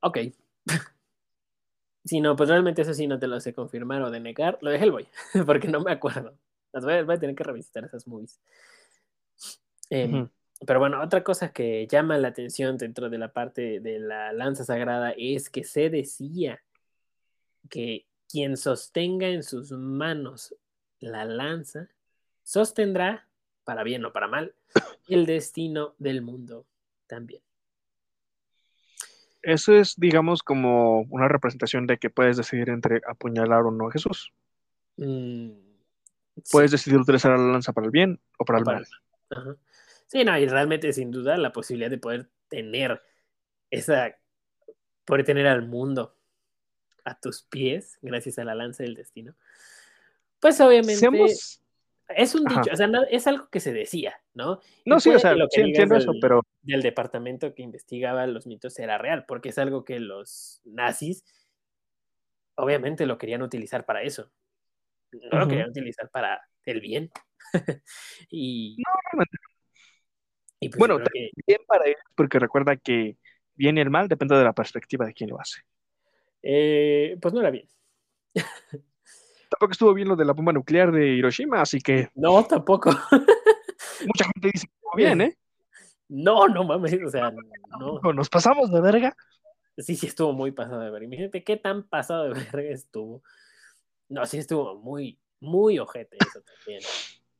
Ok. 0.00 0.18
si 2.06 2.20
no, 2.20 2.36
pues 2.36 2.48
realmente 2.48 2.82
eso 2.82 2.94
sí 2.94 3.06
no 3.06 3.18
te 3.18 3.26
lo 3.26 3.40
sé 3.40 3.52
confirmar 3.52 4.00
o 4.02 4.10
de 4.10 4.20
negar. 4.20 4.58
Lo 4.60 4.70
de 4.70 4.78
Hellboy, 4.78 5.08
porque 5.46 5.68
no 5.68 5.80
me 5.80 5.92
acuerdo. 5.92 6.38
Las 6.72 6.84
voy, 6.84 6.94
a, 6.94 7.18
tener 7.18 7.34
que 7.34 7.44
revisitar 7.44 7.84
esas 7.84 8.06
movies. 8.06 8.40
Em, 9.90 10.28
pero 10.64 10.78
bueno, 10.78 11.02
otra 11.02 11.24
cosa 11.24 11.52
que 11.52 11.86
llama 11.86 12.16
la 12.18 12.28
atención 12.28 12.76
dentro 12.76 13.10
de 13.10 13.18
la 13.18 13.32
parte 13.32 13.80
de 13.80 13.98
la 13.98 14.32
lanza 14.32 14.64
sagrada 14.64 15.12
es 15.16 15.50
que 15.50 15.64
se 15.64 15.90
decía 15.90 16.62
que 17.68 18.06
quien 18.28 18.56
sostenga 18.56 19.28
en 19.28 19.42
sus 19.42 19.72
manos 19.72 20.54
la 21.00 21.24
lanza 21.24 21.88
sostendrá, 22.42 23.28
para 23.64 23.82
bien 23.82 24.04
o 24.04 24.12
para 24.12 24.28
mal, 24.28 24.54
el 25.08 25.26
destino 25.26 25.94
del 25.98 26.22
mundo 26.22 26.66
también. 27.06 27.42
Eso 29.46 29.76
es, 29.76 29.94
digamos, 29.96 30.42
como 30.42 31.02
una 31.02 31.28
representación 31.28 31.86
de 31.86 31.98
que 31.98 32.10
puedes 32.10 32.36
decidir 32.36 32.68
entre 32.68 33.00
apuñalar 33.06 33.62
o 33.62 33.70
no 33.70 33.86
a 33.86 33.92
Jesús. 33.92 34.32
Mm, 34.96 35.52
puedes 36.50 36.72
decidir 36.72 36.98
utilizar 36.98 37.30
la 37.38 37.52
lanza 37.52 37.72
para 37.72 37.84
el 37.84 37.92
bien 37.92 38.20
o 38.38 38.44
para 38.44 38.58
el 38.58 38.64
mal. 38.64 38.86
Sí, 40.08 40.24
no, 40.24 40.36
y 40.36 40.48
realmente 40.48 40.92
sin 40.92 41.12
duda 41.12 41.36
la 41.36 41.52
posibilidad 41.52 41.88
de 41.88 41.98
poder 41.98 42.28
tener 42.48 43.00
esa, 43.70 44.16
poder 45.04 45.24
tener 45.24 45.46
al 45.46 45.64
mundo 45.64 46.16
a 47.04 47.16
tus 47.16 47.44
pies 47.44 48.00
gracias 48.02 48.40
a 48.40 48.44
la 48.44 48.56
lanza 48.56 48.82
del 48.82 48.96
destino. 48.96 49.36
Pues 50.40 50.60
obviamente 50.60 51.08
Es 52.08 52.34
un 52.34 52.46
Ajá. 52.46 52.60
dicho, 52.60 52.72
o 52.72 52.76
sea, 52.76 52.86
no- 52.86 53.04
es 53.10 53.26
algo 53.26 53.48
que 53.50 53.60
se 53.60 53.72
decía, 53.72 54.14
¿no? 54.34 54.60
Y 54.84 54.90
No, 54.90 55.00
sí, 55.00 55.10
o 55.10 55.18
sea, 55.18 55.34
lo 55.34 55.48
que 55.48 55.56
sí 55.56 55.60
entiendo 55.62 55.96
eso, 55.96 56.12
del- 56.12 56.20
pero 56.20 56.42
del 56.62 56.82
departamento 56.82 57.54
que 57.54 57.62
investigaba 57.62 58.26
los 58.26 58.46
mitos 58.46 58.78
era 58.78 58.98
real, 58.98 59.24
porque 59.26 59.50
es 59.50 59.58
algo 59.58 59.84
que 59.84 60.00
los 60.00 60.60
nazis 60.64 61.24
obviamente 62.56 63.06
lo 63.06 63.18
querían 63.18 63.42
utilizar 63.42 63.84
para 63.84 64.02
eso. 64.02 64.30
No 65.12 65.38
lo 65.38 65.48
querían 65.48 65.70
utilizar 65.70 66.10
para 66.10 66.40
el 66.64 66.80
bien. 66.80 67.10
y, 68.30 68.76
no, 68.78 69.24
y 70.60 70.68
pues 70.68 70.78
Bueno, 70.78 70.98
que 70.98 71.30
bien 71.46 71.60
para 71.66 71.86
ellos, 71.86 72.00
porque 72.14 72.38
recuerda 72.38 72.76
que 72.76 73.16
bien 73.54 73.78
y 73.78 73.80
el 73.80 73.90
mal 73.90 74.08
depende 74.08 74.36
de 74.36 74.44
la 74.44 74.52
perspectiva 74.52 75.06
de 75.06 75.14
quien 75.14 75.30
lo 75.30 75.40
hace. 75.40 75.60
eh, 76.42 77.16
pues 77.20 77.34
no 77.34 77.40
era 77.40 77.50
bien. 77.50 77.68
Tampoco 79.50 79.72
estuvo 79.72 79.94
bien 79.94 80.08
lo 80.08 80.16
de 80.16 80.24
la 80.24 80.32
bomba 80.32 80.52
nuclear 80.52 80.90
de 80.92 81.08
Hiroshima, 81.08 81.60
así 81.60 81.80
que 81.80 82.08
No, 82.14 82.44
tampoco. 82.44 82.90
mucha 84.06 84.24
gente 84.24 84.50
dice 84.52 84.66
que 84.66 84.72
estuvo 84.74 84.96
bien, 84.96 85.20
¿eh? 85.20 85.36
No, 86.08 86.46
no 86.48 86.64
mames, 86.64 86.98
o 87.04 87.10
sea, 87.10 87.30
no. 87.78 88.00
No, 88.02 88.12
Nos 88.12 88.28
pasamos 88.28 88.70
de 88.70 88.80
verga. 88.80 89.16
Sí, 89.78 89.94
sí 89.96 90.06
estuvo 90.06 90.32
muy 90.32 90.52
pasado 90.52 90.80
de 90.80 90.90
verga. 90.90 91.06
Imagínate 91.06 91.44
qué 91.44 91.56
tan 91.56 91.82
pasado 91.82 92.24
de 92.24 92.30
verga 92.30 92.62
estuvo. 92.70 93.22
No, 94.08 94.24
sí 94.24 94.38
estuvo 94.38 94.76
muy, 94.80 95.18
muy 95.40 95.78
ojete 95.78 96.16
eso 96.20 96.40
también. 96.42 96.80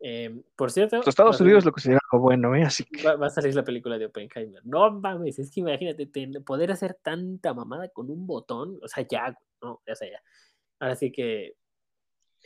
Eh, 0.01 0.43
por 0.57 0.71
cierto, 0.71 0.97
Los 0.97 1.09
Estados 1.09 1.41
Unidos 1.41 1.63
salir- 1.63 1.67
lo 1.67 1.73
considera 1.73 2.01
algo 2.13 2.23
bueno, 2.23 2.55
¿eh? 2.55 2.65
Así 2.65 2.85
que 2.85 3.03
va, 3.03 3.17
va 3.17 3.29
a 3.29 3.31
salir 3.31 3.55
la 3.55 3.65
película 3.65 3.97
de 3.99 4.07
Oppenheimer. 4.07 4.61
No 4.67 4.91
mames, 4.91 5.39
es 5.39 5.51
que 5.51 5.61
imagínate 5.61 6.07
ten- 6.07 6.45
poder 6.45 6.71
hacer 6.73 6.99
tanta 7.03 7.55
mamada 7.55 7.89
con 7.89 8.11
un 8.11 8.27
botón. 8.27 8.79
O 8.83 8.89
sea, 8.89 9.07
ya, 9.09 9.35
no, 9.63 9.81
ya 9.87 9.95
sea, 9.95 10.11
ya. 10.11 10.21
Ahora 10.81 10.97
sí 10.97 11.11
que 11.11 11.55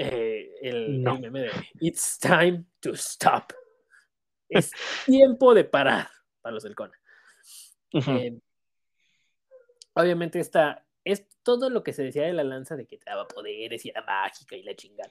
eh, 0.08 0.54
el, 0.62 1.02
No. 1.02 1.14
el 1.16 1.20
meme 1.20 1.40
de 1.42 1.50
It's 1.80 2.18
time 2.18 2.64
to 2.80 2.90
stop. 2.94 3.52
Es 4.48 4.70
tiempo 5.06 5.54
de 5.54 5.64
parar 5.64 6.08
para 6.40 6.54
los 6.54 6.62
del 6.62 6.74
Cona. 6.74 6.98
Eh, 7.92 8.38
obviamente 9.94 10.38
esta 10.40 10.84
es 11.04 11.26
todo 11.42 11.70
lo 11.70 11.82
que 11.82 11.92
se 11.92 12.02
decía 12.02 12.22
de 12.24 12.32
la 12.32 12.44
lanza 12.44 12.76
de 12.76 12.86
que 12.86 12.98
te 12.98 13.10
daba 13.10 13.26
poderes 13.26 13.84
y 13.84 13.90
era 13.90 14.02
mágica 14.02 14.56
y 14.56 14.62
la 14.62 14.74
chingada. 14.74 15.10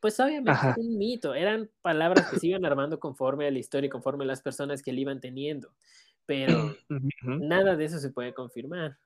Pues 0.00 0.18
obviamente 0.20 0.50
Ajá. 0.52 0.70
es 0.70 0.78
un 0.78 0.96
mito, 0.96 1.34
eran 1.34 1.70
palabras 1.82 2.30
que 2.30 2.38
se 2.38 2.46
iban 2.46 2.64
armando 2.64 2.98
conforme 2.98 3.46
a 3.46 3.50
la 3.50 3.58
historia 3.58 3.86
y 3.88 3.90
conforme 3.90 4.24
a 4.24 4.28
las 4.28 4.40
personas 4.40 4.82
que 4.82 4.92
le 4.92 5.02
iban 5.02 5.20
teniendo, 5.20 5.74
pero 6.24 6.74
nada 7.20 7.76
de 7.76 7.84
eso 7.84 7.98
se 7.98 8.10
puede 8.10 8.32
confirmar. 8.32 8.96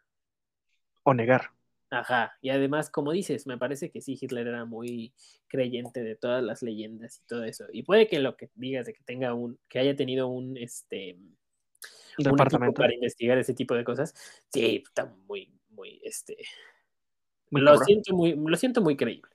o 1.02 1.12
negar. 1.12 1.50
Ajá, 1.94 2.36
y 2.40 2.50
además, 2.50 2.90
como 2.90 3.12
dices, 3.12 3.46
me 3.46 3.56
parece 3.56 3.90
que 3.90 4.00
sí, 4.00 4.18
Hitler 4.20 4.48
era 4.48 4.64
muy 4.64 5.14
creyente 5.46 6.02
de 6.02 6.16
todas 6.16 6.42
las 6.42 6.60
leyendas 6.60 7.20
y 7.20 7.26
todo 7.26 7.44
eso. 7.44 7.66
Y 7.72 7.84
puede 7.84 8.08
que 8.08 8.18
lo 8.18 8.36
que 8.36 8.50
digas 8.56 8.86
de 8.86 8.94
que 8.94 9.04
tenga 9.04 9.32
un, 9.32 9.60
que 9.68 9.78
haya 9.78 9.94
tenido 9.94 10.26
un, 10.26 10.56
este, 10.56 11.16
un 12.18 12.24
Departamento. 12.24 12.74
para 12.80 12.92
investigar 12.92 13.38
ese 13.38 13.54
tipo 13.54 13.74
de 13.74 13.84
cosas, 13.84 14.12
sí, 14.52 14.82
está 14.84 15.06
muy, 15.28 15.52
muy, 15.68 16.00
este, 16.02 16.36
Muy 17.50 17.62
lo 17.62 17.70
cabrón. 17.70 17.86
siento 17.86 18.14
muy, 18.14 18.34
lo 18.34 18.56
siento 18.56 18.80
muy 18.80 18.96
creíble. 18.96 19.30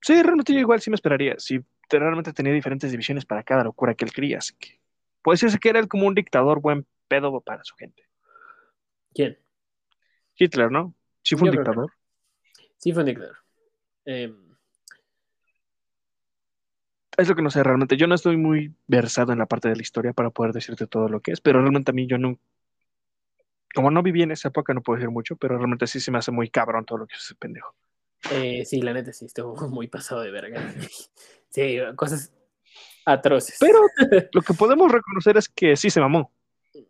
Sí, 0.00 0.22
realmente 0.22 0.54
yo 0.54 0.60
igual 0.60 0.80
sí 0.80 0.88
me 0.88 0.94
esperaría. 0.94 1.34
Si 1.36 1.60
te- 1.86 1.98
realmente 1.98 2.32
tenía 2.32 2.54
diferentes 2.54 2.90
divisiones 2.90 3.26
para 3.26 3.42
cada 3.42 3.64
locura 3.64 3.94
que 3.94 4.06
él 4.06 4.12
quería. 4.12 4.38
Así 4.38 4.54
que 4.58 4.80
puede 5.20 5.34
decirse 5.34 5.58
que 5.58 5.68
era 5.68 5.86
como 5.86 6.06
un 6.06 6.14
dictador 6.14 6.62
buen 6.62 6.86
pedo 7.08 7.38
para 7.42 7.62
su 7.62 7.74
gente. 7.76 8.04
¿Quién? 9.12 9.38
Hitler, 10.38 10.70
¿no? 10.70 10.94
Sí 11.22 11.36
fue 11.36 11.48
un 11.48 11.54
Yo 11.54 11.60
dictador. 11.60 11.92
Sí, 12.76 12.92
fue 12.92 13.02
un 13.02 13.06
dictador. 13.06 13.36
Em, 14.04 14.48
Es 17.18 17.28
lo 17.28 17.34
que 17.34 17.42
no 17.42 17.50
sé 17.50 17.64
realmente. 17.64 17.96
Yo 17.96 18.06
no 18.06 18.14
estoy 18.14 18.36
muy 18.36 18.72
versado 18.86 19.32
en 19.32 19.40
la 19.40 19.46
parte 19.46 19.68
de 19.68 19.74
la 19.74 19.82
historia 19.82 20.12
para 20.12 20.30
poder 20.30 20.52
decirte 20.52 20.86
todo 20.86 21.08
lo 21.08 21.20
que 21.20 21.32
es, 21.32 21.40
pero 21.40 21.60
realmente 21.60 21.90
a 21.90 21.94
mí 21.94 22.06
yo 22.06 22.16
no. 22.16 22.38
Como 23.74 23.90
no 23.90 24.04
viví 24.04 24.22
en 24.22 24.30
esa 24.30 24.48
época, 24.48 24.72
no 24.72 24.82
puedo 24.82 24.98
decir 24.98 25.10
mucho, 25.10 25.34
pero 25.34 25.58
realmente 25.58 25.88
sí 25.88 25.98
se 25.98 26.12
me 26.12 26.18
hace 26.18 26.30
muy 26.30 26.48
cabrón 26.48 26.84
todo 26.84 26.98
lo 26.98 27.06
que 27.08 27.16
es 27.16 27.24
ese 27.24 27.34
pendejo. 27.34 27.74
eh, 28.30 28.64
sí, 28.64 28.80
la 28.82 28.92
neta 28.92 29.12
sí, 29.12 29.24
estuvo 29.24 29.54
muy 29.68 29.88
pasado 29.88 30.20
de 30.20 30.30
verga. 30.30 30.62
Sí, 31.50 31.78
cosas 31.96 32.32
atroces. 33.04 33.56
Pero 33.58 33.80
lo 34.32 34.42
que 34.42 34.54
podemos 34.54 34.90
reconocer 34.92 35.36
es 35.36 35.48
que 35.48 35.76
sí 35.76 35.90
se 35.90 36.00
mamó. 36.00 36.30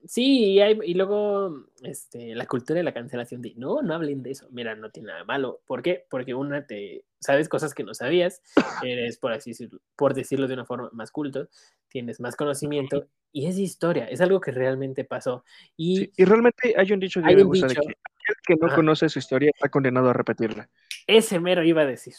Sí, 0.09 0.53
y, 0.55 0.61
hay- 0.61 0.79
y 0.85 0.95
luego 0.95 1.67
este, 1.83 2.35
la 2.35 2.47
cultura 2.47 2.79
de 2.79 2.83
la 2.83 2.95
cancelación 2.95 3.43
de 3.43 3.53
no, 3.57 3.83
no 3.83 3.95
hablen 3.95 4.23
de 4.23 4.31
eso. 4.31 4.49
Mira, 4.51 4.75
no 4.75 4.91
tiene 4.91 5.09
nada 5.09 5.25
malo. 5.25 5.61
¿Por 5.67 5.83
qué? 5.83 6.07
Porque 6.09 6.33
una 6.35 6.67
te 6.67 7.05
sabes 7.21 7.49
cosas 7.49 7.75
que 7.75 7.85
no 7.85 7.93
sabías, 7.93 8.41
eres 8.83 9.19
por 9.19 9.33
así 9.33 9.51
decirlo, 9.51 9.81
por 9.97 10.15
decirlo 10.15 10.49
de 10.49 10.55
una 10.55 10.65
forma 10.65 10.89
más 10.93 11.11
culto, 11.11 11.49
tienes 11.89 12.21
más 12.21 12.37
conocimiento 12.37 13.07
y 13.33 13.47
es 13.47 13.59
historia, 13.59 14.07
es 14.07 14.23
algo 14.23 14.41
que 14.41 14.51
realmente 14.51 15.05
pasó. 15.05 15.45
Y 15.77 15.97
Sí, 15.99 16.13
Y 16.17 16.25
realmente 16.25 16.75
hay 16.77 16.91
un 16.93 17.01
dicho 17.01 17.21
que 17.21 17.37
me 17.37 17.43
un 17.43 17.49
gusta 17.49 17.69
dicho. 17.69 17.81
de 17.83 17.87
que 17.89 17.93
aquel 17.93 18.37
que 18.47 18.55
no 18.57 18.67
Ajá. 18.69 18.77
conoce 18.77 19.09
su 19.11 19.19
historia 19.19 19.51
está 19.55 19.69
condenado 19.69 20.09
a 20.09 20.15
repetirla. 20.15 20.71
ese 21.07 21.39
mero 21.39 21.63
iba 21.65 21.83
a 21.83 21.87
decir. 21.87 22.15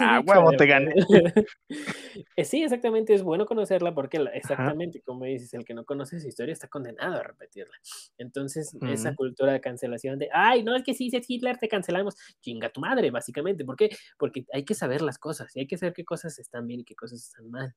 Ah, 0.00 0.22
huevo, 0.26 0.52
te 0.56 0.66
gané. 0.66 0.94
Eh, 2.36 2.44
sí, 2.44 2.62
exactamente, 2.62 3.12
es 3.14 3.22
bueno 3.22 3.46
conocerla 3.46 3.94
porque 3.94 4.18
exactamente 4.34 5.00
como 5.02 5.24
dices, 5.24 5.52
el 5.54 5.64
que 5.64 5.74
no 5.74 5.84
conoce 5.84 6.20
su 6.20 6.28
historia 6.28 6.52
está 6.52 6.68
condenado 6.68 7.16
a 7.16 7.22
repetirla. 7.22 7.74
Entonces, 8.18 8.76
esa 8.88 9.14
cultura 9.14 9.52
de 9.52 9.60
cancelación 9.60 10.18
de, 10.18 10.28
ay, 10.32 10.62
no, 10.62 10.74
es 10.74 10.82
que 10.82 10.94
si 10.94 11.04
dices 11.04 11.26
Hitler 11.28 11.58
te 11.58 11.68
cancelamos, 11.68 12.14
chinga 12.40 12.70
tu 12.70 12.80
madre, 12.80 13.10
básicamente. 13.10 13.64
¿Por 13.64 13.76
qué? 13.76 13.90
Porque 14.18 14.46
hay 14.52 14.64
que 14.64 14.74
saber 14.74 15.02
las 15.02 15.18
cosas 15.18 15.54
y 15.56 15.60
hay 15.60 15.66
que 15.66 15.76
saber 15.78 15.92
qué 15.94 16.04
cosas 16.04 16.38
están 16.38 16.66
bien 16.66 16.80
y 16.80 16.84
qué 16.84 16.94
cosas 16.94 17.22
están 17.22 17.50
mal. 17.50 17.74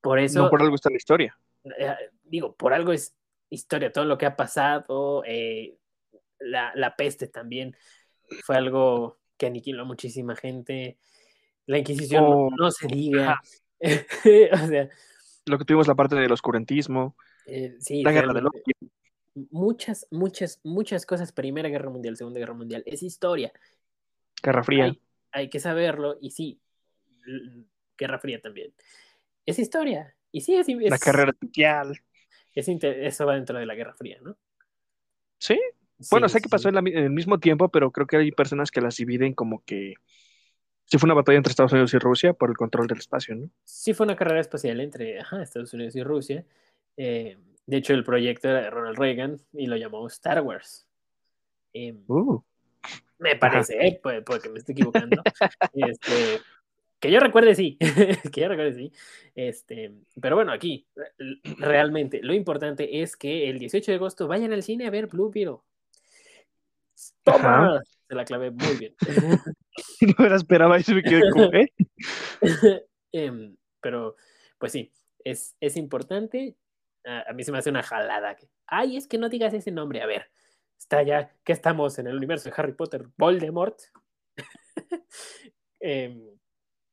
Por 0.00 0.18
eso, 0.18 0.44
No 0.44 0.50
por 0.50 0.62
algo 0.62 0.74
está 0.74 0.90
la 0.90 0.96
historia. 0.96 1.36
eh, 1.78 1.94
digo, 2.24 2.54
por 2.54 2.72
algo 2.74 2.92
es 2.92 3.14
historia, 3.50 3.92
todo 3.92 4.04
lo 4.04 4.18
que 4.18 4.26
ha 4.26 4.36
pasado, 4.36 5.22
eh, 5.26 5.76
la, 6.38 6.72
la 6.74 6.96
peste 6.96 7.28
también 7.28 7.76
fue 8.44 8.56
algo 8.56 9.20
que 9.42 9.46
aniquiló 9.48 9.82
a 9.82 9.84
muchísima 9.84 10.36
gente. 10.36 10.98
La 11.66 11.78
Inquisición, 11.78 12.50
no- 12.56 12.70
se 12.70 12.86
diga. 12.86 13.40
o 13.80 14.66
sea, 14.68 14.88
Lo 15.46 15.58
que 15.58 15.64
tuvimos 15.64 15.88
la 15.88 15.96
parte 15.96 16.14
del 16.14 16.30
oscurantismo, 16.30 17.16
eh, 17.46 17.74
sí, 17.80 18.04
la 18.04 18.12
guerra 18.12 18.32
de 18.32 18.40
Loki, 18.42 18.70
muchas, 19.50 20.06
muchas, 20.12 20.60
muchas 20.62 21.04
cosas. 21.06 21.32
Primera 21.32 21.68
Guerra 21.68 21.90
Mundial, 21.90 22.16
Segunda 22.16 22.38
Guerra 22.38 22.54
Mundial, 22.54 22.84
es 22.86 23.02
historia. 23.02 23.52
Guerra 24.40 24.62
Fría. 24.62 24.84
Hay, 24.84 25.02
hay 25.32 25.50
que 25.50 25.58
saberlo. 25.58 26.18
Y 26.20 26.30
sí, 26.30 26.60
Guerra 27.98 28.20
Fría 28.20 28.40
también. 28.40 28.72
Es 29.44 29.58
historia. 29.58 30.14
Y 30.30 30.42
sí, 30.42 30.54
es, 30.54 30.68
la 30.68 30.94
es- 30.94 31.02
carrera 31.02 31.32
espacial. 31.32 32.00
es 32.54 32.68
eso 32.68 33.26
va 33.26 33.34
dentro 33.34 33.58
de 33.58 33.66
la 33.66 33.74
Guerra 33.74 33.94
Fría, 33.94 34.18
¿no? 34.22 34.36
Sí, 35.38 35.60
bueno, 36.10 36.28
Sí, 36.28 36.34
sé 36.34 36.40
que 36.40 36.48
pasó 36.48 36.64
sí. 36.64 36.68
en, 36.68 36.74
la 36.74 36.80
en 36.90 37.04
el 37.04 37.10
mismo 37.10 37.38
tiempo, 37.38 37.68
pero 37.68 37.90
creo 37.90 38.06
que 38.06 38.16
hay 38.16 38.32
personas 38.32 38.70
que 38.70 38.80
las 38.80 38.96
dividen 38.96 39.34
como 39.34 39.62
que 39.64 39.94
sí 40.84 40.98
fue 40.98 41.06
una 41.06 41.14
batalla 41.14 41.38
entre 41.38 41.50
Estados 41.50 41.72
Unidos 41.72 41.94
y 41.94 41.98
Rusia 41.98 42.32
por 42.32 42.50
el 42.50 42.56
control 42.56 42.86
del 42.86 42.98
espacio, 42.98 43.34
¿no? 43.34 43.48
Sí 43.64 43.94
fue 43.94 44.04
una 44.04 44.16
carrera 44.16 44.40
espacial 44.40 44.80
entre 44.80 45.20
ajá, 45.20 45.42
Estados 45.42 45.72
Unidos 45.74 45.96
y 45.96 46.02
Rusia. 46.02 46.44
Eh, 46.96 47.38
de 47.66 47.76
hecho, 47.76 47.94
el 47.94 48.04
proyecto 48.04 48.48
era 48.48 48.62
de 48.62 48.70
Ronald 48.70 48.98
Reagan 48.98 49.38
y 49.52 49.66
lo 49.66 49.76
llamó 49.76 50.06
Star 50.08 50.40
Wars. 50.42 50.86
Eh, 51.72 51.94
Uh, 52.06 52.40
me 53.18 53.36
parece, 53.36 53.76
eh, 53.86 54.00
puede, 54.02 54.22
puede 54.22 54.40
que 54.40 54.48
me 54.50 54.58
esté 54.58 54.72
equivocando. 54.72 55.22
Este, 55.72 56.40
que 57.00 57.10
yo 57.10 57.20
recuerde, 57.20 57.54
sí. 57.54 57.78
que 58.32 58.40
yo 58.40 58.48
recuerde, 58.48 58.74
sí. 58.74 58.92
Este, 59.34 59.92
pero 60.20 60.36
bueno, 60.36 60.52
aquí, 60.52 60.86
re- 60.94 61.40
realmente, 61.58 62.20
lo 62.22 62.34
importante 62.34 63.00
es 63.02 63.16
que 63.16 63.48
el 63.48 63.58
18 63.58 63.92
de 63.92 63.96
agosto 63.96 64.26
vayan 64.28 64.52
al 64.52 64.62
cine 64.62 64.86
a 64.86 64.90
ver 64.90 65.06
Blue 65.06 65.30
Beetle. 65.30 65.58
¡Toma! 67.22 67.80
Se 68.08 68.14
la 68.14 68.24
clavé 68.24 68.50
muy 68.50 68.76
bien. 68.76 68.94
no 70.00 70.14
me 70.18 70.28
la 70.28 70.36
esperaba 70.36 70.78
y 70.78 70.82
se 70.82 70.94
me 70.94 71.02
quedé 71.02 71.30
como, 71.30 71.52
¿eh? 71.52 71.72
Em, 73.14 73.56
pero, 73.80 74.16
pues 74.58 74.72
sí, 74.72 74.90
es, 75.24 75.56
es 75.60 75.76
importante. 75.76 76.56
A, 77.04 77.30
a 77.30 77.32
mí 77.32 77.44
se 77.44 77.52
me 77.52 77.58
hace 77.58 77.70
una 77.70 77.82
jalada. 77.82 78.36
Que, 78.36 78.48
Ay, 78.66 78.96
es 78.96 79.06
que 79.06 79.18
no 79.18 79.28
digas 79.28 79.52
ese 79.52 79.70
nombre. 79.70 80.02
A 80.02 80.06
ver, 80.06 80.30
está 80.78 81.02
ya 81.02 81.32
que 81.44 81.52
estamos 81.52 81.98
en 81.98 82.06
el 82.06 82.16
universo 82.16 82.48
de 82.48 82.54
Harry 82.56 82.72
Potter, 82.72 83.08
Voldemort. 83.16 83.78
Em, 85.84 86.14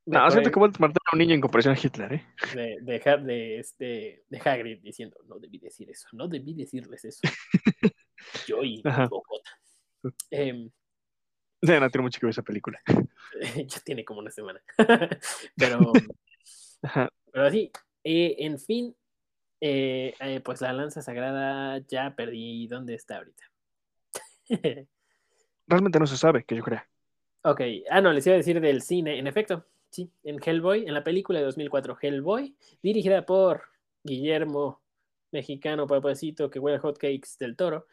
de 0.06 0.18
No, 0.18 0.32
siento 0.32 0.52
que 0.52 0.60
Voldemort 0.60 0.92
era 0.92 1.12
un 1.14 1.20
niño 1.20 1.36
en 1.36 1.42
comparación 1.42 1.76
a 1.76 1.80
Hitler, 1.80 2.14
¿eh? 2.14 2.26
de, 2.56 2.78
de, 2.82 3.18
de, 3.24 3.60
este, 3.60 4.24
de 4.28 4.42
Hagrid 4.44 4.82
diciendo, 4.82 5.18
no 5.28 5.38
debí 5.38 5.60
decir 5.60 5.90
eso, 5.92 6.08
no 6.14 6.28
debí 6.28 6.56
decirles 6.56 7.06
eso. 7.06 7.22
Yo 8.48 8.64
y 8.64 8.82
Ajá. 8.84 9.08
Bogotá. 9.08 9.52
Em, 10.32 10.70
Ya 11.62 11.80
no 11.80 11.90
tiene 11.90 12.04
mucho 12.04 12.20
que 12.20 12.26
ver 12.26 12.32
esa 12.32 12.42
película. 12.42 12.80
ya 13.68 13.80
tiene 13.84 14.06
como 14.06 14.20
una 14.20 14.32
semana. 14.32 14.62
pero, 15.58 15.92
pero 17.32 17.52
sí, 17.52 17.72
eh, 18.04 18.36
en 18.40 18.60
fin, 18.60 18.96
eh, 19.62 20.14
eh, 20.20 20.42
pues 20.42 20.62
la 20.62 20.74
lanza 20.74 21.02
sagrada 21.02 21.80
ya 21.88 22.16
perdí. 22.16 22.68
¿Dónde 22.68 22.96
está 22.96 23.18
ahorita? 23.18 23.44
Realmente 25.68 26.00
no 26.00 26.08
se 26.08 26.18
sabe, 26.18 26.44
que 26.44 26.56
yo 26.56 26.64
crea. 26.64 26.88
ok, 27.44 27.62
ah, 27.90 28.02
no, 28.02 28.12
les 28.12 28.26
iba 28.26 28.34
a 28.36 28.38
decir 28.38 28.60
del 28.62 28.82
cine. 28.82 29.20
En 29.20 29.28
efecto, 29.28 29.66
sí, 29.92 30.12
en 30.24 30.40
Hellboy, 30.44 30.86
en 30.88 30.94
la 30.94 31.04
película 31.04 31.40
de 31.40 31.46
2004 31.46 31.98
Hellboy, 32.02 32.56
dirigida 32.82 33.26
por 33.26 33.64
Guillermo, 34.04 34.82
mexicano 35.32 35.88
papacito 35.88 36.50
que 36.50 36.60
huele 36.60 36.80
hotcakes 36.80 37.38
del 37.40 37.56
toro, 37.56 37.88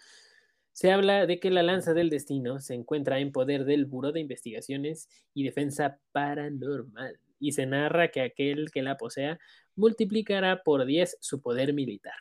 se 0.76 0.92
habla 0.92 1.24
de 1.24 1.40
que 1.40 1.50
la 1.50 1.62
lanza 1.62 1.94
del 1.94 2.10
destino 2.10 2.60
se 2.60 2.74
encuentra 2.74 3.18
en 3.18 3.32
poder 3.32 3.64
del 3.64 3.86
Buró 3.86 4.12
de 4.12 4.20
Investigaciones 4.20 5.08
y 5.32 5.42
Defensa 5.42 6.00
Paranormal 6.12 7.18
y 7.40 7.52
se 7.52 7.64
narra 7.64 8.08
que 8.08 8.20
aquel 8.20 8.70
que 8.70 8.82
la 8.82 8.98
posea 8.98 9.40
multiplicará 9.74 10.62
por 10.62 10.84
10 10.84 11.16
su 11.18 11.40
poder 11.40 11.72
militar. 11.72 12.18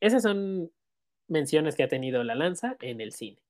Esas 0.00 0.24
son 0.24 0.72
menciones 1.28 1.76
que 1.76 1.84
ha 1.84 1.88
tenido 1.88 2.24
la 2.24 2.34
lanza 2.34 2.76
en 2.80 3.00
el 3.00 3.12
cine. 3.12 3.40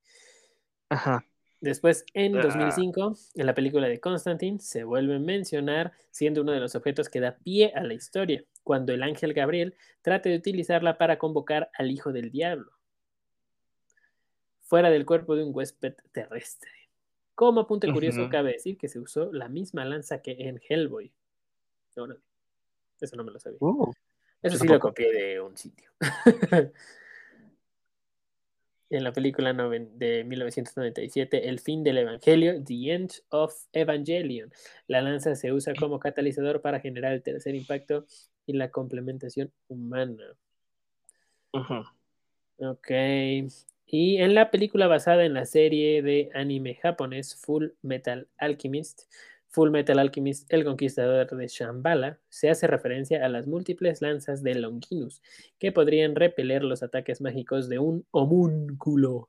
Ajá. 0.90 1.24
Después, 1.62 2.04
en 2.12 2.32
2005, 2.32 3.16
en 3.36 3.46
la 3.46 3.54
película 3.54 3.88
de 3.88 4.00
Constantine, 4.00 4.58
se 4.58 4.84
vuelve 4.84 5.16
a 5.16 5.18
mencionar 5.18 5.92
siendo 6.10 6.42
uno 6.42 6.52
de 6.52 6.60
los 6.60 6.74
objetos 6.74 7.08
que 7.08 7.20
da 7.20 7.38
pie 7.38 7.72
a 7.74 7.84
la 7.84 7.94
historia, 7.94 8.44
cuando 8.64 8.92
el 8.92 9.02
ángel 9.02 9.32
Gabriel 9.32 9.76
trate 10.02 10.28
de 10.28 10.36
utilizarla 10.36 10.98
para 10.98 11.16
convocar 11.16 11.70
al 11.72 11.90
hijo 11.90 12.12
del 12.12 12.30
diablo, 12.30 12.79
fuera 14.70 14.88
del 14.88 15.04
cuerpo 15.04 15.34
de 15.34 15.42
un 15.42 15.50
huésped 15.52 15.94
terrestre. 16.12 16.70
Como 17.34 17.62
apunte 17.62 17.92
curioso, 17.92 18.28
cabe 18.30 18.52
decir 18.52 18.78
que 18.78 18.88
se 18.88 19.00
usó 19.00 19.32
la 19.32 19.48
misma 19.48 19.84
lanza 19.84 20.22
que 20.22 20.36
en 20.38 20.60
Hellboy. 20.68 21.12
eso 23.00 23.16
no 23.16 23.24
me 23.24 23.32
lo 23.32 23.40
sabía. 23.40 23.58
Uh, 23.60 23.92
eso 24.40 24.58
sí 24.58 24.68
lo 24.68 24.78
copié 24.78 25.12
de 25.12 25.40
un 25.40 25.56
sitio. 25.56 25.90
en 28.90 29.02
la 29.02 29.12
película 29.12 29.52
de 29.52 30.22
1997, 30.22 31.48
El 31.48 31.58
fin 31.58 31.82
del 31.82 31.98
Evangelio, 31.98 32.62
The 32.62 32.92
End 32.92 33.10
of 33.30 33.52
Evangelion. 33.72 34.52
La 34.86 35.02
lanza 35.02 35.34
se 35.34 35.52
usa 35.52 35.74
como 35.74 35.98
catalizador 35.98 36.60
para 36.60 36.78
generar 36.78 37.12
el 37.12 37.24
tercer 37.24 37.56
impacto 37.56 38.06
y 38.46 38.52
la 38.52 38.70
complementación 38.70 39.50
humana. 39.66 40.36
Ok. 42.58 42.90
Y 43.92 44.18
en 44.18 44.36
la 44.36 44.52
película 44.52 44.86
basada 44.86 45.24
en 45.24 45.34
la 45.34 45.46
serie 45.46 46.00
de 46.00 46.30
anime 46.32 46.76
japonés 46.76 47.34
Full 47.34 47.70
Metal 47.82 48.28
Alchemist, 48.38 49.02
Full 49.48 49.70
Metal 49.70 49.98
Alchemist, 49.98 50.52
el 50.52 50.64
conquistador 50.64 51.26
de 51.28 51.48
Shambhala, 51.48 52.20
se 52.28 52.50
hace 52.50 52.68
referencia 52.68 53.26
a 53.26 53.28
las 53.28 53.48
múltiples 53.48 54.00
lanzas 54.00 54.44
de 54.44 54.54
Longinus, 54.54 55.22
que 55.58 55.72
podrían 55.72 56.14
repeler 56.14 56.62
los 56.62 56.84
ataques 56.84 57.20
mágicos 57.20 57.68
de 57.68 57.80
un 57.80 58.06
homúnculo. 58.12 59.28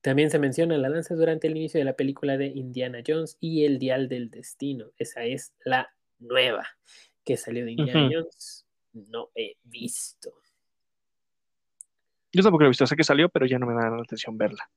También 0.00 0.30
se 0.30 0.38
menciona 0.38 0.78
la 0.78 0.88
lanza 0.88 1.14
durante 1.14 1.48
el 1.48 1.58
inicio 1.58 1.78
de 1.78 1.84
la 1.84 1.92
película 1.92 2.38
de 2.38 2.46
Indiana 2.46 3.02
Jones 3.06 3.36
y 3.38 3.66
el 3.66 3.78
Dial 3.78 4.08
del 4.08 4.30
Destino. 4.30 4.92
Esa 4.96 5.24
es 5.24 5.52
la 5.62 5.92
nueva 6.18 6.66
que 7.22 7.36
salió 7.36 7.66
de 7.66 7.72
Indiana 7.72 8.08
Jones. 8.10 8.66
No 8.94 9.28
he 9.34 9.56
visto. 9.62 10.41
Yo 12.32 12.42
tampoco 12.42 12.62
lo 12.62 12.68
he 12.68 12.70
visto, 12.70 12.86
sé 12.86 12.96
que 12.96 13.04
salió, 13.04 13.28
pero 13.28 13.46
ya 13.46 13.58
no 13.58 13.66
me 13.66 13.74
da 13.74 13.90
la 13.90 14.02
atención 14.02 14.38
verla 14.38 14.68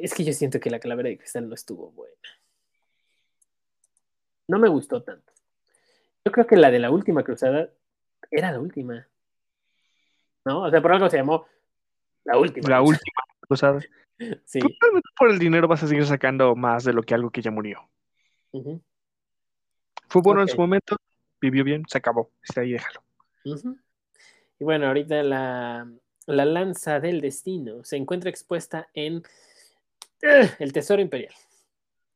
es 0.00 0.14
que 0.14 0.24
yo 0.24 0.32
siento 0.32 0.60
que 0.60 0.70
la 0.70 0.80
calavera 0.80 1.08
de 1.08 1.18
cristal 1.18 1.48
no 1.48 1.54
estuvo 1.54 1.90
buena. 1.92 2.16
No 4.48 4.58
me 4.58 4.68
gustó 4.68 5.02
tanto. 5.02 5.32
Yo 6.24 6.32
creo 6.32 6.46
que 6.46 6.56
la 6.56 6.70
de 6.70 6.78
la 6.78 6.90
última 6.90 7.22
cruzada 7.22 7.70
era 8.30 8.52
la 8.52 8.60
última. 8.60 9.06
¿No? 10.44 10.62
O 10.62 10.70
sea, 10.70 10.80
por 10.80 10.92
algo 10.92 11.08
se 11.08 11.18
llamó 11.18 11.46
la 12.24 12.38
última. 12.38 12.68
La 12.68 12.82
última 12.82 13.22
cruzada. 13.40 13.80
sí. 14.44 14.60
por 15.16 15.30
el 15.30 15.38
dinero 15.38 15.68
vas 15.68 15.82
a 15.82 15.86
seguir 15.86 16.06
sacando 16.06 16.54
más 16.54 16.84
de 16.84 16.92
lo 16.92 17.02
que 17.02 17.14
algo 17.14 17.30
que 17.30 17.42
ya 17.42 17.50
murió. 17.50 17.88
Fue 20.08 20.20
bueno 20.22 20.42
en 20.42 20.48
su 20.48 20.58
momento, 20.58 20.96
vivió 21.40 21.64
bien, 21.64 21.84
se 21.88 21.98
acabó. 21.98 22.30
Está 22.42 22.60
ahí, 22.60 22.72
déjalo. 22.72 23.02
Y 23.44 24.64
bueno, 24.64 24.88
ahorita 24.88 25.22
la, 25.22 25.90
la 26.26 26.44
lanza 26.44 27.00
del 27.00 27.20
destino 27.20 27.84
se 27.84 27.96
encuentra 27.96 28.30
expuesta 28.30 28.88
en 28.94 29.22
el 30.58 30.72
Tesoro 30.72 31.02
Imperial. 31.02 31.34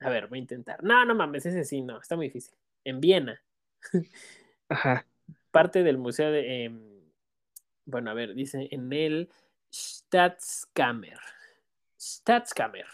A 0.00 0.10
ver, 0.10 0.28
voy 0.28 0.38
a 0.38 0.42
intentar. 0.42 0.82
No, 0.82 1.04
no 1.04 1.14
mames, 1.14 1.46
ese 1.46 1.64
sí, 1.64 1.82
no, 1.82 2.00
está 2.00 2.16
muy 2.16 2.26
difícil. 2.26 2.54
En 2.84 3.00
Viena. 3.00 3.42
Ajá. 4.68 5.06
Parte 5.50 5.82
del 5.82 5.98
museo 5.98 6.30
de. 6.30 6.64
Em, 6.64 6.96
bueno, 7.84 8.10
a 8.10 8.14
ver, 8.14 8.34
dice 8.34 8.68
en 8.70 8.92
el 8.92 9.30
Staatskammer. 9.72 11.18
Staatskammer. 11.98 12.86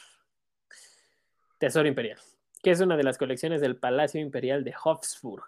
Tesoro 1.58 1.86
Imperial, 1.86 2.18
que 2.62 2.70
es 2.70 2.80
una 2.80 2.96
de 2.96 3.04
las 3.04 3.18
colecciones 3.18 3.60
del 3.60 3.76
Palacio 3.76 4.20
Imperial 4.20 4.64
de 4.64 4.74
Hofsburg, 4.82 5.44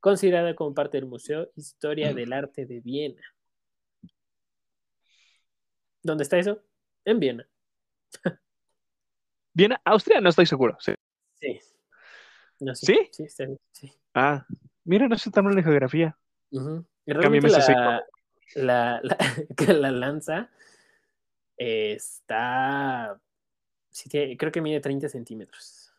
considerada 0.00 0.54
como 0.56 0.74
parte 0.74 0.96
del 0.96 1.06
Museo 1.06 1.50
Historia 1.54 2.12
del 2.12 2.32
Arte 2.32 2.66
de 2.66 2.80
Viena. 2.80 3.22
¿Dónde 6.02 6.24
está 6.24 6.38
eso? 6.38 6.62
En 7.04 7.20
Viena. 7.20 7.48
¿Viena? 9.54 9.80
¿Austria? 9.84 10.20
No 10.20 10.30
estoy 10.30 10.46
seguro. 10.46 10.76
Sí. 10.80 10.94
Sí. 11.34 11.60
sí. 12.74 13.10
¿Sí? 13.12 13.28
Sí, 13.72 13.92
Ah, 14.14 14.46
mira, 14.84 15.08
no 15.08 15.16
sé 15.16 15.30
tan 15.30 15.44
mal 15.44 15.54
de 15.54 15.62
geografía. 15.62 16.18
realmente 17.06 17.48
la, 17.48 18.02
la, 18.54 19.00
la, 19.02 19.16
la, 19.80 19.90
lanza 19.90 20.50
está. 21.56 23.20
Sí, 23.90 24.36
creo 24.36 24.52
que 24.52 24.60
mide 24.60 24.80
30 24.80 25.08
centímetros. 25.08 25.92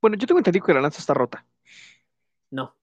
Bueno, 0.00 0.16
yo 0.16 0.26
tengo 0.26 0.38
entendido 0.38 0.64
que 0.64 0.74
la 0.74 0.80
lanza 0.80 1.00
está 1.00 1.14
rota. 1.14 1.46
No. 2.50 2.76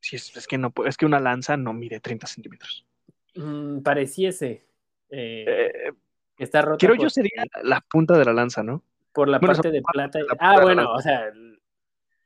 Sí, 0.00 0.16
es, 0.16 0.36
es 0.36 0.46
que 0.46 0.58
no 0.58 0.72
es 0.86 0.96
que 0.96 1.06
una 1.06 1.20
lanza 1.20 1.56
no 1.56 1.72
mide 1.72 2.00
30 2.00 2.26
centímetros. 2.26 2.86
Mm, 3.34 3.80
pareciese. 3.80 4.66
Eh, 5.10 5.44
eh, 5.46 5.92
está 6.38 6.62
rota. 6.62 6.78
Quiero 6.78 6.94
yo 6.94 7.10
sería 7.10 7.44
la 7.62 7.80
punta 7.80 8.18
de 8.18 8.24
la 8.24 8.32
lanza, 8.32 8.62
¿no? 8.62 8.82
Por 9.12 9.28
la 9.28 9.40
parte 9.40 9.70
de 9.70 9.82
plata. 9.82 10.20
Ah, 10.38 10.60
bueno, 10.60 10.92
o 10.92 11.00
sea, 11.00 11.32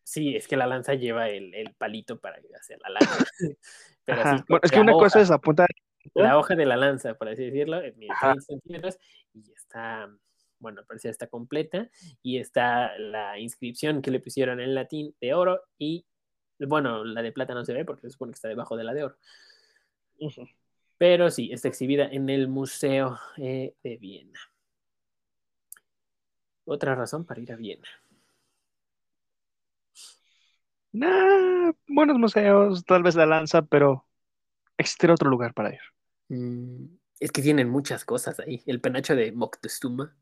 sí, 0.02 0.36
es 0.36 0.48
que 0.48 0.56
la 0.56 0.66
lanza 0.66 0.94
lleva 0.94 1.28
el, 1.28 1.74
palito 1.78 2.20
para 2.20 2.38
hacer 2.58 2.78
la 2.80 2.90
lanza. 2.90 3.24
Pero 4.04 4.22
bueno, 4.22 4.60
es 4.62 4.70
que 4.70 4.80
una 4.80 4.92
cosa 4.92 5.20
es 5.20 5.30
la 5.30 5.38
punta. 5.38 5.66
La 6.14 6.36
hoja 6.36 6.56
de 6.56 6.66
la 6.66 6.76
lanza, 6.76 7.14
por 7.14 7.28
así 7.28 7.44
decirlo, 7.44 7.80
es 7.80 7.94
30 7.94 8.40
centímetros 8.40 8.98
y 9.32 9.52
está, 9.52 10.10
bueno, 10.58 10.82
parecía 10.84 11.10
está 11.10 11.28
completa 11.28 11.88
y 12.22 12.38
está 12.38 12.98
la 12.98 13.38
inscripción 13.38 14.02
que 14.02 14.10
le 14.10 14.18
pusieron 14.18 14.60
en 14.60 14.74
latín 14.74 15.14
de 15.20 15.34
oro 15.34 15.62
y, 15.78 16.04
bueno, 16.58 17.04
la 17.04 17.22
de 17.22 17.30
plata 17.30 17.54
no 17.54 17.64
se 17.64 17.72
ve 17.72 17.84
porque 17.84 18.02
se 18.02 18.10
supone 18.10 18.32
que 18.32 18.36
está 18.36 18.48
debajo 18.48 18.76
de 18.76 18.84
la 18.84 18.94
de 18.94 19.04
oro. 19.04 19.16
Pero 21.02 21.30
sí, 21.30 21.50
está 21.50 21.66
exhibida 21.66 22.04
en 22.04 22.28
el 22.28 22.46
Museo 22.46 23.18
eh, 23.36 23.74
de 23.82 23.96
Viena. 23.96 24.38
Otra 26.64 26.94
razón 26.94 27.26
para 27.26 27.40
ir 27.40 27.50
a 27.50 27.56
Viena. 27.56 27.88
buenos 31.88 32.18
museos, 32.18 32.84
tal 32.84 33.02
vez 33.02 33.16
la 33.16 33.26
lanza, 33.26 33.62
pero 33.62 34.06
existe 34.78 35.10
otro 35.10 35.28
lugar 35.28 35.54
para 35.54 35.74
ir. 35.74 35.80
Mm, 36.28 36.84
es 37.18 37.32
que 37.32 37.42
tienen 37.42 37.68
muchas 37.68 38.04
cosas 38.04 38.38
ahí. 38.38 38.62
El 38.66 38.80
penacho 38.80 39.16
de 39.16 39.32
Moctezuma. 39.32 40.16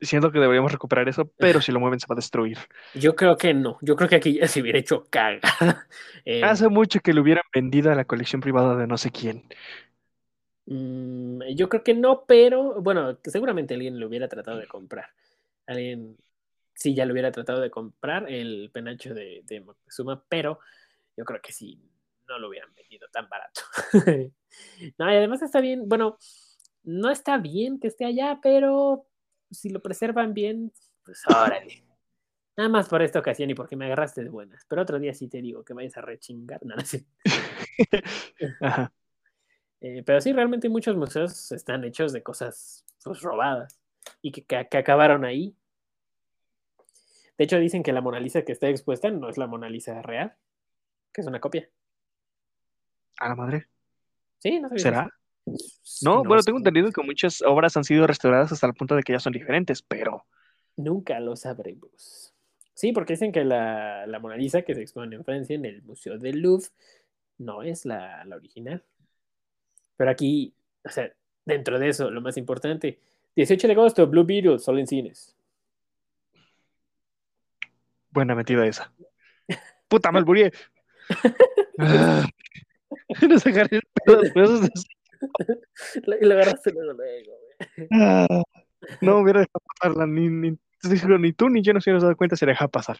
Siento 0.00 0.30
que 0.30 0.38
deberíamos 0.38 0.72
recuperar 0.72 1.08
eso, 1.08 1.30
pero 1.38 1.60
si 1.60 1.72
lo 1.72 1.80
mueven 1.80 2.00
se 2.00 2.06
va 2.06 2.14
a 2.14 2.16
destruir. 2.16 2.58
Yo 2.94 3.16
creo 3.16 3.36
que 3.36 3.54
no. 3.54 3.78
Yo 3.80 3.96
creo 3.96 4.08
que 4.08 4.16
aquí 4.16 4.34
ya 4.34 4.48
se 4.48 4.60
hubiera 4.60 4.78
hecho 4.78 5.06
caga. 5.10 5.40
Eh, 6.28 6.42
Hace 6.42 6.68
mucho 6.68 6.98
que 6.98 7.12
lo 7.12 7.22
hubieran 7.22 7.44
vendido 7.54 7.92
a 7.92 7.94
la 7.94 8.04
colección 8.04 8.40
privada 8.40 8.74
de 8.74 8.88
no 8.88 8.98
sé 8.98 9.12
quién. 9.12 9.44
Mm, 10.66 11.40
yo 11.54 11.68
creo 11.68 11.84
que 11.84 11.94
no, 11.94 12.24
pero 12.26 12.82
bueno, 12.82 13.16
seguramente 13.22 13.74
alguien 13.74 14.00
lo 14.00 14.08
hubiera 14.08 14.26
tratado 14.26 14.58
de 14.58 14.66
comprar. 14.66 15.10
Alguien 15.68 16.16
sí 16.74 16.94
ya 16.96 17.06
lo 17.06 17.12
hubiera 17.12 17.30
tratado 17.30 17.60
de 17.60 17.70
comprar 17.70 18.28
el 18.28 18.70
penacho 18.72 19.14
de, 19.14 19.42
de 19.44 19.60
Moctezuma, 19.60 20.24
pero 20.28 20.58
yo 21.16 21.24
creo 21.24 21.40
que 21.40 21.52
sí, 21.52 21.80
no 22.28 22.38
lo 22.38 22.48
hubieran 22.48 22.74
vendido 22.74 23.08
tan 23.12 23.28
barato. 23.28 23.60
no, 24.98 25.12
y 25.12 25.16
además 25.16 25.42
está 25.42 25.60
bien, 25.60 25.88
bueno, 25.88 26.18
no 26.82 27.10
está 27.10 27.38
bien 27.38 27.78
que 27.78 27.88
esté 27.88 28.04
allá, 28.04 28.38
pero 28.42 29.06
si 29.50 29.70
lo 29.70 29.80
preservan 29.80 30.34
bien, 30.34 30.72
pues 31.04 31.22
órale. 31.28 31.84
Nada 32.56 32.70
más 32.70 32.88
por 32.88 33.02
esta 33.02 33.18
ocasión 33.18 33.50
y 33.50 33.54
porque 33.54 33.76
me 33.76 33.84
agarraste 33.84 34.24
de 34.24 34.30
buenas. 34.30 34.64
Pero 34.66 34.82
otro 34.82 34.98
día 34.98 35.12
sí 35.12 35.28
te 35.28 35.42
digo 35.42 35.62
que 35.62 35.74
vayas 35.74 35.96
a 35.98 36.00
rechingar. 36.00 36.60
Nada, 36.64 36.84
sí. 36.84 37.06
Eh, 39.82 40.02
pero 40.04 40.22
sí, 40.22 40.32
realmente 40.32 40.70
muchos 40.70 40.96
museos 40.96 41.52
están 41.52 41.84
hechos 41.84 42.10
de 42.10 42.22
cosas 42.22 42.86
pues, 43.04 43.20
robadas 43.20 43.78
y 44.22 44.32
que, 44.32 44.42
que, 44.42 44.78
acabaron 44.78 45.26
ahí. 45.26 45.54
De 47.36 47.44
hecho, 47.44 47.58
dicen 47.58 47.82
que 47.82 47.92
la 47.92 48.00
Mona 48.00 48.18
Lisa 48.18 48.42
que 48.42 48.52
está 48.52 48.68
expuesta 48.68 49.10
no 49.10 49.28
es 49.28 49.36
la 49.36 49.46
Mona 49.46 49.68
Lisa 49.68 50.00
real, 50.00 50.34
que 51.12 51.20
es 51.20 51.26
una 51.26 51.40
copia. 51.40 51.68
¿A 53.18 53.28
la 53.28 53.34
madre? 53.34 53.68
Sí, 54.38 54.58
no 54.58 54.70
sé. 54.70 54.78
¿Será? 54.78 55.10
No, 56.02 56.24
bueno, 56.24 56.42
tengo 56.42 56.58
entendido 56.58 56.90
que 56.90 57.02
muchas 57.02 57.42
obras 57.42 57.76
han 57.76 57.84
sido 57.84 58.06
restauradas 58.06 58.52
hasta 58.52 58.66
el 58.66 58.74
punto 58.74 58.96
de 58.96 59.02
que 59.02 59.12
ya 59.12 59.20
son 59.20 59.32
diferentes, 59.32 59.82
pero 59.82 60.24
Nunca 60.76 61.18
lo 61.20 61.36
sabremos. 61.36 62.34
Sí, 62.74 62.92
porque 62.92 63.14
dicen 63.14 63.32
que 63.32 63.44
la, 63.44 64.06
la 64.06 64.18
Mona 64.18 64.36
Lisa 64.36 64.62
que 64.62 64.74
se 64.74 64.82
expone 64.82 65.16
en 65.16 65.24
Francia 65.24 65.56
en 65.56 65.64
el 65.64 65.82
Museo 65.82 66.18
del 66.18 66.40
Louvre 66.40 66.68
no 67.38 67.62
es 67.62 67.86
la, 67.86 68.24
la 68.26 68.36
original. 68.36 68.84
Pero 69.96 70.10
aquí, 70.10 70.52
o 70.84 70.90
sea, 70.90 71.10
dentro 71.46 71.78
de 71.78 71.88
eso, 71.88 72.10
lo 72.10 72.20
más 72.20 72.36
importante, 72.36 72.98
18 73.34 73.66
de 73.66 73.72
agosto, 73.72 74.06
Blue 74.06 74.24
Beetle, 74.24 74.58
solo 74.58 74.78
en 74.78 74.86
cines. 74.86 75.34
buena 78.10 78.34
metida 78.34 78.66
esa. 78.66 78.92
Puta 79.88 80.10
después 84.22 84.70
de 86.06 86.26
Lo, 86.26 86.34
agarraste 86.34 86.72
luego, 86.72 86.92
luego, 86.92 87.32
güey. 87.38 87.88
Ah, 87.92 88.26
No 89.00 89.18
hubiera 89.20 89.40
dejado 89.40 89.62
pasarla, 89.74 90.06
ni, 90.06 90.28
ni, 90.28 90.50
ni 90.50 91.32
tú 91.32 91.48
ni 91.48 91.62
yo 91.62 91.72
nos 91.72 91.84
hubiéramos 91.84 92.02
dado 92.02 92.16
cuenta 92.16 92.36
si 92.36 92.46
deja 92.46 92.68
pasar. 92.68 92.98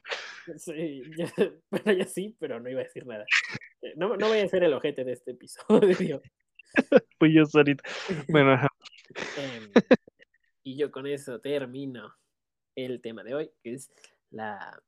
Sí, 0.57 1.03
yo, 1.17 1.27
bueno, 1.71 1.93
yo 1.93 2.05
sí, 2.05 2.37
pero 2.39 2.61
no 2.61 2.69
iba 2.69 2.81
a 2.81 2.85
decir 2.85 3.07
nada. 3.07 3.25
Eh, 3.83 3.93
No, 3.97 4.17
no 4.17 4.29
voy 4.29 4.39
a 4.39 4.49
ser 4.49 4.65
el 4.65 4.73
ojete 4.73 5.05
de 5.05 5.13
este 5.13 5.33
episodio. 5.33 6.23
Pues 7.19 7.33
yo 7.33 7.47
solito. 7.47 7.83
Bueno, 8.29 8.53
ajá. 8.53 8.69
Em, 9.39 9.71
y 10.63 10.77
yo 10.77 10.91
con 10.91 11.07
eso 11.07 11.41
termino 11.41 12.15
el 12.75 13.01
tema 13.01 13.23
de 13.23 13.35
hoy, 13.35 13.51
que 13.63 13.75
es 13.75 13.91
la, 14.31 14.79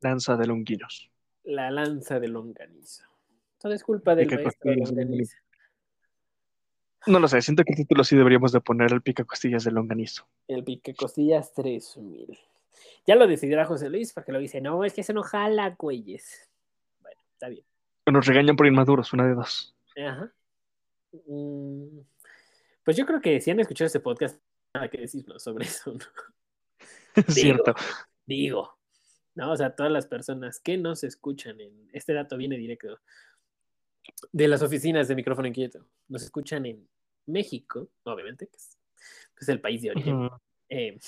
danza 0.00 0.36
de 0.36 0.46
longuinos. 0.46 1.10
la 1.44 1.70
lanza 1.70 2.18
de 2.18 2.28
longanizo. 2.28 3.04
Todo 3.60 3.72
es 3.74 3.84
culpa 3.84 4.16
del 4.16 4.28
maestro 4.28 4.70
de 4.72 4.76
longaniza. 4.78 5.38
No 7.06 7.18
lo 7.18 7.28
sé, 7.28 7.42
siento 7.42 7.64
que 7.64 7.72
el 7.72 7.76
título 7.76 8.04
sí 8.04 8.16
deberíamos 8.16 8.52
de 8.52 8.60
poner 8.60 8.92
el 8.92 9.02
pica 9.02 9.24
costillas 9.24 9.64
de 9.64 9.72
longanizo. 9.72 10.26
El 10.48 10.62
pique 10.62 10.94
costillas 10.94 11.52
3000. 11.52 12.38
Ya 13.06 13.16
lo 13.16 13.26
decidirá 13.26 13.64
José 13.64 13.90
Luis, 13.90 14.12
porque 14.12 14.32
lo 14.32 14.38
dice, 14.38 14.60
no, 14.60 14.84
es 14.84 14.92
que 14.94 15.02
se 15.02 15.12
no 15.12 15.22
jala, 15.22 15.74
güeyes. 15.78 16.48
Bueno, 17.00 17.20
está 17.32 17.48
bien. 17.48 17.64
Nos 18.06 18.26
regañan 18.26 18.56
por 18.56 18.66
inmaduros, 18.66 19.12
una 19.12 19.26
de 19.26 19.34
dos. 19.34 19.74
Ajá. 19.96 20.32
Mm, 21.26 21.98
Pues 22.84 22.96
yo 22.96 23.06
creo 23.06 23.20
que 23.20 23.40
si 23.40 23.50
han 23.50 23.60
escuchado 23.60 23.86
este 23.86 24.00
podcast, 24.00 24.40
nada 24.74 24.88
que 24.88 24.98
decirnos 24.98 25.42
sobre 25.42 25.64
eso, 25.66 25.92
¿no? 25.92 25.98
Es 27.26 27.34
cierto. 27.34 27.74
Digo, 28.26 28.76
¿no? 29.34 29.52
O 29.52 29.56
sea, 29.56 29.74
todas 29.76 29.92
las 29.92 30.06
personas 30.06 30.60
que 30.60 30.78
nos 30.78 31.04
escuchan 31.04 31.60
en 31.60 31.90
este 31.92 32.14
dato 32.14 32.36
viene 32.36 32.56
directo 32.56 33.00
de 34.32 34.48
las 34.48 34.62
oficinas 34.62 35.08
de 35.08 35.14
micrófono 35.14 35.48
inquieto. 35.48 35.84
Nos 36.08 36.22
escuchan 36.22 36.66
en 36.66 36.88
México, 37.26 37.88
obviamente, 38.04 38.46
que 38.46 38.56
es, 38.56 39.48
el 39.48 39.60
país 39.60 39.82
de 39.82 39.90
origen. 39.90 40.30
Eh, 40.68 40.98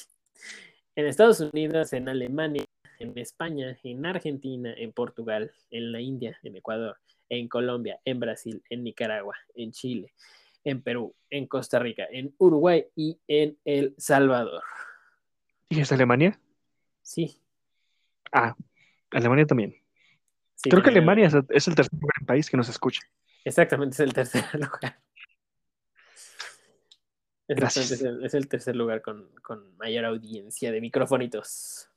en 0.97 1.07
Estados 1.07 1.41
Unidos, 1.41 1.93
en 1.93 2.09
Alemania, 2.09 2.65
en 2.99 3.17
España, 3.19 3.79
en 3.83 4.05
Argentina, 4.07 4.75
en 4.77 4.93
Portugal, 4.93 5.53
en 5.71 5.93
la 5.93 6.01
India, 6.01 6.39
en 6.43 6.57
Ecuador, 6.57 6.97
en 7.29 7.49
Colombia, 7.49 8.01
en 8.05 8.21
Brasil, 8.21 8.63
en 8.69 8.85
Nicaragua, 8.85 9.37
en 9.55 9.73
Chile, 9.73 10.13
en 10.65 10.83
Perú, 10.83 11.15
en 11.31 11.47
Costa 11.47 11.79
Rica, 11.79 12.07
en 12.11 12.35
Uruguay 12.39 12.87
y 12.95 13.19
en 13.29 13.57
El 13.65 13.95
Salvador. 13.99 14.63
¿Y 15.69 15.81
es 15.81 15.93
Alemania? 15.93 16.39
Sí. 17.03 17.39
Ah, 18.33 18.57
Alemania 19.11 19.47
también. 19.47 19.84
Sí, 20.65 20.71
Creo 20.71 20.83
que 20.83 20.91
Alemania 20.91 21.27
es, 21.29 21.35
es 21.51 21.69
el 21.69 21.75
tercer 21.77 21.99
gran 22.01 22.27
país 22.27 22.51
que 22.51 22.57
nos 22.57 22.69
escucha. 22.69 23.01
Exactamente, 23.45 23.95
es 23.95 24.01
el 24.01 24.13
tercer 24.13 24.43
lugar. 24.55 24.99
Exactamente, 27.47 27.61
Gracias. 27.61 27.91
Es 27.91 28.03
el, 28.03 28.25
es 28.25 28.35
el 28.35 28.49
tercer 28.49 28.75
lugar 28.75 29.03
con, 29.03 29.29
con 29.43 29.77
mayor 29.77 30.07
audiencia 30.07 30.73
de 30.73 30.81
microfonitos. 30.81 31.89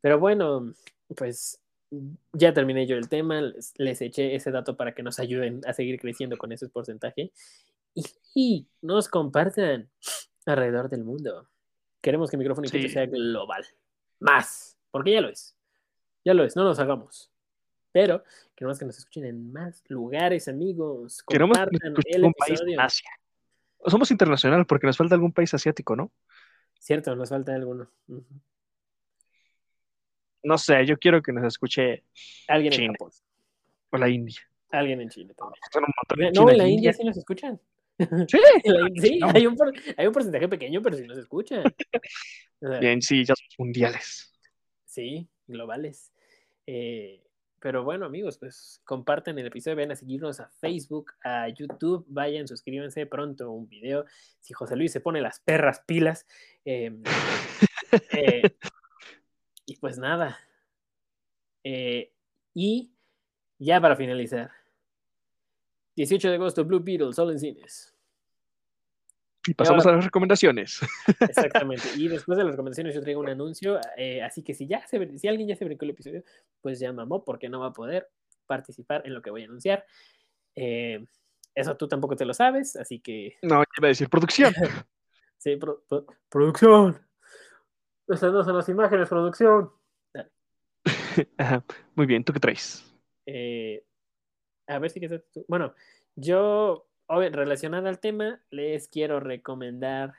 Pero 0.00 0.18
bueno, 0.20 0.72
pues 1.16 1.60
ya 2.32 2.52
terminé 2.54 2.86
yo 2.86 2.96
el 2.96 3.08
tema, 3.08 3.40
les, 3.40 3.74
les 3.76 4.00
eché 4.02 4.34
ese 4.34 4.50
dato 4.50 4.76
para 4.76 4.94
que 4.94 5.02
nos 5.02 5.18
ayuden 5.18 5.60
a 5.66 5.72
seguir 5.72 5.98
creciendo 6.00 6.36
con 6.36 6.52
ese 6.52 6.68
porcentaje 6.68 7.32
y, 7.94 8.04
y 8.34 8.68
nos 8.82 9.08
compartan 9.08 9.90
alrededor 10.44 10.88
del 10.90 11.02
mundo. 11.04 11.48
Queremos 12.00 12.30
que 12.30 12.36
micrófono 12.36 12.68
Sí. 12.68 12.88
sea 12.88 13.06
global. 13.06 13.64
Más, 14.20 14.78
porque 14.92 15.12
ya 15.12 15.20
lo 15.20 15.28
es. 15.28 15.56
Ya 16.24 16.34
lo 16.34 16.44
es, 16.44 16.54
no 16.54 16.62
nos 16.64 16.78
hagamos. 16.78 17.32
Pero 17.96 18.22
queremos 18.54 18.78
que 18.78 18.84
nos 18.84 18.98
escuchen 18.98 19.24
en 19.24 19.50
más 19.54 19.82
lugares, 19.88 20.48
amigos. 20.48 21.22
Queremos 21.26 21.56
que 21.56 21.64
nos 21.64 21.82
escuche 21.82 22.10
el 22.14 22.24
un 22.24 22.34
país 22.34 22.60
en 22.66 22.78
Asia. 22.78 23.08
Somos 23.86 24.10
internacional 24.10 24.66
porque 24.66 24.86
nos 24.86 24.98
falta 24.98 25.14
algún 25.14 25.32
país 25.32 25.54
asiático, 25.54 25.96
¿no? 25.96 26.12
Cierto, 26.78 27.16
nos 27.16 27.30
falta 27.30 27.54
alguno. 27.54 27.90
No 30.42 30.58
sé, 30.58 30.84
yo 30.84 30.98
quiero 30.98 31.22
que 31.22 31.32
nos 31.32 31.44
escuche 31.44 32.04
Alguien 32.48 32.74
en 32.74 32.78
China. 32.80 32.92
Japón. 32.98 33.12
o 33.92 33.96
la 33.96 34.08
India. 34.10 34.40
Alguien 34.72 35.00
en 35.00 35.08
Chile 35.08 35.32
también. 35.32 35.58
Son 35.72 35.82
No, 35.82 36.30
China 36.32 36.52
en 36.52 36.58
la 36.58 36.68
India 36.68 36.92
sí 36.92 37.02
nos 37.02 37.16
escuchan. 37.16 37.58
Sí, 37.98 38.38
En 38.64 39.00
Sí, 39.00 39.18
No. 39.20 39.28
hay 39.34 39.46
un, 39.46 39.56
por- 39.56 39.72
hay 39.96 40.06
un 40.06 40.12
porcentaje 40.12 40.48
pequeño, 40.48 40.82
pero 40.82 40.98
sí 40.98 41.04
nos 41.06 41.16
escuchan. 41.16 41.64
O 42.60 42.68
sea, 42.68 42.78
bien, 42.78 43.00
sí, 43.00 43.24
ya 43.24 43.34
somos 43.34 43.54
mundiales. 43.58 44.34
Sí, 44.84 45.26
globales. 45.46 46.12
Eh, 46.66 47.22
pero 47.60 47.84
bueno, 47.84 48.06
amigos, 48.06 48.38
pues 48.38 48.80
compartan 48.84 49.38
el 49.38 49.46
episodio, 49.46 49.76
vayan 49.76 49.92
a 49.92 49.96
seguirnos 49.96 50.40
a 50.40 50.48
Facebook, 50.48 51.12
a 51.24 51.48
YouTube, 51.48 52.04
vayan, 52.08 52.46
suscríbanse 52.46 53.06
pronto 53.06 53.50
un 53.50 53.68
video. 53.68 54.04
Si 54.40 54.52
José 54.54 54.76
Luis 54.76 54.92
se 54.92 55.00
pone 55.00 55.20
las 55.20 55.40
perras 55.40 55.80
pilas. 55.86 56.26
eh, 56.64 56.92
eh, 58.12 58.42
y 59.64 59.76
pues 59.76 59.98
nada. 59.98 60.38
Eh, 61.64 62.12
y 62.54 62.92
ya 63.58 63.80
para 63.80 63.96
finalizar. 63.96 64.50
18 65.96 66.28
de 66.28 66.34
agosto, 66.34 66.64
Blue 66.64 66.80
Beetle, 66.80 67.12
solo 67.12 67.32
en 67.32 67.40
cines. 67.40 67.95
Y 69.46 69.54
pasamos 69.54 69.84
ahora- 69.84 69.94
a 69.94 69.96
las 69.98 70.04
recomendaciones. 70.06 70.80
Exactamente. 71.20 71.84
Y 71.96 72.08
después 72.08 72.36
de 72.38 72.44
las 72.44 72.52
recomendaciones 72.52 72.94
yo 72.94 73.00
traigo 73.02 73.20
un 73.20 73.28
anuncio. 73.28 73.78
eh, 73.96 74.22
así 74.22 74.42
que 74.42 74.54
si 74.54 74.66
ya 74.66 74.86
se, 74.86 75.18
si 75.18 75.28
alguien 75.28 75.48
ya 75.48 75.56
se 75.56 75.64
brincó 75.64 75.84
el 75.84 75.92
episodio, 75.92 76.22
pues 76.60 76.78
ya 76.80 76.92
mamó 76.92 77.24
porque 77.24 77.48
no 77.48 77.60
va 77.60 77.68
a 77.68 77.72
poder 77.72 78.08
participar 78.46 79.02
en 79.06 79.14
lo 79.14 79.22
que 79.22 79.30
voy 79.30 79.42
a 79.42 79.46
anunciar. 79.46 79.84
Eh, 80.54 81.04
eso 81.54 81.76
tú 81.76 81.88
tampoco 81.88 82.16
te 82.16 82.24
lo 82.24 82.34
sabes, 82.34 82.76
así 82.76 83.00
que 83.00 83.36
No, 83.42 83.60
ya 83.60 83.64
iba 83.78 83.86
a 83.86 83.88
decir 83.88 84.08
producción. 84.08 84.52
sí, 85.38 85.56
pro- 85.56 85.82
pro- 85.88 86.06
producción. 86.28 86.98
Estas 88.08 88.32
no 88.32 88.44
son 88.44 88.56
las 88.56 88.68
imágenes, 88.68 89.08
producción. 89.08 89.70
Ajá. 91.38 91.64
Muy 91.94 92.06
bien, 92.06 92.24
¿tú 92.24 92.32
qué 92.32 92.40
traes? 92.40 92.84
Eh, 93.26 93.84
a 94.68 94.78
ver 94.78 94.90
si 94.90 95.00
que 95.00 95.22
Bueno, 95.48 95.74
yo, 96.14 96.85
relacionada 97.08 97.88
al 97.88 98.00
tema, 98.00 98.40
les 98.50 98.88
quiero 98.88 99.20
recomendar. 99.20 100.14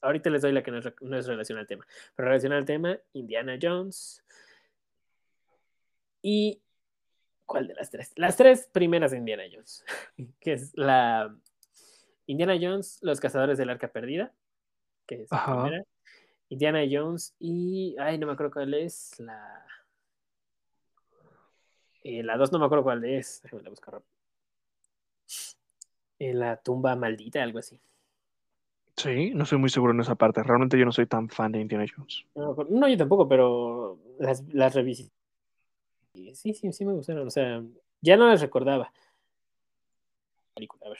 Ahorita 0.00 0.30
les 0.30 0.42
doy 0.42 0.52
la 0.52 0.62
que 0.62 0.70
no 0.70 0.78
es, 0.78 0.92
no 1.00 1.18
es 1.18 1.26
relacionada 1.26 1.62
al 1.62 1.66
tema, 1.66 1.86
pero 2.14 2.28
relacionada 2.28 2.60
al 2.60 2.66
tema, 2.66 2.98
Indiana 3.12 3.58
Jones. 3.60 4.24
¿Y 6.22 6.62
cuál 7.46 7.68
de 7.68 7.74
las 7.74 7.90
tres? 7.90 8.12
Las 8.16 8.36
tres 8.36 8.68
primeras 8.72 9.10
de 9.10 9.18
Indiana 9.18 9.44
Jones, 9.52 9.84
que 10.40 10.52
es 10.52 10.72
la 10.76 11.34
Indiana 12.26 12.56
Jones, 12.60 12.98
Los 13.02 13.20
Cazadores 13.20 13.58
del 13.58 13.70
Arca 13.70 13.88
Perdida, 13.88 14.32
que 15.06 15.22
es 15.22 15.30
la 15.30 15.38
Ajá. 15.38 15.62
primera. 15.62 15.84
Indiana 16.50 16.80
Jones 16.90 17.34
y, 17.38 17.96
ay, 17.98 18.18
no 18.18 18.26
me 18.26 18.32
acuerdo 18.32 18.52
cuál 18.52 18.72
es, 18.74 19.18
la... 19.18 19.66
Eh, 22.04 22.22
la 22.22 22.36
2 22.36 22.52
no 22.52 22.58
me 22.58 22.66
acuerdo 22.66 22.84
cuál 22.84 23.04
es. 23.04 23.40
Déjame 23.42 23.62
la 23.62 23.70
buscar 23.70 23.94
rápido. 23.94 24.17
Eh, 26.18 26.34
la 26.34 26.56
tumba 26.56 26.96
maldita, 26.96 27.42
algo 27.42 27.58
así. 27.58 27.80
Sí, 28.96 29.30
no 29.32 29.46
soy 29.46 29.58
muy 29.58 29.70
seguro 29.70 29.92
en 29.92 30.00
esa 30.00 30.16
parte. 30.16 30.42
Realmente 30.42 30.76
yo 30.78 30.84
no 30.84 30.90
soy 30.92 31.06
tan 31.06 31.28
fan 31.28 31.52
de 31.52 31.60
Indiana 31.60 31.86
Jones. 31.94 32.24
No, 32.34 32.88
yo 32.88 32.96
tampoco, 32.96 33.28
pero 33.28 33.98
las, 34.18 34.42
las 34.52 34.74
revisité. 34.74 35.12
Sí, 36.34 36.52
sí, 36.54 36.72
sí 36.72 36.84
me 36.84 36.92
gustaron. 36.94 37.28
O 37.28 37.30
sea, 37.30 37.62
ya 38.00 38.16
no 38.16 38.26
las 38.26 38.40
recordaba. 38.40 38.92
Película, 40.54 40.86
a 40.86 40.88
ver. 40.88 40.98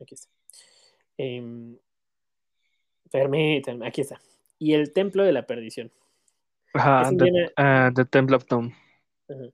Aquí 0.00 0.14
está. 0.14 0.28
Em, 1.18 1.76
permítanme, 3.10 3.86
aquí 3.88 4.02
está. 4.02 4.20
Y 4.60 4.74
el 4.74 4.92
Templo 4.92 5.24
de 5.24 5.32
la 5.32 5.46
Perdición. 5.46 5.90
Ajá, 6.74 7.02
Es 7.02 7.08
The, 7.08 7.14
Indiana- 7.26 7.50
ah, 7.56 7.90
The 7.92 8.04
Temple 8.04 8.36
of 8.36 8.46
Doom. 8.46 8.72
Ajá. 9.28 9.44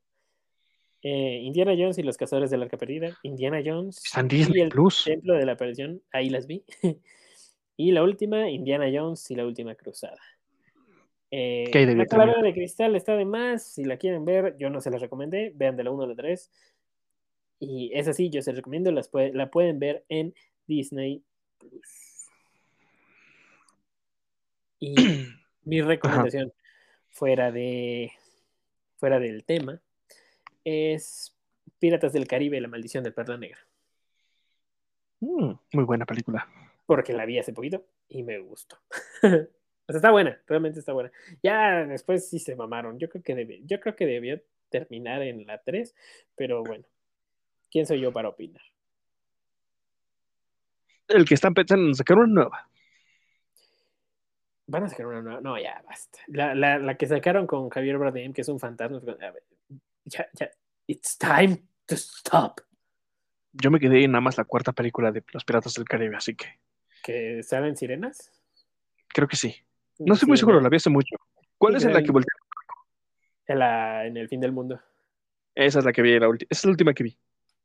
Eh, 1.02 1.40
Indiana 1.42 1.72
Jones 1.76 1.98
y 1.98 2.02
los 2.02 2.16
Cazadores 2.16 2.50
del 2.50 2.62
Arca 2.62 2.76
Perdida. 2.76 3.16
Indiana 3.22 3.60
Jones 3.64 4.02
y 4.30 4.60
el 4.60 4.68
Plus. 4.70 5.04
Templo 5.04 5.34
de 5.34 5.46
la 5.46 5.56
Perdición, 5.56 6.02
ahí 6.12 6.30
las 6.30 6.46
vi. 6.46 6.64
y 7.76 7.92
la 7.92 8.02
última, 8.02 8.50
Indiana 8.50 8.86
Jones 8.92 9.30
y 9.30 9.34
la 9.34 9.46
última 9.46 9.74
cruzada. 9.74 10.18
Eh, 11.30 11.68
¿Qué 11.72 11.78
hay 11.80 11.86
de 11.86 11.94
la 11.96 12.06
calavera 12.06 12.40
de 12.42 12.52
cristal 12.54 12.96
está 12.96 13.16
de 13.16 13.24
más. 13.24 13.62
Si 13.64 13.84
la 13.84 13.96
quieren 13.98 14.24
ver, 14.24 14.56
yo 14.58 14.70
no 14.70 14.80
se 14.80 14.90
las 14.90 15.00
recomendé. 15.00 15.52
Vean 15.54 15.76
de 15.76 15.84
la 15.84 15.90
1 15.90 16.04
a 16.04 16.06
la 16.08 16.14
3. 16.14 16.50
Y 17.60 17.90
es 17.94 18.06
así, 18.08 18.30
yo 18.30 18.42
se 18.42 18.50
les 18.52 18.58
recomiendo, 18.58 18.90
las 18.92 19.08
puede- 19.08 19.32
la 19.32 19.50
pueden 19.50 19.78
ver 19.78 20.04
en 20.08 20.34
Disney 20.66 21.22
Plus. 21.58 22.30
Y 24.78 24.94
mi 25.64 25.80
recomendación 25.82 26.52
fuera 27.10 27.50
de 27.50 28.12
fuera 28.98 29.18
del 29.18 29.44
tema 29.44 29.80
es 30.66 31.34
Piratas 31.78 32.12
del 32.12 32.26
Caribe, 32.28 32.60
la 32.60 32.68
maldición 32.68 33.04
del 33.04 33.14
Perla 33.14 33.38
Negra, 33.38 33.60
Mm, 35.20 35.52
muy 35.72 35.84
buena 35.84 36.04
película. 36.06 36.46
porque 36.86 37.12
la 37.14 37.24
vi 37.26 37.38
hace 37.38 37.52
poquito 37.54 37.86
y 38.08 38.22
me 38.22 38.38
gustó. 38.40 38.78
o 39.22 39.28
sea, 39.28 39.48
está 39.88 40.10
buena, 40.10 40.40
realmente 40.46 40.78
está 40.80 40.92
buena. 40.92 41.10
Ya 41.42 41.86
después 41.86 42.28
sí 42.28 42.38
se 42.38 42.56
mamaron. 42.56 42.98
Yo 42.98 43.08
creo 43.08 43.22
que 43.22 43.34
debe, 43.34 43.62
yo 43.64 43.80
creo 43.80 43.96
que 43.96 44.06
debió 44.06 44.42
terminar 44.70 45.22
en 45.22 45.46
la 45.46 45.62
3, 45.62 45.94
pero 46.36 46.62
bueno, 46.64 46.84
¿quién 47.70 47.86
soy 47.86 48.00
yo 48.00 48.12
para 48.12 48.28
opinar? 48.30 48.62
El 51.08 51.24
que 51.24 51.34
están 51.34 51.54
pensando 51.54 51.86
en 51.88 51.94
sacar 51.94 52.18
una 52.18 52.26
nueva. 52.34 52.68
Van 54.66 54.84
a 54.84 54.88
sacar 54.88 55.06
una 55.06 55.22
nueva. 55.22 55.40
No, 55.40 55.58
ya 55.58 55.82
basta. 55.86 56.18
La, 56.26 56.54
la, 56.54 56.78
la 56.78 56.96
que 56.96 57.06
sacaron 57.06 57.46
con 57.46 57.68
Javier 57.70 57.98
Bardem, 57.98 58.32
que 58.32 58.40
es 58.42 58.48
un 58.48 58.58
fantasma. 58.60 58.98
a 58.98 59.30
ver, 59.30 59.44
ya, 60.06 60.26
ya. 60.34 60.50
It's 60.86 61.16
time 61.18 61.62
to 61.86 61.94
stop. 61.96 62.60
Yo 63.52 63.70
me 63.70 63.78
quedé 63.80 64.04
en 64.04 64.12
nada 64.12 64.20
más 64.20 64.36
la 64.38 64.44
cuarta 64.44 64.72
película 64.72 65.10
de 65.12 65.24
Los 65.32 65.44
Piratas 65.44 65.74
del 65.74 65.84
Caribe, 65.84 66.16
así 66.16 66.34
que 66.34 66.60
¿Que 67.02 67.42
salen 67.42 67.76
sirenas? 67.76 68.32
creo 69.08 69.28
que 69.28 69.36
sí. 69.36 69.54
No 69.98 70.14
estoy 70.14 70.28
muy 70.28 70.36
seguro, 70.36 70.60
la 70.60 70.68
vi 70.68 70.76
hace 70.76 70.90
mucho. 70.90 71.16
¿Cuál 71.56 71.72
Sí, 71.74 71.78
es 71.78 71.84
en 71.84 71.94
la 71.94 72.02
que 72.02 72.12
volteé? 72.12 72.28
En, 73.46 73.58
la, 73.60 74.06
en 74.06 74.16
el 74.16 74.28
fin 74.28 74.40
del 74.40 74.52
mundo. 74.52 74.80
Esa 75.54 75.78
es 75.78 75.84
la 75.86 75.92
que 75.92 76.02
vi, 76.02 76.18
la 76.18 76.26
Esa 76.26 76.46
es 76.50 76.64
la 76.64 76.70
última 76.70 76.92
que 76.92 77.04
vi. 77.04 77.18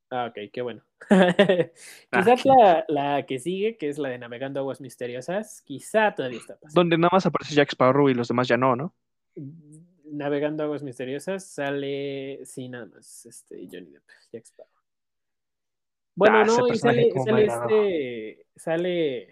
Ah, 0.09 0.27
ok, 0.29 0.49
qué 0.53 0.61
bueno. 0.61 0.83
Ah, 1.09 2.19
Quizás 2.19 2.45
la, 2.45 2.85
la 2.87 3.25
que 3.25 3.39
sigue, 3.39 3.77
que 3.77 3.89
es 3.89 3.97
la 3.97 4.09
de 4.09 4.17
Navegando 4.17 4.59
Aguas 4.61 4.79
Misteriosas, 4.81 5.61
quizá 5.63 6.13
todavía 6.15 6.39
está 6.39 6.55
pasando. 6.57 6.79
Donde 6.81 6.97
nada 6.97 7.09
más 7.11 7.25
aparece 7.25 7.55
Jack 7.55 7.69
Sparrow 7.71 8.07
y 8.09 8.13
los 8.13 8.27
demás 8.27 8.47
ya 8.47 8.55
no, 8.57 8.75
¿no? 8.75 8.93
Navegando 10.11 10.63
Aguas 10.63 10.83
Misteriosas 10.83 11.45
sale, 11.45 12.39
sí, 12.45 12.67
nada 12.69 12.85
más, 12.87 13.25
este, 13.25 13.67
Johnny 13.71 13.91
Depp, 13.91 14.03
Jack 14.31 14.45
Sparrow. 14.45 14.71
Bueno, 16.15 16.37
Ah, 16.39 16.43
no, 16.43 16.67
y 16.67 16.77
sale, 16.77 17.11
sale 17.23 17.45
este, 17.45 18.45
sale 18.55 19.29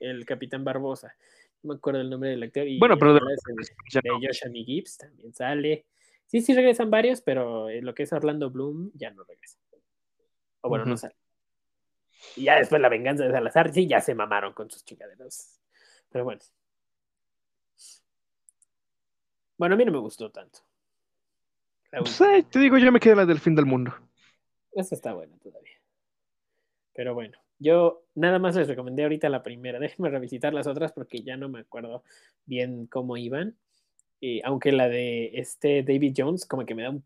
el 0.00 0.24
Capitán 0.24 0.64
Barbosa. 0.64 1.14
No 1.62 1.74
me 1.74 1.76
acuerdo 1.76 2.00
el 2.00 2.10
nombre 2.10 2.30
del 2.30 2.42
actor. 2.42 2.66
Y 2.66 2.78
Bueno, 2.78 2.98
pero 2.98 3.14
de- 3.14 3.20
de 3.20 4.40
Amy 4.46 4.64
Gibbs 4.64 4.96
también 4.98 5.32
sale. 5.34 5.86
Sí, 6.26 6.40
sí 6.40 6.54
regresan 6.54 6.90
varios, 6.90 7.20
pero 7.22 7.68
en 7.70 7.84
lo 7.84 7.94
que 7.94 8.04
es 8.04 8.12
Orlando 8.12 8.50
Bloom 8.50 8.90
ya 8.94 9.10
no 9.10 9.24
regresa. 9.24 9.58
O 10.62 10.68
bueno, 10.68 10.84
no 10.84 10.96
sale. 10.96 11.14
Y 12.36 12.44
ya 12.44 12.56
después 12.56 12.80
la 12.82 12.88
venganza 12.88 13.24
de 13.24 13.30
Salazar, 13.30 13.72
sí, 13.72 13.86
ya 13.86 14.00
se 14.00 14.14
mamaron 14.14 14.52
con 14.52 14.70
sus 14.70 14.84
chingaderos. 14.84 15.58
Pero 16.10 16.24
bueno. 16.24 16.40
Bueno, 19.60 19.74
a 19.74 19.76
mí 19.76 19.84
no 19.84 19.92
me 19.92 19.98
gustó 19.98 20.30
tanto. 20.30 20.60
Pues, 21.90 22.18
eh, 22.22 22.46
te 22.50 22.58
digo, 22.60 22.78
yo 22.78 22.90
me 22.90 22.98
quedé 22.98 23.14
la 23.14 23.26
del 23.26 23.40
fin 23.40 23.54
del 23.54 23.66
mundo. 23.66 23.94
Esa 24.72 24.94
está 24.94 25.12
buena 25.12 25.36
todavía. 25.36 25.76
Pero 26.94 27.12
bueno, 27.12 27.36
yo 27.58 28.06
nada 28.14 28.38
más 28.38 28.56
les 28.56 28.68
recomendé 28.68 29.02
ahorita 29.02 29.28
la 29.28 29.42
primera. 29.42 29.78
Déjenme 29.78 30.08
revisitar 30.08 30.54
las 30.54 30.66
otras 30.66 30.92
porque 30.92 31.20
ya 31.20 31.36
no 31.36 31.50
me 31.50 31.60
acuerdo 31.60 32.04
bien 32.46 32.86
cómo 32.86 33.18
iban. 33.18 33.54
Y 34.18 34.40
aunque 34.46 34.72
la 34.72 34.88
de 34.88 35.32
este 35.34 35.82
David 35.82 36.14
Jones, 36.16 36.46
como 36.46 36.64
que 36.64 36.74
me 36.74 36.84
da 36.84 36.88
un, 36.88 37.04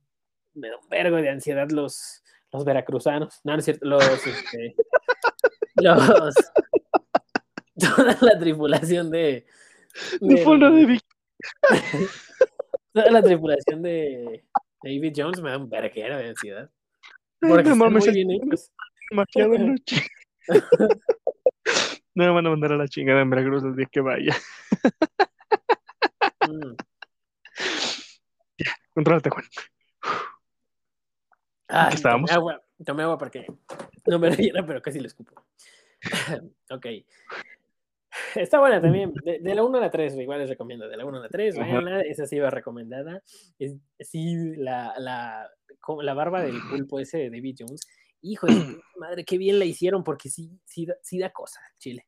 me 0.54 0.68
da 0.68 0.78
un 0.78 0.88
vergo 0.88 1.16
de 1.16 1.30
ansiedad 1.30 1.68
los, 1.70 2.22
los 2.52 2.64
veracruzanos. 2.64 3.40
No, 3.42 3.54
no 3.54 3.58
es 3.58 3.64
cierto, 3.64 3.84
los, 3.84 4.04
este, 4.28 4.76
los, 5.74 6.34
toda 7.80 8.16
la 8.20 8.38
tripulación 8.38 9.10
de, 9.10 9.44
fondo 10.44 10.70
de 10.70 10.86
Vic. 10.86 11.02
toda 12.94 13.10
la 13.10 13.22
tripulación 13.22 13.82
de 13.82 14.44
David 14.82 15.12
Jones 15.14 15.42
me 15.42 15.50
da 15.50 15.58
un 15.58 15.68
verguero 15.68 16.16
de 16.16 16.28
ansiedad. 16.28 16.70
Porque 17.40 17.68
no 17.70 17.76
mames, 17.76 18.06
muy 18.06 18.14
bien 18.14 18.30
hechos. 18.30 18.72
demasiado 19.10 19.58
noche. 19.58 20.06
No 22.16 22.26
me 22.26 22.30
van 22.30 22.46
a 22.46 22.50
mandar 22.50 22.72
a 22.72 22.76
la 22.76 22.86
chingada 22.86 23.22
en 23.22 23.30
Veracruz 23.30 23.64
el 23.64 23.74
día 23.74 23.88
que 23.90 24.00
vaya. 24.00 24.36
Mm. 26.46 26.76
Contrólate, 28.94 29.30
Juan. 29.30 29.44
Ah, 31.66 31.88
¿Qué 31.88 31.96
estábamos? 31.96 32.30
Tomé 32.30 32.38
agua, 32.38 32.64
tomé 32.84 33.02
agua 33.02 33.18
porque 33.18 33.46
no 34.06 34.20
me 34.20 34.30
lo 34.30 34.36
llena, 34.36 34.64
pero 34.64 34.80
casi 34.80 35.00
lo 35.00 35.08
escupo. 35.08 35.44
ok. 36.70 36.86
Está 38.34 38.60
buena 38.60 38.80
también. 38.80 39.12
De, 39.24 39.38
de 39.40 39.54
la 39.54 39.64
1 39.64 39.78
a 39.78 39.80
la 39.80 39.90
3, 39.90 40.16
igual 40.16 40.40
les 40.40 40.48
recomiendo. 40.48 40.88
De 40.88 40.96
la 40.96 41.04
1 41.04 41.18
a 41.18 41.20
la 41.20 41.28
3, 41.28 41.58
Ajá. 41.58 41.66
véanla, 41.66 42.00
esa 42.02 42.26
sí 42.26 42.38
va 42.38 42.50
recomendada. 42.50 43.22
Es, 43.58 43.76
sí, 44.00 44.56
la, 44.56 44.94
la, 44.98 45.50
la 46.02 46.14
barba 46.14 46.42
del 46.42 46.54
pulpo 46.88 47.00
ese 47.00 47.18
de 47.18 47.30
David 47.30 47.56
Jones. 47.60 47.86
Hijo 48.22 48.46
de 48.46 48.54
madre, 48.98 49.24
qué 49.24 49.38
bien 49.38 49.58
la 49.58 49.64
hicieron 49.64 50.04
porque 50.04 50.28
sí, 50.28 50.58
sí, 50.64 50.86
da, 50.86 50.94
sí 51.02 51.18
da 51.18 51.30
cosa, 51.30 51.60
Chile. 51.78 52.06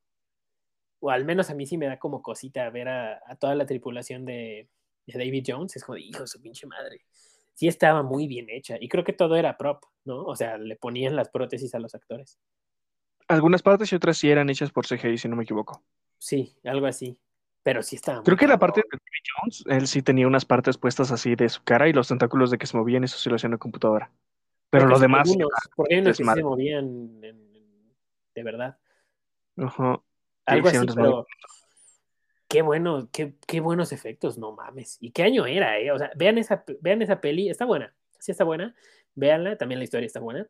O 1.01 1.11
al 1.11 1.25
menos 1.25 1.51
a 1.51 1.55
mí 1.55 1.67
sí 1.67 1.77
me 1.77 1.87
da 1.87 1.99
como 1.99 2.23
cosita 2.23 2.69
ver 2.71 2.89
a, 2.89 3.21
a 3.27 3.37
toda 3.37 3.55
la 3.55 3.67
tripulación 3.67 4.25
de, 4.25 4.69
de 5.07 5.19
David 5.19 5.45
Jones. 5.47 5.77
Es 5.77 5.85
como 5.85 5.97
de, 5.97 6.03
hijo 6.03 6.23
de 6.23 6.27
su 6.27 6.41
pinche 6.41 6.67
madre 6.67 7.03
sí 7.57 7.69
estaba 7.69 8.03
muy 8.03 8.29
bien 8.29 8.49
hecha. 8.51 8.77
Y 8.79 8.89
creo 8.89 9.03
que 9.03 9.15
todo 9.15 9.35
era 9.35 9.57
prop, 9.57 9.83
¿no? 10.05 10.23
O 10.25 10.37
sea, 10.37 10.59
le 10.59 10.77
ponían 10.77 11.17
las 11.17 11.31
prótesis 11.31 11.75
a 11.75 11.79
los 11.79 11.95
actores. 11.95 12.39
Algunas 13.29 13.63
partes 13.63 13.93
y 13.93 13.97
otras 13.97 14.19
sí 14.19 14.31
eran 14.31 14.49
hechas 14.51 14.71
por 14.71 14.87
CGI, 14.87 15.19
si 15.19 15.29
no 15.29 15.37
me 15.37 15.43
equivoco. 15.43 15.83
Sí, 16.19 16.57
algo 16.65 16.87
así. 16.87 17.19
Pero 17.63 17.83
sí 17.83 17.97
estaba. 17.97 18.23
Creo 18.23 18.37
que 18.37 18.47
la 18.47 18.59
parte 18.59 18.81
de 18.81 18.99
Jones, 19.41 19.65
él 19.67 19.89
sí 19.89 20.01
tenía 20.01 20.29
unas 20.29 20.45
partes 20.45 20.79
puestas 20.79 21.11
así 21.11 21.35
de 21.35 21.49
su 21.49 21.65
cara 21.65 21.89
y 21.89 21.93
los 21.93 22.07
tentáculos 22.07 22.53
de 22.53 22.59
que 22.59 22.67
se 22.67 22.77
movían, 22.77 23.03
eso 23.03 23.19
sí 23.19 23.29
lo 23.29 23.35
hacía 23.35 23.49
en 23.49 23.53
la 23.53 23.59
computadora. 23.59 24.13
Pero 24.71 24.87
los 24.87 25.01
demás. 25.01 25.29
Algunos, 25.29 25.49
que 25.89 25.97
sí 25.97 26.03
desmadre. 26.03 26.41
se 26.41 26.45
movían 26.45 26.85
en- 26.85 27.25
en- 27.25 27.95
de 28.35 28.43
verdad. 28.45 28.79
Ajá. 29.57 30.01
Algo 30.45 30.71
sí, 30.71 30.77
así, 30.77 30.87
pero. 30.95 31.27
Qué 32.49 32.63
bueno, 32.63 33.09
qué, 33.11 33.35
qué 33.49 33.59
buenos 33.59 33.91
efectos, 33.91 34.39
no 34.39 34.53
mames. 34.53 34.99
¿Y 35.01 35.11
qué 35.11 35.25
año 35.25 35.47
era, 35.47 35.79
eh? 35.81 35.91
O 35.91 35.99
sea, 35.99 36.13
vean 36.15 36.39
esa, 36.39 36.65
vean 36.81 37.03
esa 37.03 37.21
peli, 37.21 37.49
está 37.51 37.65
buena, 37.65 37.93
sí 38.21 38.31
está 38.31 38.45
buena, 38.45 38.77
véanla, 39.17 39.57
también 39.59 39.81
la 39.81 39.85
historia 39.85 40.07
está 40.07 40.21
buena. 40.21 40.47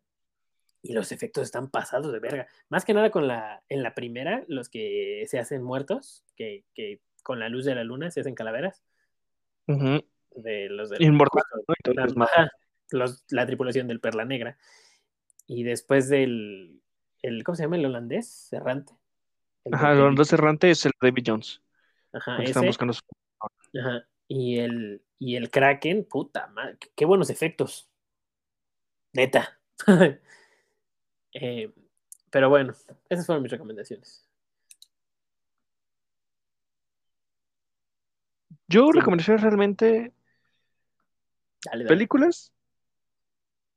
Y 0.88 0.92
los 0.92 1.12
efectos 1.12 1.44
están 1.44 1.70
pasados 1.70 2.12
de 2.12 2.18
verga. 2.18 2.46
Más 2.68 2.84
que 2.84 2.94
nada 2.94 3.10
con 3.10 3.26
la, 3.26 3.62
en 3.68 3.82
la 3.82 3.94
primera, 3.94 4.44
los 4.48 4.68
que 4.68 5.24
se 5.28 5.38
hacen 5.38 5.62
muertos, 5.62 6.24
que, 6.36 6.64
que 6.74 7.00
con 7.22 7.40
la 7.40 7.48
luz 7.48 7.64
de 7.64 7.74
la 7.74 7.84
luna 7.84 8.10
se 8.10 8.20
hacen 8.20 8.34
calaveras, 8.34 8.84
Ujú. 9.66 10.04
de 10.36 10.68
los 10.68 10.90
del 10.90 11.02
Inmortal, 11.02 11.42
justo, 11.50 11.64
¿no? 11.68 11.74
Y 11.76 11.82
todo 11.82 12.04
el 12.92 13.12
la, 13.30 13.46
tripulación 13.46 13.88
del 13.88 14.00
Perla 14.00 14.24
Negra. 14.24 14.56
Y 15.46 15.64
después 15.64 16.08
del, 16.08 16.82
el, 17.22 17.42
¿cómo 17.42 17.56
se 17.56 17.64
llama? 17.64 17.76
El 17.76 17.86
holandés, 17.86 18.52
errante. 18.52 18.92
El 19.64 19.74
Ajá, 19.74 19.88
de 19.88 19.94
el 19.94 20.00
holandés 20.02 20.32
errante 20.32 20.70
es 20.70 20.86
el 20.86 20.92
David 21.00 21.24
Jones. 21.26 21.62
Ajá, 22.12 22.42
ese. 22.42 22.66
buscando 22.66 22.94
Ajá. 23.78 24.06
Y 24.28 24.58
el, 24.58 25.02
y 25.18 25.36
el 25.36 25.50
Kraken, 25.50 26.04
puta 26.04 26.46
madre, 26.48 26.78
qué 26.94 27.04
buenos 27.04 27.30
efectos. 27.30 27.90
Neta. 29.12 29.58
Eh, 31.38 31.70
pero 32.30 32.48
bueno, 32.48 32.74
esas 33.10 33.26
fueron 33.26 33.42
mis 33.42 33.52
recomendaciones. 33.52 34.26
Yo 38.68 38.86
Sí. 38.86 38.98
recomendaciones 38.98 39.42
realmente 39.42 40.12
Dale, 41.64 41.84
dale. 41.84 41.88
películas. 41.88 42.52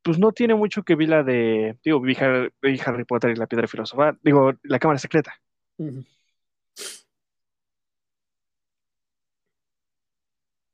Pues 0.01 0.17
no 0.17 0.31
tiene 0.31 0.55
mucho 0.55 0.83
que 0.83 0.95
vi 0.95 1.05
la 1.05 1.23
de, 1.23 1.77
digo, 1.83 1.99
vi 1.99 2.15
Harry, 2.15 2.49
vi 2.61 2.79
Harry 2.85 3.03
Potter 3.03 3.31
y 3.31 3.35
la 3.35 3.47
piedra 3.47 3.67
filosofal, 3.67 4.17
digo, 4.23 4.53
la 4.63 4.79
cámara 4.79 4.97
secreta. 4.97 5.33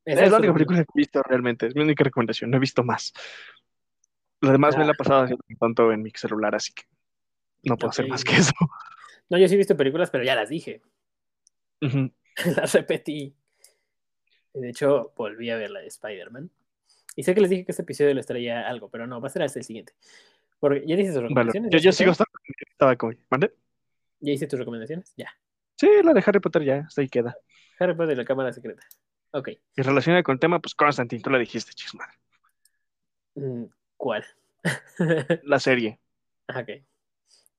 Es 0.06 0.32
la 0.32 0.38
única 0.38 0.53
película 0.53 0.84
que 0.84 0.91
he 0.94 0.99
visto 0.99 1.24
realmente, 1.24 1.66
es 1.66 1.76
mi 1.76 1.82
única 1.82 2.03
recomendación, 2.03 2.52
no 2.52 2.57
he 2.57 2.60
visto 2.60 2.84
más. 2.84 3.12
Lo 4.45 4.51
demás 4.51 4.77
me 4.77 4.84
Ah. 4.84 4.88
la 4.88 4.91
he 4.93 4.95
pasado 4.95 5.23
haciendo 5.23 5.43
tonto 5.59 5.91
en 5.91 6.01
mi 6.03 6.11
celular, 6.11 6.55
así 6.55 6.73
que 6.73 6.84
no 7.63 7.77
puedo 7.77 7.89
hacer 7.89 8.05
Ok. 8.05 8.11
más 8.11 8.23
que 8.23 8.35
eso. 8.35 8.53
No, 9.27 9.39
yo 9.39 9.47
sí 9.47 9.55
he 9.55 9.57
visto 9.57 9.76
películas, 9.76 10.11
pero 10.11 10.23
ya 10.23 10.35
las 10.35 10.49
dije. 10.49 10.84
Las 12.55 12.73
repetí. 12.73 13.35
De 14.53 14.69
hecho, 14.69 15.13
volví 15.17 15.49
a 15.49 15.57
ver 15.57 15.72
la 15.72 15.80
de 15.80 15.88
Spider-Man. 15.88 16.51
Y 17.15 17.23
sé 17.23 17.34
que 17.34 17.41
les 17.41 17.49
dije 17.49 17.65
que 17.65 17.72
este 17.72 17.81
episodio 17.81 18.13
les 18.13 18.26
traía 18.27 18.67
algo, 18.67 18.89
pero 18.89 19.07
no, 19.07 19.19
va 19.19 19.27
a 19.27 19.31
ser 19.31 19.41
hasta 19.41 19.57
el 19.59 19.65
siguiente. 19.65 19.93
Porque 20.59 20.84
ya 20.85 20.95
dices 20.95 21.13
tus 21.15 21.23
Vale, 21.23 21.30
recomendaciones. 21.30 21.72
yo, 21.72 21.77
¿Ya 21.80 21.84
yo 21.85 21.89
hice 21.89 21.97
sigo 21.97 22.11
estando, 22.11 22.31
estaba 22.72 22.95
como, 22.97 23.13
¿mande? 23.31 23.51
¿Ya 24.19 24.31
hice 24.34 24.45
tus 24.47 24.59
recomendaciones? 24.59 25.11
Ya. 25.17 25.30
Sí, 25.76 25.89
la 26.03 26.13
de 26.13 26.23
Harry 26.26 26.39
Potter 26.39 26.63
ya, 26.63 26.80
hasta 26.88 27.01
ahí 27.01 27.09
queda. 27.09 27.35
Harry 27.80 27.95
Potter 27.95 28.13
y 28.13 28.17
la 28.17 28.26
cámara 28.26 28.53
secreta. 28.53 28.84
Ok. 29.31 29.49
Y 29.76 29.81
relacionada 29.81 30.22
con 30.23 30.34
el 30.34 30.39
tema, 30.39 30.59
pues 30.59 30.76
Constantine, 30.76 31.22
tú 31.23 31.30
la 31.31 31.39
dijiste, 31.39 31.73
chismar. 31.73 32.09
Mm, 33.35 33.63
¿Cuál? 33.97 34.26
la 35.43 35.59
serie. 35.59 35.99
Ok. 36.47 36.69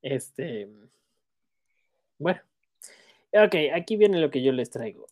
Este. 0.00 0.68
Bueno. 2.18 2.40
Ok, 3.32 3.56
aquí 3.74 3.96
viene 3.96 4.20
lo 4.20 4.30
que 4.30 4.40
yo 4.40 4.52
les 4.52 4.70
traigo. 4.70 5.08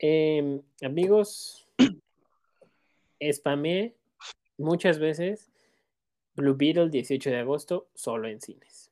Em, 0.00 0.60
amigos, 0.82 1.68
spamé 3.32 3.94
muchas 4.58 4.98
veces 4.98 5.52
Blue 6.34 6.56
Beetle 6.56 6.90
18 6.90 7.30
de 7.30 7.36
agosto 7.36 7.88
solo 7.94 8.28
en 8.28 8.40
cines. 8.40 8.90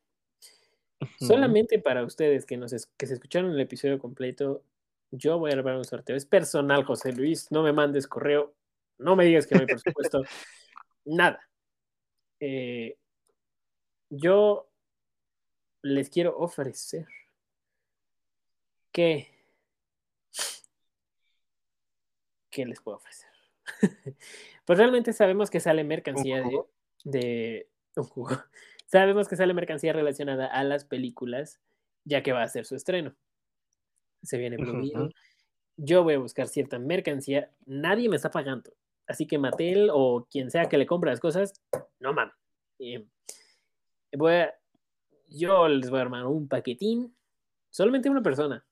Solamente 1.19 1.79
para 1.79 2.03
ustedes 2.03 2.45
que, 2.45 2.57
nos 2.57 2.71
que 2.97 3.05
se 3.05 3.13
escucharon 3.13 3.51
el 3.51 3.59
episodio 3.59 3.99
completo, 3.99 4.63
yo 5.11 5.37
voy 5.37 5.51
a 5.51 5.55
grabar 5.55 5.77
un 5.77 5.85
sorteo. 5.85 6.15
Es 6.15 6.25
personal, 6.25 6.83
José 6.83 7.13
Luis. 7.13 7.51
No 7.51 7.63
me 7.63 7.73
mandes 7.73 8.07
correo. 8.07 8.53
No 8.97 9.15
me 9.15 9.25
digas 9.25 9.45
que 9.45 9.55
no 9.55 9.61
hay 9.61 9.67
presupuesto. 9.67 10.23
Nada. 11.05 11.39
Eh, 12.39 12.97
yo 14.09 14.69
les 15.81 16.09
quiero 16.09 16.37
ofrecer 16.37 17.07
que... 18.91 19.27
¿Qué 22.49 22.65
les 22.65 22.79
puedo 22.79 22.97
ofrecer? 22.97 23.29
pues 24.65 24.79
realmente 24.79 25.13
sabemos 25.13 25.49
que 25.49 25.59
sale 25.59 25.83
mercancía 25.83 26.41
de, 26.41 26.61
de, 27.03 27.69
un 27.95 28.03
jugo. 28.03 28.29
Sabemos 28.87 29.27
que 29.27 29.35
sale 29.35 29.53
mercancía 29.53 29.93
relacionada 29.93 30.45
a 30.45 30.63
las 30.63 30.85
películas, 30.85 31.59
ya 32.03 32.21
que 32.21 32.33
va 32.33 32.43
a 32.43 32.47
ser 32.47 32.65
su 32.65 32.75
estreno. 32.75 33.15
Se 34.21 34.37
viene 34.37 34.57
Blue 34.57 35.09
Yo 35.75 36.03
voy 36.03 36.13
a 36.13 36.19
buscar 36.19 36.47
cierta 36.47 36.77
mercancía. 36.79 37.51
Nadie 37.65 38.09
me 38.09 38.15
está 38.15 38.29
pagando. 38.29 38.71
Así 39.07 39.27
que 39.27 39.37
Mattel 39.37 39.89
o 39.91 40.27
quien 40.29 40.49
sea 40.49 40.65
que 40.65 40.77
le 40.77 40.85
compre 40.85 41.11
las 41.11 41.19
cosas, 41.19 41.53
no 41.99 42.13
mames. 42.13 42.33
voy 44.13 44.33
a, 44.33 44.53
yo 45.29 45.67
les 45.67 45.89
voy 45.89 45.99
a 45.99 46.03
armar 46.03 46.25
un 46.25 46.47
paquetín. 46.47 47.15
Solamente 47.69 48.09
una 48.09 48.23
persona. 48.23 48.65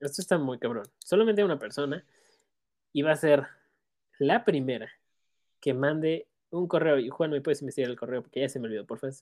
Esto 0.00 0.20
está 0.20 0.38
muy 0.38 0.58
cabrón. 0.58 0.86
Solamente 0.98 1.44
una 1.44 1.58
persona. 1.58 2.04
Y 2.92 3.02
va 3.02 3.12
a 3.12 3.16
ser 3.16 3.46
la 4.18 4.44
primera 4.44 4.90
que 5.60 5.74
mande 5.74 6.28
un 6.50 6.66
correo. 6.66 6.98
Y 6.98 7.08
Juan, 7.08 7.30
¿me 7.30 7.40
puedes 7.40 7.62
investigar 7.62 7.90
el 7.90 7.96
correo? 7.96 8.22
Porque 8.22 8.40
ya 8.40 8.48
se 8.48 8.58
me 8.58 8.66
olvidó, 8.66 8.86
por 8.86 8.98
favor. 8.98 9.14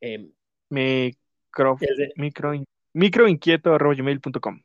Eh, 0.00 0.30
micro, 0.70 1.78
micro, 2.16 2.52
microinquieto.com. 2.92 4.62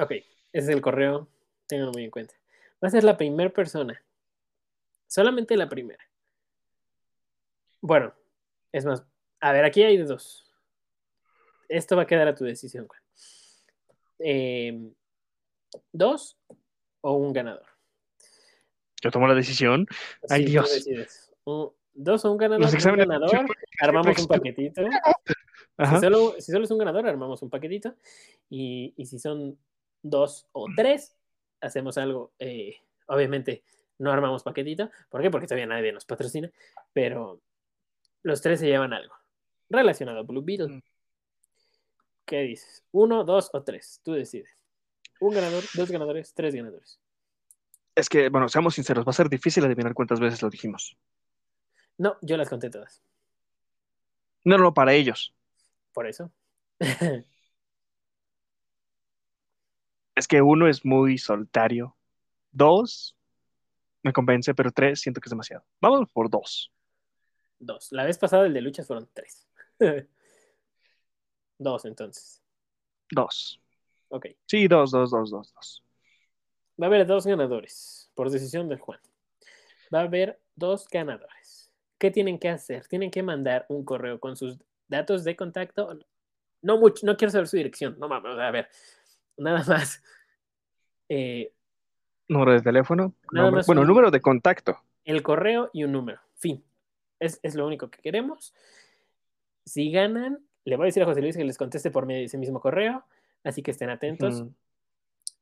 Ok, 0.00 0.10
ese 0.12 0.26
es 0.52 0.68
el 0.68 0.80
correo. 0.80 1.28
Ténganlo 1.66 1.92
muy 1.92 2.04
en 2.04 2.10
cuenta. 2.10 2.34
Va 2.82 2.88
a 2.88 2.90
ser 2.90 3.04
la 3.04 3.16
primera 3.16 3.50
persona. 3.50 4.02
Solamente 5.08 5.56
la 5.56 5.68
primera. 5.68 6.04
Bueno, 7.80 8.14
es 8.70 8.84
más. 8.84 9.02
A 9.40 9.52
ver, 9.52 9.64
aquí 9.64 9.82
hay 9.82 9.96
dos. 9.96 10.52
Esto 11.68 11.96
va 11.96 12.02
a 12.02 12.06
quedar 12.06 12.28
a 12.28 12.34
tu 12.34 12.44
decisión, 12.44 12.86
Juan. 12.86 13.00
Eh, 14.20 14.92
dos 15.92 16.38
o 17.00 17.14
un 17.14 17.32
ganador. 17.32 17.66
Yo 19.02 19.10
tomo 19.10 19.26
la 19.26 19.34
decisión. 19.34 19.86
Ay, 20.28 20.44
Dios. 20.44 21.30
dos 21.94 22.24
o 22.24 22.32
un 22.32 22.38
ganador. 22.38 22.68
Un 22.68 22.96
ganador 22.96 23.46
armamos 23.80 24.18
un 24.18 24.26
paquetito. 24.26 24.82
Si 25.78 26.00
solo, 26.00 26.34
si 26.38 26.52
solo, 26.52 26.64
es 26.64 26.70
un 26.70 26.78
ganador, 26.78 27.06
armamos 27.06 27.40
un 27.42 27.50
paquetito. 27.50 27.94
Y, 28.50 28.94
y 28.96 29.06
si 29.06 29.18
son 29.18 29.58
dos 30.02 30.48
o 30.52 30.66
tres, 30.74 31.16
hacemos 31.60 31.96
algo. 31.98 32.32
Eh, 32.38 32.76
obviamente, 33.06 33.62
no 33.98 34.12
armamos 34.12 34.42
paquetito. 34.42 34.90
¿Por 35.10 35.22
qué? 35.22 35.30
Porque 35.30 35.46
todavía 35.46 35.66
nadie 35.66 35.92
nos 35.92 36.04
patrocina. 36.04 36.50
Pero 36.92 37.40
los 38.22 38.40
tres 38.40 38.60
se 38.60 38.66
llevan 38.66 38.92
algo 38.92 39.14
relacionado 39.70 40.20
a 40.20 40.22
Blue 40.22 40.42
Beetle. 40.42 40.68
Mm. 40.68 40.82
¿Qué 42.24 42.40
dices? 42.42 42.84
¿Uno, 42.92 43.24
dos 43.24 43.50
o 43.52 43.62
tres? 43.62 44.00
Tú 44.04 44.12
decides. 44.12 44.64
Un 45.20 45.34
ganador, 45.34 45.64
dos 45.74 45.90
ganadores, 45.90 46.32
tres 46.34 46.54
ganadores. 46.54 47.00
Es 47.94 48.08
que, 48.08 48.28
bueno, 48.28 48.48
seamos 48.48 48.74
sinceros, 48.74 49.04
va 49.04 49.10
a 49.10 49.14
ser 49.14 49.28
difícil 49.28 49.64
adivinar 49.64 49.94
cuántas 49.94 50.20
veces 50.20 50.40
lo 50.42 50.50
dijimos. 50.50 50.96
No, 51.96 52.16
yo 52.22 52.36
las 52.36 52.48
conté 52.48 52.70
todas. 52.70 53.02
No, 54.44 54.56
no, 54.56 54.72
para 54.72 54.92
ellos. 54.94 55.34
Por 55.92 56.06
eso. 56.06 56.30
es 60.14 60.28
que 60.28 60.40
uno 60.40 60.68
es 60.68 60.84
muy 60.84 61.18
solitario. 61.18 61.96
Dos 62.52 63.17
me 64.08 64.12
convence, 64.12 64.54
pero 64.54 64.72
tres 64.72 65.00
siento 65.00 65.20
que 65.20 65.26
es 65.26 65.30
demasiado. 65.30 65.64
Vamos 65.80 66.08
por 66.10 66.30
dos. 66.30 66.72
Dos. 67.58 67.92
La 67.92 68.04
vez 68.04 68.18
pasada 68.18 68.46
el 68.46 68.54
de 68.54 68.60
luchas 68.60 68.86
fueron 68.86 69.08
tres. 69.12 69.46
dos, 71.58 71.84
entonces. 71.84 72.42
Dos. 73.10 73.60
Ok. 74.08 74.26
Sí, 74.46 74.66
dos, 74.66 74.90
dos, 74.90 75.10
dos, 75.10 75.30
dos, 75.30 75.52
dos. 75.54 75.84
Va 76.80 76.86
a 76.86 76.88
haber 76.88 77.06
dos 77.06 77.26
ganadores 77.26 78.10
por 78.14 78.30
decisión 78.30 78.68
del 78.68 78.78
Juan. 78.78 79.00
Va 79.94 80.00
a 80.00 80.04
haber 80.04 80.40
dos 80.54 80.88
ganadores. 80.88 81.72
¿Qué 81.98 82.10
tienen 82.10 82.38
que 82.38 82.48
hacer? 82.48 82.86
Tienen 82.86 83.10
que 83.10 83.22
mandar 83.22 83.66
un 83.68 83.84
correo 83.84 84.20
con 84.20 84.36
sus 84.36 84.58
datos 84.86 85.24
de 85.24 85.36
contacto. 85.36 85.98
No 86.62 86.78
mucho, 86.78 87.04
no 87.04 87.16
quiero 87.16 87.32
saber 87.32 87.48
su 87.48 87.56
dirección. 87.56 87.98
No 87.98 88.08
mames, 88.08 88.38
a 88.38 88.50
ver. 88.50 88.68
Nada 89.36 89.64
más. 89.64 90.02
Eh, 91.08 91.52
número 92.28 92.52
de 92.52 92.60
teléfono. 92.60 93.14
bueno, 93.32 93.84
número 93.84 94.10
de 94.10 94.20
contacto. 94.20 94.78
El 95.04 95.22
correo 95.22 95.70
y 95.72 95.84
un 95.84 95.92
número. 95.92 96.20
Fin. 96.36 96.62
Es, 97.18 97.54
lo 97.54 97.66
único 97.66 97.90
que 97.90 98.00
queremos. 98.00 98.54
Si 99.64 99.90
ganan, 99.90 100.38
le 100.64 100.76
voy 100.76 100.84
a 100.84 100.86
decir 100.86 101.02
a 101.02 101.06
José 101.06 101.20
Luis 101.20 101.36
que 101.36 101.44
les 101.44 101.58
conteste 101.58 101.90
por 101.90 102.06
medio 102.06 102.20
de 102.20 102.26
ese 102.26 102.38
mismo 102.38 102.60
correo. 102.60 103.04
Así 103.42 103.62
que 103.62 103.70
estén 103.70 103.90
atentos. 103.90 104.44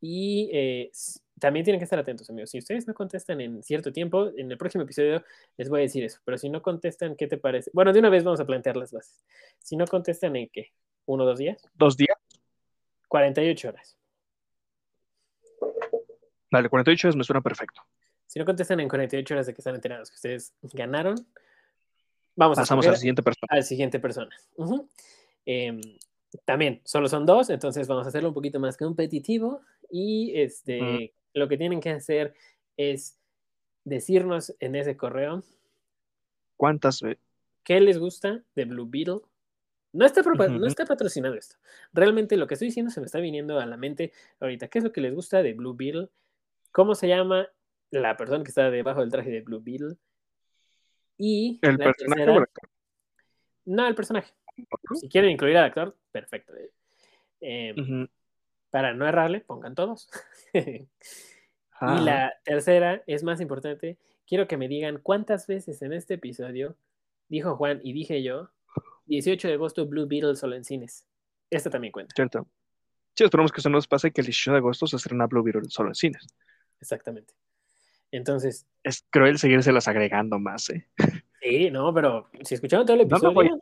Y 0.01 0.51
eh, 0.53 0.91
también 1.39 1.65
tienen 1.65 1.81
que 1.81 1.85
estar 1.85 1.99
atentos, 1.99 2.31
amigos. 2.31 2.51
Si 2.51 2.59
ustedes 2.59 2.87
no 2.87 2.95
contestan 2.95 3.41
en 3.41 3.63
cierto 3.63 3.93
tiempo, 3.93 4.31
en 4.37 4.51
el 4.51 4.59
próximo 4.59 4.85
episodio 4.85 5.23
les 5.57 5.69
voy 5.69 5.81
a 5.81 5.83
decir 5.83 6.05
eso. 6.05 6.21
Pero 6.25 6.39
si 6.39 6.49
no 6.49 6.63
contestan, 6.63 7.17
¿qué 7.17 7.27
te 7.27 7.37
parece? 7.37 7.71
Bueno, 7.75 7.93
de 7.93 7.99
una 7.99 8.11
vez 8.11 8.25
vamos 8.25 8.41
a 8.41 8.47
plantear 8.47 8.77
las 8.77 8.93
bases. 8.93 9.25
Si 9.59 9.77
no 9.77 9.87
contestan 9.87 10.37
en 10.37 10.49
qué? 10.49 10.73
¿Uno 11.07 11.25
o 11.25 11.27
dos 11.27 11.39
días? 11.39 11.63
¿Dos 11.75 11.97
días? 11.97 12.17
48 13.09 13.69
horas. 13.69 13.95
Vale, 16.51 16.68
48 16.68 17.09
horas 17.09 17.16
me 17.16 17.24
suena 17.24 17.40
perfecto. 17.40 17.82
Si 18.27 18.39
no 18.39 18.44
contestan 18.44 18.81
en 18.81 18.89
48 18.89 19.35
horas 19.35 19.47
de 19.47 19.55
que 19.55 19.60
están 19.60 19.74
enterados 19.74 20.10
que 20.10 20.16
ustedes 20.16 20.55
ganaron, 20.73 21.16
vamos 22.35 22.56
Pasamos 22.56 22.86
a, 22.86 22.90
la 22.93 22.97
siguiente 22.97 23.23
persona. 23.23 23.47
A 23.48 23.56
la 23.56 23.62
siguiente 23.62 24.01
persona. 24.01 24.36
Em, 25.44 25.81
también, 26.44 26.81
solo 26.85 27.09
son 27.09 27.24
dos, 27.24 27.51
entonces 27.51 27.86
vamos 27.86 28.05
a 28.05 28.09
hacerlo 28.09 28.28
un 28.28 28.35
poquito 28.35 28.60
más 28.60 28.77
competitivo 28.77 29.62
y 29.90 30.32
este, 30.35 31.14
lo 31.35 31.48
que 31.48 31.56
tienen 31.56 31.81
que 31.81 31.90
hacer 31.90 32.35
es 32.77 33.18
decirnos 33.85 34.55
en 34.59 34.74
ese 34.74 34.97
correo 34.97 35.44
cuántas 36.56 37.01
qué 37.62 37.81
les 37.81 37.98
gusta 37.98 38.43
de 38.55 38.64
Blue 38.64 38.89
Beetle. 38.89 39.20
No 39.93 40.05
está, 40.05 40.20
no 40.23 40.66
está 40.66 40.85
patrocinado 40.85 41.35
esto. 41.35 41.56
Realmente 41.93 42.36
lo 42.36 42.47
que 42.47 42.55
estoy 42.55 42.68
diciendo 42.68 42.90
se 42.90 43.01
me 43.01 43.06
está 43.06 43.18
viniendo 43.18 43.59
a 43.59 43.64
la 43.64 43.78
mente 43.78 44.12
ahorita. 44.40 44.68
¿Qué 44.68 44.78
es 44.78 44.85
lo 44.85 44.93
que 44.93 45.01
les 45.01 45.14
gusta 45.14 45.43
de 45.43 45.55
Blue 45.55 45.74
Beetle? 45.74 46.09
¿Cómo 46.77 46.94
se 46.94 47.09
llama 47.09 47.48
la 47.90 48.19
persona 48.19 48.44
que 48.44 48.51
está 48.51 48.70
debajo 48.70 49.01
del 49.01 49.11
traje 49.11 49.31
de 49.31 49.40
Blue 49.40 49.62
Beetle? 49.65 49.97
Y 51.16 51.59
el 51.62 51.78
personaje. 51.78 52.27
No, 53.65 53.86
el 53.86 53.94
personaje. 53.94 54.35
Si 55.01 55.09
quieren 55.09 55.31
incluir 55.31 55.57
al 55.57 55.65
actor, 55.65 55.97
perfecto. 56.12 56.53
Em, 57.40 58.07
para 58.69 58.93
no 58.93 59.09
errarle, 59.09 59.40
pongan 59.40 59.74
todos. 59.74 60.11
y 60.53 60.86
la 61.81 62.35
tercera 62.44 63.03
es 63.07 63.24
más 63.24 63.40
importante. 63.40 63.97
Quiero 64.27 64.47
que 64.47 64.59
me 64.59 64.69
digan 64.69 64.98
cuántas 64.98 65.47
veces 65.47 65.81
en 65.81 65.94
este 65.94 66.15
episodio 66.15 66.77
dijo 67.31 67.57
Juan 67.57 67.81
y 67.85 67.94
dije 67.94 68.23
yo 68.23 68.51
18 69.07 69.48
de 69.48 69.55
agosto 69.55 69.86
Blue 69.86 70.07
Beetle 70.07 70.36
solo 70.36 70.55
en 70.57 70.65
cines. 70.65 71.09
Esta 71.48 71.70
también 71.70 71.93
cuenta. 71.93 72.15
Cierto. 72.15 72.47
Sí, 73.15 73.24
esperamos 73.24 73.51
que 73.51 73.61
eso 73.62 73.70
nos 73.70 73.89
pase 73.89 74.11
que 74.11 74.20
el 74.20 74.27
18 74.27 74.53
de 74.53 74.59
agosto 74.59 74.86
se 74.86 74.97
estrena 74.97 75.27
Blue 75.27 75.43
Beetle 75.43 75.70
solo 75.70 75.89
en 75.89 75.94
cines. 75.94 76.27
Exactamente. 76.81 77.35
Entonces. 78.11 78.66
Es 78.82 79.05
cruel 79.11 79.39
seguirse 79.39 79.73
las 79.73 79.89
agregando 79.89 80.39
más, 80.39 80.70
¿eh? 80.70 80.86
Sí, 81.43 81.70
no, 81.70 81.93
pero 81.93 82.28
si 82.43 82.55
escucharon 82.55 82.86
todo 82.86 82.97
el 82.97 83.03
episodio. 83.03 83.61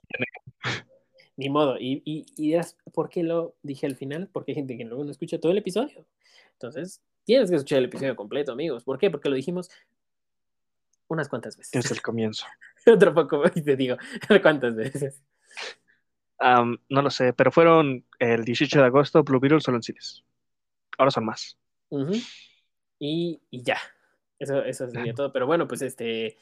Ni 1.36 1.48
modo. 1.48 1.76
Y, 1.78 2.02
y, 2.04 2.24
y 2.36 2.56
por 2.92 3.08
qué 3.08 3.22
lo 3.22 3.56
dije 3.62 3.86
al 3.86 3.96
final, 3.96 4.28
porque 4.32 4.52
hay 4.52 4.56
gente 4.56 4.76
que 4.76 4.84
luego 4.84 5.04
no 5.04 5.10
escucha 5.10 5.38
todo 5.38 5.52
el 5.52 5.58
episodio. 5.58 6.06
Entonces, 6.52 7.02
tienes 7.24 7.50
que 7.50 7.56
escuchar 7.56 7.78
el 7.78 7.86
episodio 7.86 8.16
completo, 8.16 8.52
amigos. 8.52 8.84
¿Por 8.84 8.98
qué? 8.98 9.10
Porque 9.10 9.28
lo 9.28 9.34
dijimos 9.34 9.70
unas 11.08 11.28
cuantas 11.28 11.56
veces. 11.56 11.72
Desde 11.72 11.94
el 11.94 12.02
comienzo. 12.02 12.46
Otro 12.86 13.12
poco, 13.12 13.42
y 13.54 13.62
te 13.62 13.76
digo, 13.76 13.96
¿cuántas 14.42 14.76
veces? 14.76 15.22
no 16.40 17.00
lo 17.00 17.08
sé, 17.10 17.32
pero 17.32 17.50
fueron 17.50 18.04
el 18.18 18.44
18 18.44 18.78
de 18.78 18.84
agosto, 18.84 19.22
Blue 19.22 19.40
Beetle 19.40 19.60
solo 19.60 19.78
en 19.78 19.82
cines. 19.82 20.24
Ahora 20.98 21.10
son 21.10 21.24
más. 21.24 21.56
Y, 23.04 23.42
y, 23.50 23.62
ya. 23.62 23.76
Eso, 24.38 24.62
eso 24.62 24.88
sería 24.88 25.14
todo. 25.14 25.32
Pero 25.32 25.46
bueno, 25.46 25.68
pues 25.68 25.82
este, 25.82 26.36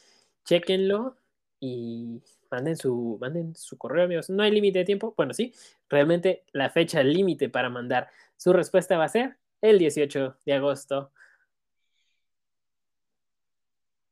chequenlo 0.44 1.16
y 1.60 2.22
manden 2.51 2.76
su, 2.76 3.18
manden 3.20 3.55
su 3.56 3.76
correo, 3.78 4.05
amigos. 4.05 4.30
No 4.30 4.43
hay 4.43 4.51
límite 4.51 4.80
de 4.80 4.84
tiempo. 4.84 5.14
Bueno, 5.16 5.34
sí, 5.34 5.52
realmente 5.89 6.44
la 6.52 6.70
fecha 6.70 7.02
límite 7.02 7.48
para 7.48 7.68
mandar 7.68 8.09
su 8.36 8.52
respuesta 8.52 8.97
va 8.97 9.05
a 9.05 9.09
ser 9.09 9.39
el 9.60 9.78
18 9.78 10.39
de 10.44 10.52
agosto. 10.52 11.12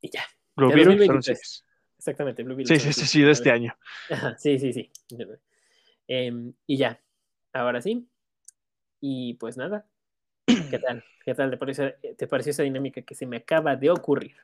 Y 0.01 0.11
ya. 0.11 0.25
Blue 0.57 0.71
de 0.71 0.75
Beetle 0.75 0.95
2023. 0.97 1.07
son 1.07 1.37
seis. 1.37 1.65
Exactamente, 1.99 2.43
Blue 2.43 2.57
Sí, 2.65 2.79
sí, 2.79 2.93
sí, 2.93 3.07
sí, 3.07 3.23
de 3.23 3.31
este 3.31 3.51
año. 3.51 3.77
Ajá, 4.11 4.37
sí, 4.39 4.59
sí, 4.59 4.73
sí. 4.73 4.91
Em, 6.09 6.53
y 6.67 6.79
ya. 6.79 7.01
Ahora 7.53 7.81
sí. 7.81 8.09
Y 9.01 9.35
pues 9.35 9.57
nada. 9.57 9.87
¿Qué 10.71 10.79
tal? 10.79 11.05
¿Qué 11.25 11.35
tal 11.35 11.51
te 11.51 11.57
pareció, 11.57 11.93
te 12.17 12.27
pareció 12.27 12.51
esa 12.51 12.63
dinámica 12.63 13.03
que 13.03 13.15
se 13.15 13.27
me 13.27 13.37
acaba 13.39 13.77
de 13.77 13.91
ocurrir? 13.91 14.37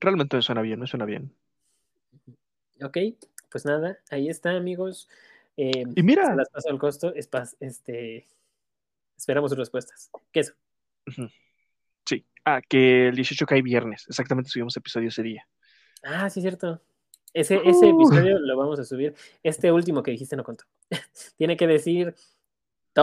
Realmente 0.00 0.36
me 0.36 0.42
suena 0.42 0.62
bien, 0.62 0.80
me 0.80 0.86
suena 0.86 1.04
bien. 1.04 1.32
Ok, 2.82 2.96
pues 3.50 3.64
nada, 3.64 3.98
ahí 4.10 4.28
está, 4.28 4.50
amigos. 4.52 5.08
Eh, 5.56 5.84
Y 5.94 6.02
mira. 6.02 6.26
Se 6.26 6.36
las 6.36 6.48
paso 6.48 6.70
al 6.70 6.78
costo. 6.78 7.14
Es 7.14 7.30
pas- 7.30 7.56
este, 7.60 8.26
esperamos 9.16 9.50
sus 9.50 9.58
respuestas. 9.58 10.10
¿Qué 10.32 10.40
es? 10.40 10.54
Sí. 12.06 12.24
Ah, 12.44 12.60
que 12.66 13.08
el 13.08 13.16
18 13.16 13.44
cae 13.46 13.60
viernes. 13.62 14.06
Exactamente 14.08 14.50
subimos 14.50 14.76
episodio 14.76 15.08
ese 15.08 15.22
día. 15.22 15.46
Ah, 16.02 16.30
sí, 16.30 16.40
cierto. 16.40 16.80
Ese, 17.34 17.56
ese 17.64 17.86
Uh. 17.92 18.00
episodio 18.00 18.38
lo 18.38 18.56
vamos 18.56 18.80
a 18.80 18.84
subir. 18.84 19.14
Este 19.42 19.70
último 19.70 20.02
que 20.02 20.10
dijiste 20.12 20.36
no 20.36 20.44
contó. 20.44 20.64
Tiene 21.36 21.56
que 21.56 21.66
decir 21.66 22.14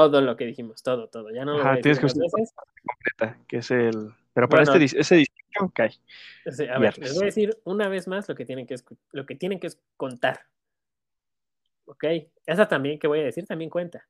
todo 0.05 0.21
lo 0.21 0.35
que 0.37 0.45
dijimos, 0.45 0.83
todo, 0.83 1.07
todo. 1.07 1.29
Ya 1.31 1.45
no 1.45 1.53
lo 1.53 1.59
Ajá, 1.59 1.71
voy 1.71 1.79
a 1.79 1.81
tienes 1.81 1.99
que 1.99 2.05
veces. 2.05 2.53
Completa, 2.85 3.39
que 3.47 3.57
es 3.57 3.71
el. 3.71 4.13
Pero 4.33 4.47
para 4.47 4.63
Bueno. 4.63 4.83
este, 4.83 4.99
ese 4.99 5.15
18 5.15 5.71
cae. 5.73 5.91
A 6.69 6.79
ver, 6.79 6.79
Viernes. 6.79 6.99
les 6.99 7.13
voy 7.15 7.23
a 7.23 7.25
decir 7.25 7.57
una 7.63 7.89
vez 7.89 8.07
más 8.07 8.29
lo 8.29 8.35
que 8.35 8.45
tienen 8.45 8.67
que, 8.67 8.75
lo 9.11 9.25
que, 9.25 9.35
tienen 9.35 9.59
que 9.59 9.69
contar. 9.95 10.41
¿Ok? 11.85 12.03
Esa 12.45 12.67
también 12.67 12.99
que 12.99 13.07
voy 13.07 13.19
a 13.21 13.23
decir 13.23 13.45
también 13.45 13.69
cuenta. 13.69 14.07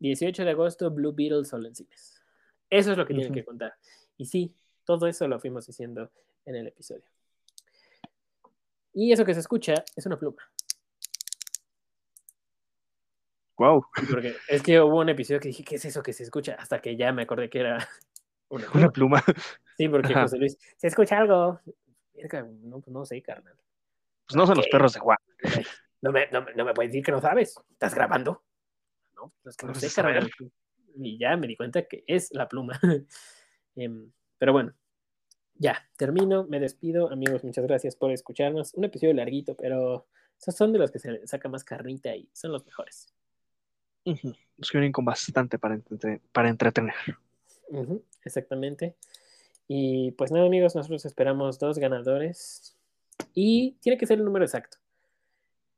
18 0.00 0.44
de 0.44 0.50
agosto, 0.50 0.90
Blue 0.90 1.12
Beetle 1.12 1.44
solo 1.44 1.68
en 1.68 1.74
cines. 1.74 2.22
Eso 2.68 2.92
es 2.92 2.98
lo 2.98 3.06
que 3.06 3.14
tienen 3.14 3.32
que 3.32 3.44
contar. 3.44 3.74
Y 4.16 4.26
sí, 4.26 4.54
todo 4.84 5.06
eso 5.06 5.26
lo 5.28 5.40
fuimos 5.40 5.66
diciendo 5.66 6.10
en 6.44 6.56
el 6.56 6.66
episodio. 6.68 7.04
Y 8.92 9.12
eso 9.12 9.24
que 9.24 9.34
se 9.34 9.40
escucha 9.40 9.74
es 9.96 10.06
una 10.06 10.18
pluma. 10.18 10.42
Wow. 13.60 13.84
Porque 14.10 14.34
es 14.48 14.62
que 14.62 14.80
hubo 14.80 15.00
un 15.00 15.10
episodio 15.10 15.38
que 15.38 15.48
dije, 15.48 15.62
¿qué 15.62 15.74
es 15.76 15.84
eso 15.84 16.02
que 16.02 16.14
se 16.14 16.22
escucha? 16.22 16.54
Hasta 16.58 16.80
que 16.80 16.96
ya 16.96 17.12
me 17.12 17.22
acordé 17.22 17.50
que 17.50 17.60
era 17.60 17.86
una 18.48 18.66
Una 18.72 18.90
pluma. 18.90 19.22
Sí, 19.76 19.86
porque 19.88 20.12
Ajá. 20.14 20.22
José 20.22 20.38
Luis, 20.38 20.56
¿se 20.78 20.86
escucha 20.86 21.18
algo? 21.18 21.60
No, 22.62 22.80
pues 22.80 22.88
no 22.88 23.04
sé, 23.04 23.20
carnal. 23.22 23.54
Pues 24.26 24.34
no 24.36 24.46
son 24.46 24.56
los 24.56 24.66
perros 24.68 24.94
de 24.94 25.00
Juan. 25.00 25.18
No 26.00 26.10
me, 26.10 26.26
no, 26.30 26.40
me- 26.42 26.54
no 26.54 26.64
me 26.64 26.72
puedes 26.72 26.90
decir 26.92 27.04
que 27.04 27.12
no 27.12 27.20
sabes. 27.20 27.54
¿Estás 27.70 27.94
grabando? 27.94 28.42
No, 29.14 29.32
pues 29.42 29.52
es 29.54 29.56
que 29.58 29.66
no 29.66 29.72
Pues, 29.74 29.92
sé, 29.92 30.02
carnal. 30.02 30.30
Y 30.96 31.18
ya 31.18 31.36
me 31.36 31.46
di 31.46 31.54
cuenta 31.56 31.82
que 31.86 32.02
es 32.06 32.32
la 32.32 32.48
pluma. 32.48 32.78
Em, 33.76 34.10
pero 34.38 34.52
bueno, 34.52 34.74
ya, 35.54 35.86
termino, 35.96 36.44
me 36.46 36.60
despido. 36.60 37.10
Amigos, 37.12 37.44
muchas 37.44 37.64
gracias 37.66 37.94
por 37.94 38.10
escucharnos. 38.10 38.72
Un 38.74 38.84
episodio 38.84 39.12
larguito, 39.14 39.54
pero 39.54 40.08
esos 40.38 40.56
son 40.56 40.72
de 40.72 40.78
los 40.78 40.90
que 40.90 40.98
se 40.98 41.26
saca 41.26 41.48
más 41.50 41.62
carnita 41.62 42.14
y 42.16 42.28
son 42.32 42.52
los 42.52 42.64
mejores. 42.66 43.14
Los 44.04 44.70
que 44.70 44.78
vienen 44.78 44.92
con 44.92 45.04
bastante 45.04 45.58
para, 45.58 45.78
para 46.32 46.48
entretener. 46.48 46.94
Exactamente. 48.24 48.94
Y 49.68 50.12
pues 50.12 50.32
nada, 50.32 50.46
amigos, 50.46 50.74
nosotros 50.74 51.04
esperamos 51.04 51.58
dos 51.58 51.78
ganadores 51.78 52.76
y 53.34 53.76
tiene 53.80 53.96
que 53.98 54.06
ser 54.06 54.18
el 54.18 54.24
número 54.24 54.44
exacto. 54.44 54.78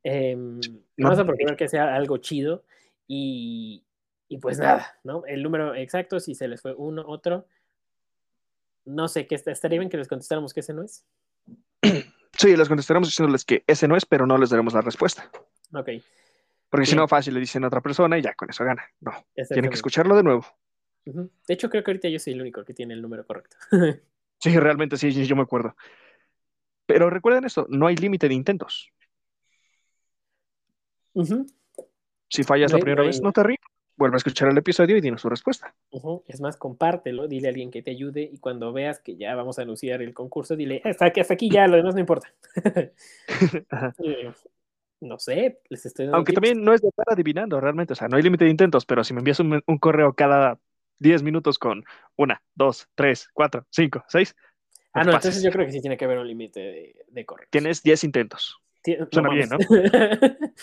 Em, 0.03 0.59
no 0.97 1.07
vamos 1.07 1.19
a 1.19 1.25
procurar 1.25 1.55
que 1.55 1.67
sea 1.67 1.95
algo 1.95 2.17
chido 2.17 2.63
y, 3.07 3.83
y 4.27 4.37
pues 4.39 4.59
nada, 4.59 4.97
¿no? 5.03 5.25
El 5.25 5.43
número 5.43 5.75
exacto, 5.75 6.19
si 6.19 6.35
se 6.35 6.47
les 6.47 6.61
fue 6.61 6.73
uno, 6.73 7.03
otro. 7.07 7.45
No 8.85 9.07
sé 9.07 9.27
qué 9.27 9.35
está, 9.35 9.51
estaría 9.51 9.79
bien 9.79 9.89
que 9.89 9.97
les 9.97 10.07
contestáramos 10.07 10.53
que 10.53 10.61
ese 10.61 10.73
no 10.73 10.83
es. 10.83 11.05
Sí, 12.35 12.57
les 12.57 12.67
contestaremos 12.67 13.07
diciéndoles 13.07 13.45
que 13.45 13.63
ese 13.67 13.87
no 13.87 13.95
es, 13.95 14.05
pero 14.05 14.25
no 14.25 14.37
les 14.37 14.49
daremos 14.49 14.73
la 14.73 14.81
respuesta. 14.81 15.29
Ok. 15.73 15.89
Porque 16.73 16.87
si 16.87 16.93
Bien. 16.93 17.01
no, 17.01 17.07
fácil 17.07 17.35
le 17.35 17.39
dicen 17.39 17.63
a 17.63 17.67
otra 17.67 17.81
persona 17.81 18.17
y 18.17 18.23
ya 18.23 18.33
con 18.33 18.49
eso 18.49 18.65
gana. 18.65 18.83
No, 18.99 19.11
tienen 19.47 19.69
que 19.69 19.75
escucharlo 19.75 20.15
de 20.15 20.23
nuevo. 20.23 20.43
De 21.05 21.53
hecho, 21.53 21.69
creo 21.69 21.83
que 21.83 21.91
ahorita 21.91 22.09
yo 22.09 22.17
soy 22.17 22.33
el 22.33 22.41
único 22.41 22.65
que 22.65 22.73
tiene 22.73 22.95
el 22.95 23.01
número 23.03 23.27
correcto. 23.27 23.55
Sí, 24.39 24.57
realmente 24.59 24.97
sí, 24.97 25.11
yo 25.11 25.35
me 25.35 25.43
acuerdo. 25.43 25.73
Pero 26.87 27.09
recuerden 27.11 27.45
esto, 27.45 27.67
no 27.69 27.85
hay 27.87 27.95
límite 27.95 28.27
de 28.27 28.33
intentos. 28.33 28.91
Si 32.27 32.43
fallas 32.43 32.71
No 32.71 32.79
la 32.79 32.81
primera 32.81 33.03
no 33.03 33.07
vez, 33.07 33.21
no 33.21 33.31
te 33.31 33.43
ríes. 33.43 33.59
Vuelve 33.95 34.15
a 34.15 34.17
escuchar 34.17 34.49
el 34.49 34.57
episodio 34.57 34.97
y 34.97 35.01
dinos 35.01 35.21
su 35.21 35.29
respuesta. 35.29 35.75
Es 36.27 36.41
más, 36.41 36.57
compártelo, 36.57 37.27
dile 37.27 37.47
a 37.47 37.51
alguien 37.51 37.69
que 37.69 37.83
te 37.83 37.91
ayude 37.91 38.23
y 38.23 38.39
cuando 38.39 38.73
veas 38.73 38.99
que 38.99 39.15
ya 39.15 39.35
vamos 39.35 39.59
a 39.59 39.61
anunciar 39.61 40.01
el 40.01 40.13
concurso, 40.13 40.55
dile, 40.55 40.81
hasta 40.83 41.05
aquí, 41.05 41.21
hasta 41.21 41.35
aquí 41.35 41.49
ya, 41.51 41.67
lo 41.67 41.77
demás 41.77 41.93
no 41.93 42.01
importa. 42.01 42.33
No 45.03 45.19
sé, 45.19 45.59
les 45.69 45.85
estoy 45.85 46.05
dando 46.05 46.17
Aunque 46.17 46.31
tips. 46.31 46.35
también 46.35 46.63
no 46.63 46.73
es 46.73 46.81
de 46.81 46.87
estar 46.89 47.05
adivinando, 47.09 47.59
realmente. 47.59 47.93
O 47.93 47.95
sea, 47.95 48.07
no 48.07 48.17
hay 48.17 48.23
límite 48.23 48.45
de 48.45 48.51
intentos, 48.51 48.85
pero 48.85 49.03
si 49.03 49.13
me 49.13 49.19
envías 49.19 49.39
un, 49.39 49.61
un 49.65 49.77
correo 49.77 50.13
cada 50.13 50.59
10 50.99 51.23
minutos 51.23 51.59
con 51.59 51.83
una, 52.15 52.41
dos, 52.55 52.87
tres, 52.95 53.27
cuatro, 53.33 53.65
cinco, 53.69 54.03
seis, 54.07 54.35
Ah, 54.95 55.03
no, 55.03 55.11
pases. 55.11 55.25
entonces 55.25 55.43
yo 55.43 55.51
creo 55.51 55.65
que 55.65 55.71
sí 55.71 55.81
tiene 55.81 55.97
que 55.97 56.05
haber 56.05 56.19
un 56.19 56.27
límite 56.27 56.59
de, 56.59 57.05
de 57.07 57.25
correos. 57.25 57.49
tienes 57.51 57.81
10 57.81 58.03
intentos. 58.03 58.57
Suena 59.11 59.29
bien, 59.29 59.49
mames. 59.49 59.67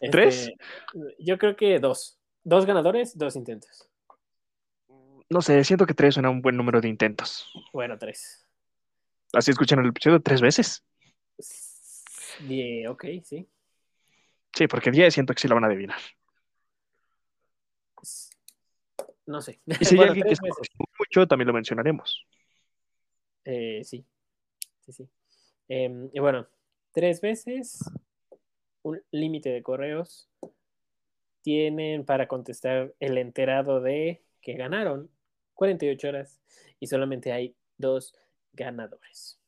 Este, 0.00 0.08
¿Tres? 0.10 0.50
Yo 1.18 1.36
creo 1.38 1.56
que 1.56 1.78
dos. 1.78 2.18
Dos 2.44 2.64
ganadores, 2.64 3.18
dos 3.18 3.36
intentos. 3.36 3.88
No 5.28 5.42
sé, 5.42 5.62
siento 5.64 5.84
que 5.86 5.94
tres 5.94 6.14
suena 6.14 6.30
un 6.30 6.40
buen 6.42 6.56
número 6.56 6.80
de 6.80 6.88
intentos. 6.88 7.50
Bueno, 7.72 7.98
tres. 7.98 8.46
Así 9.32 9.50
escuchan 9.50 9.78
el 9.80 9.88
episodio 9.88 10.20
tres 10.20 10.40
veces. 10.40 10.82
Die- 12.46 12.86
ok, 12.88 13.04
sí. 13.22 13.48
Sí, 14.52 14.66
porque 14.66 14.90
10 14.90 15.14
siento 15.14 15.32
que 15.34 15.40
sí 15.40 15.48
la 15.48 15.54
van 15.54 15.64
a 15.64 15.66
adivinar. 15.68 15.98
No 19.26 19.40
sé. 19.40 19.60
Y 19.66 19.74
si 19.74 19.84
hay 19.90 19.96
Bueno, 19.96 20.12
alguien 20.12 20.26
que 20.26 20.34
mucho, 20.98 21.26
también 21.26 21.46
lo 21.46 21.52
mencionaremos. 21.54 22.26
Eh, 23.44 23.82
sí, 23.84 24.04
sí, 24.80 24.92
sí. 24.92 25.08
Em, 25.68 26.10
y 26.12 26.18
bueno, 26.18 26.48
tres 26.92 27.20
veces, 27.20 27.78
un 28.82 29.00
límite 29.12 29.50
de 29.50 29.62
correos. 29.62 30.28
Tienen 31.42 32.04
para 32.04 32.28
contestar 32.28 32.92
el 33.00 33.16
enterado 33.16 33.80
de 33.80 34.22
que 34.42 34.54
ganaron 34.54 35.10
48 35.54 36.08
horas 36.08 36.40
y 36.80 36.86
solamente 36.86 37.32
hay 37.32 37.54
dos 37.78 38.14
ganadores. 38.52 39.38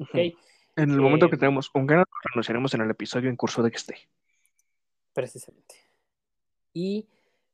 ¿ok? 0.00 0.18
En 0.76 0.90
el 0.90 1.00
momento 1.00 1.30
que 1.30 1.36
tenemos 1.36 1.70
un 1.74 1.86
ganador, 1.86 2.08
lo 2.08 2.30
anunciaremos 2.34 2.74
en 2.74 2.82
el 2.82 2.90
episodio 2.90 3.30
en 3.30 3.36
curso 3.36 3.62
de 3.62 3.70
que 3.70 3.76
esté. 3.78 3.96
Precisamente. 5.14 5.74
Y 6.74 7.08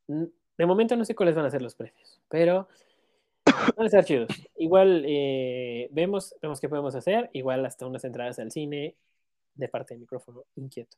mm, 0.08 0.24
de 0.58 0.66
momento 0.66 0.96
no 0.96 1.04
sé 1.04 1.14
cuáles 1.14 1.36
van 1.36 1.44
a 1.44 1.50
ser 1.50 1.62
los 1.62 1.76
precios, 1.76 2.20
pero 2.28 2.68
van 3.76 3.84
a 3.84 3.86
estar 3.86 4.04
chidos. 4.04 4.28
Igual 4.56 5.04
eh, 5.06 5.88
vemos, 5.92 6.34
vemos 6.42 6.60
qué 6.60 6.68
podemos 6.68 6.94
hacer. 6.96 7.30
Igual 7.32 7.64
hasta 7.64 7.86
unas 7.86 8.04
entradas 8.04 8.38
al 8.40 8.50
cine 8.50 8.96
de 9.54 9.68
parte 9.68 9.94
del 9.94 10.00
micrófono 10.00 10.44
inquieto. 10.56 10.96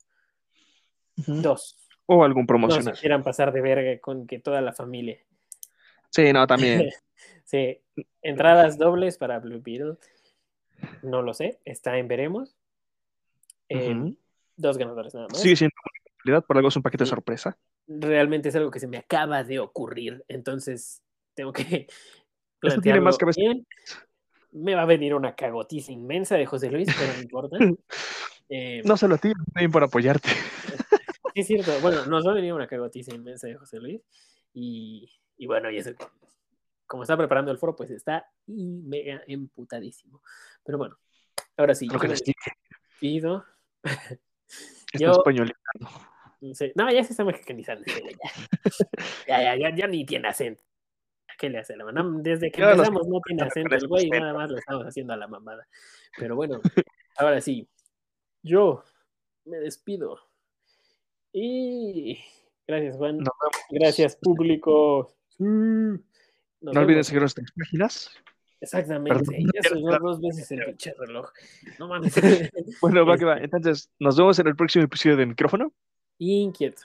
Dos. 1.16 1.78
O 2.06 2.24
algún 2.24 2.42
No 2.42 2.44
se 2.44 2.46
promocional. 2.46 2.98
quieran 2.98 3.22
pasar 3.22 3.52
de 3.52 3.60
verga 3.60 4.00
con 4.00 4.26
que 4.26 4.38
toda 4.38 4.60
la 4.60 4.72
familia. 4.72 5.18
Sí, 6.10 6.32
no, 6.32 6.46
también. 6.46 6.90
Sí, 7.44 7.78
entradas 8.22 8.78
dobles 8.78 9.18
para 9.18 9.38
Blue 9.38 9.60
Beetle. 9.62 9.96
No 11.02 11.22
lo 11.22 11.34
sé, 11.34 11.58
está 11.64 11.96
en 11.98 12.08
veremos. 12.08 12.56
Eh. 13.68 14.14
Dos 14.56 14.78
ganadores 14.78 15.14
nada 15.14 15.26
más. 15.30 15.40
Sigue 15.40 15.56
siendo 15.56 15.74
una 16.26 16.40
por 16.40 16.56
algo 16.56 16.68
es 16.68 16.76
un 16.76 16.82
paquete 16.82 17.04
Sí. 17.04 17.10
sorpresa. 17.10 17.58
realmente 17.86 18.48
es 18.48 18.56
algo 18.56 18.70
que 18.70 18.80
se 18.80 18.86
me 18.86 18.96
acaba 18.96 19.44
de 19.44 19.58
ocurrir, 19.58 20.24
entonces 20.28 21.02
tengo 21.34 21.52
que 21.52 21.86
Esto 22.62 22.80
tiene 22.80 23.00
más 23.00 23.18
plantearlo 23.18 23.18
cabeza. 23.18 23.40
bien. 23.40 23.66
Me 24.52 24.74
va 24.74 24.82
a 24.82 24.86
venir 24.86 25.14
una 25.14 25.34
cagotiza 25.34 25.92
inmensa 25.92 26.36
de 26.36 26.46
José 26.46 26.70
Luis, 26.70 26.88
pero 26.98 27.12
no 27.14 27.20
importa. 27.22 27.56
Eh, 28.50 28.82
No 28.84 28.98
solo 28.98 29.14
a 29.14 29.18
ti, 29.18 29.32
también 29.54 29.70
por 29.72 29.82
apoyarte. 29.82 30.28
Sí, 30.28 31.40
es 31.40 31.46
cierto. 31.46 31.72
Bueno, 31.80 32.04
nos 32.04 32.26
va 32.26 32.32
a 32.32 32.34
venir 32.34 32.52
una 32.52 32.66
cagotiza 32.66 33.14
inmensa 33.14 33.46
de 33.46 33.54
José 33.56 33.78
Luis. 33.80 34.02
Y, 34.52 35.10
y 35.38 35.46
bueno, 35.46 35.70
y 35.70 35.78
eso, 35.78 35.90
como 36.86 37.02
está 37.02 37.16
preparando 37.16 37.50
el 37.50 37.58
foro, 37.58 37.74
pues 37.76 37.90
está 37.90 38.30
y 38.46 38.64
mega 38.66 39.22
emputadísimo. 39.26 40.22
Pero 40.64 40.78
bueno, 40.78 40.98
ahora 41.56 41.74
sí, 41.74 41.86
Lo 41.86 41.94
yo 41.94 42.00
que 42.00 42.08
me 42.08 42.14
les. 42.14 42.22
Está 43.82 44.98
Yo- 44.98 45.12
españolizando. 45.12 45.90
No, 46.74 46.90
ya 46.92 47.02
se 47.02 47.12
está 47.12 47.24
mexicanizando. 47.24 47.84
Ya, 49.26 49.56
ya, 49.56 49.74
ya, 49.74 49.86
ni 49.86 50.04
tiene 50.04 50.28
acento. 50.28 50.62
¿Qué 51.38 51.48
le 51.48 51.58
hace 51.58 51.76
la 51.76 51.84
mamá? 51.84 52.18
Desde 52.20 52.50
que 52.50 52.62
empezamos 52.62 53.08
no 53.08 53.20
tiene 53.20 53.42
acento 53.42 53.74
el 53.74 53.88
güey, 53.88 54.08
nada 54.10 54.34
más 54.34 54.50
le 54.50 54.58
estamos 54.58 54.84
haciendo 54.84 55.14
a 55.14 55.16
la 55.16 55.26
mamada. 55.26 55.66
Pero 56.18 56.36
bueno, 56.36 56.60
ahora 57.16 57.40
sí. 57.40 57.68
yo 58.42 58.84
me 59.44 59.58
despido. 59.58 60.20
Y 61.32 62.20
gracias, 62.66 62.96
Juan. 62.96 63.18
Gracias, 63.70 64.16
público. 64.16 65.16
No 66.72 66.80
olviden 66.80 67.04
seguir 67.04 67.20
nuestras 67.20 67.50
páginas. 67.52 68.10
Exactamente. 68.60 69.22
Eso 69.52 69.74
es 69.74 70.00
dos 70.00 70.20
veces 70.20 70.50
el 70.52 70.64
pinche 70.64 70.94
reloj. 70.98 71.30
No 71.78 71.88
mames. 71.88 72.14
bueno, 72.80 73.04
va 73.04 73.18
que 73.18 73.24
va. 73.24 73.38
Entonces, 73.38 73.90
nos 73.98 74.16
vemos 74.16 74.38
en 74.38 74.46
el 74.46 74.56
próximo 74.56 74.84
episodio 74.84 75.16
de 75.16 75.26
Micrófono. 75.26 75.72
Inquieto. 76.18 76.82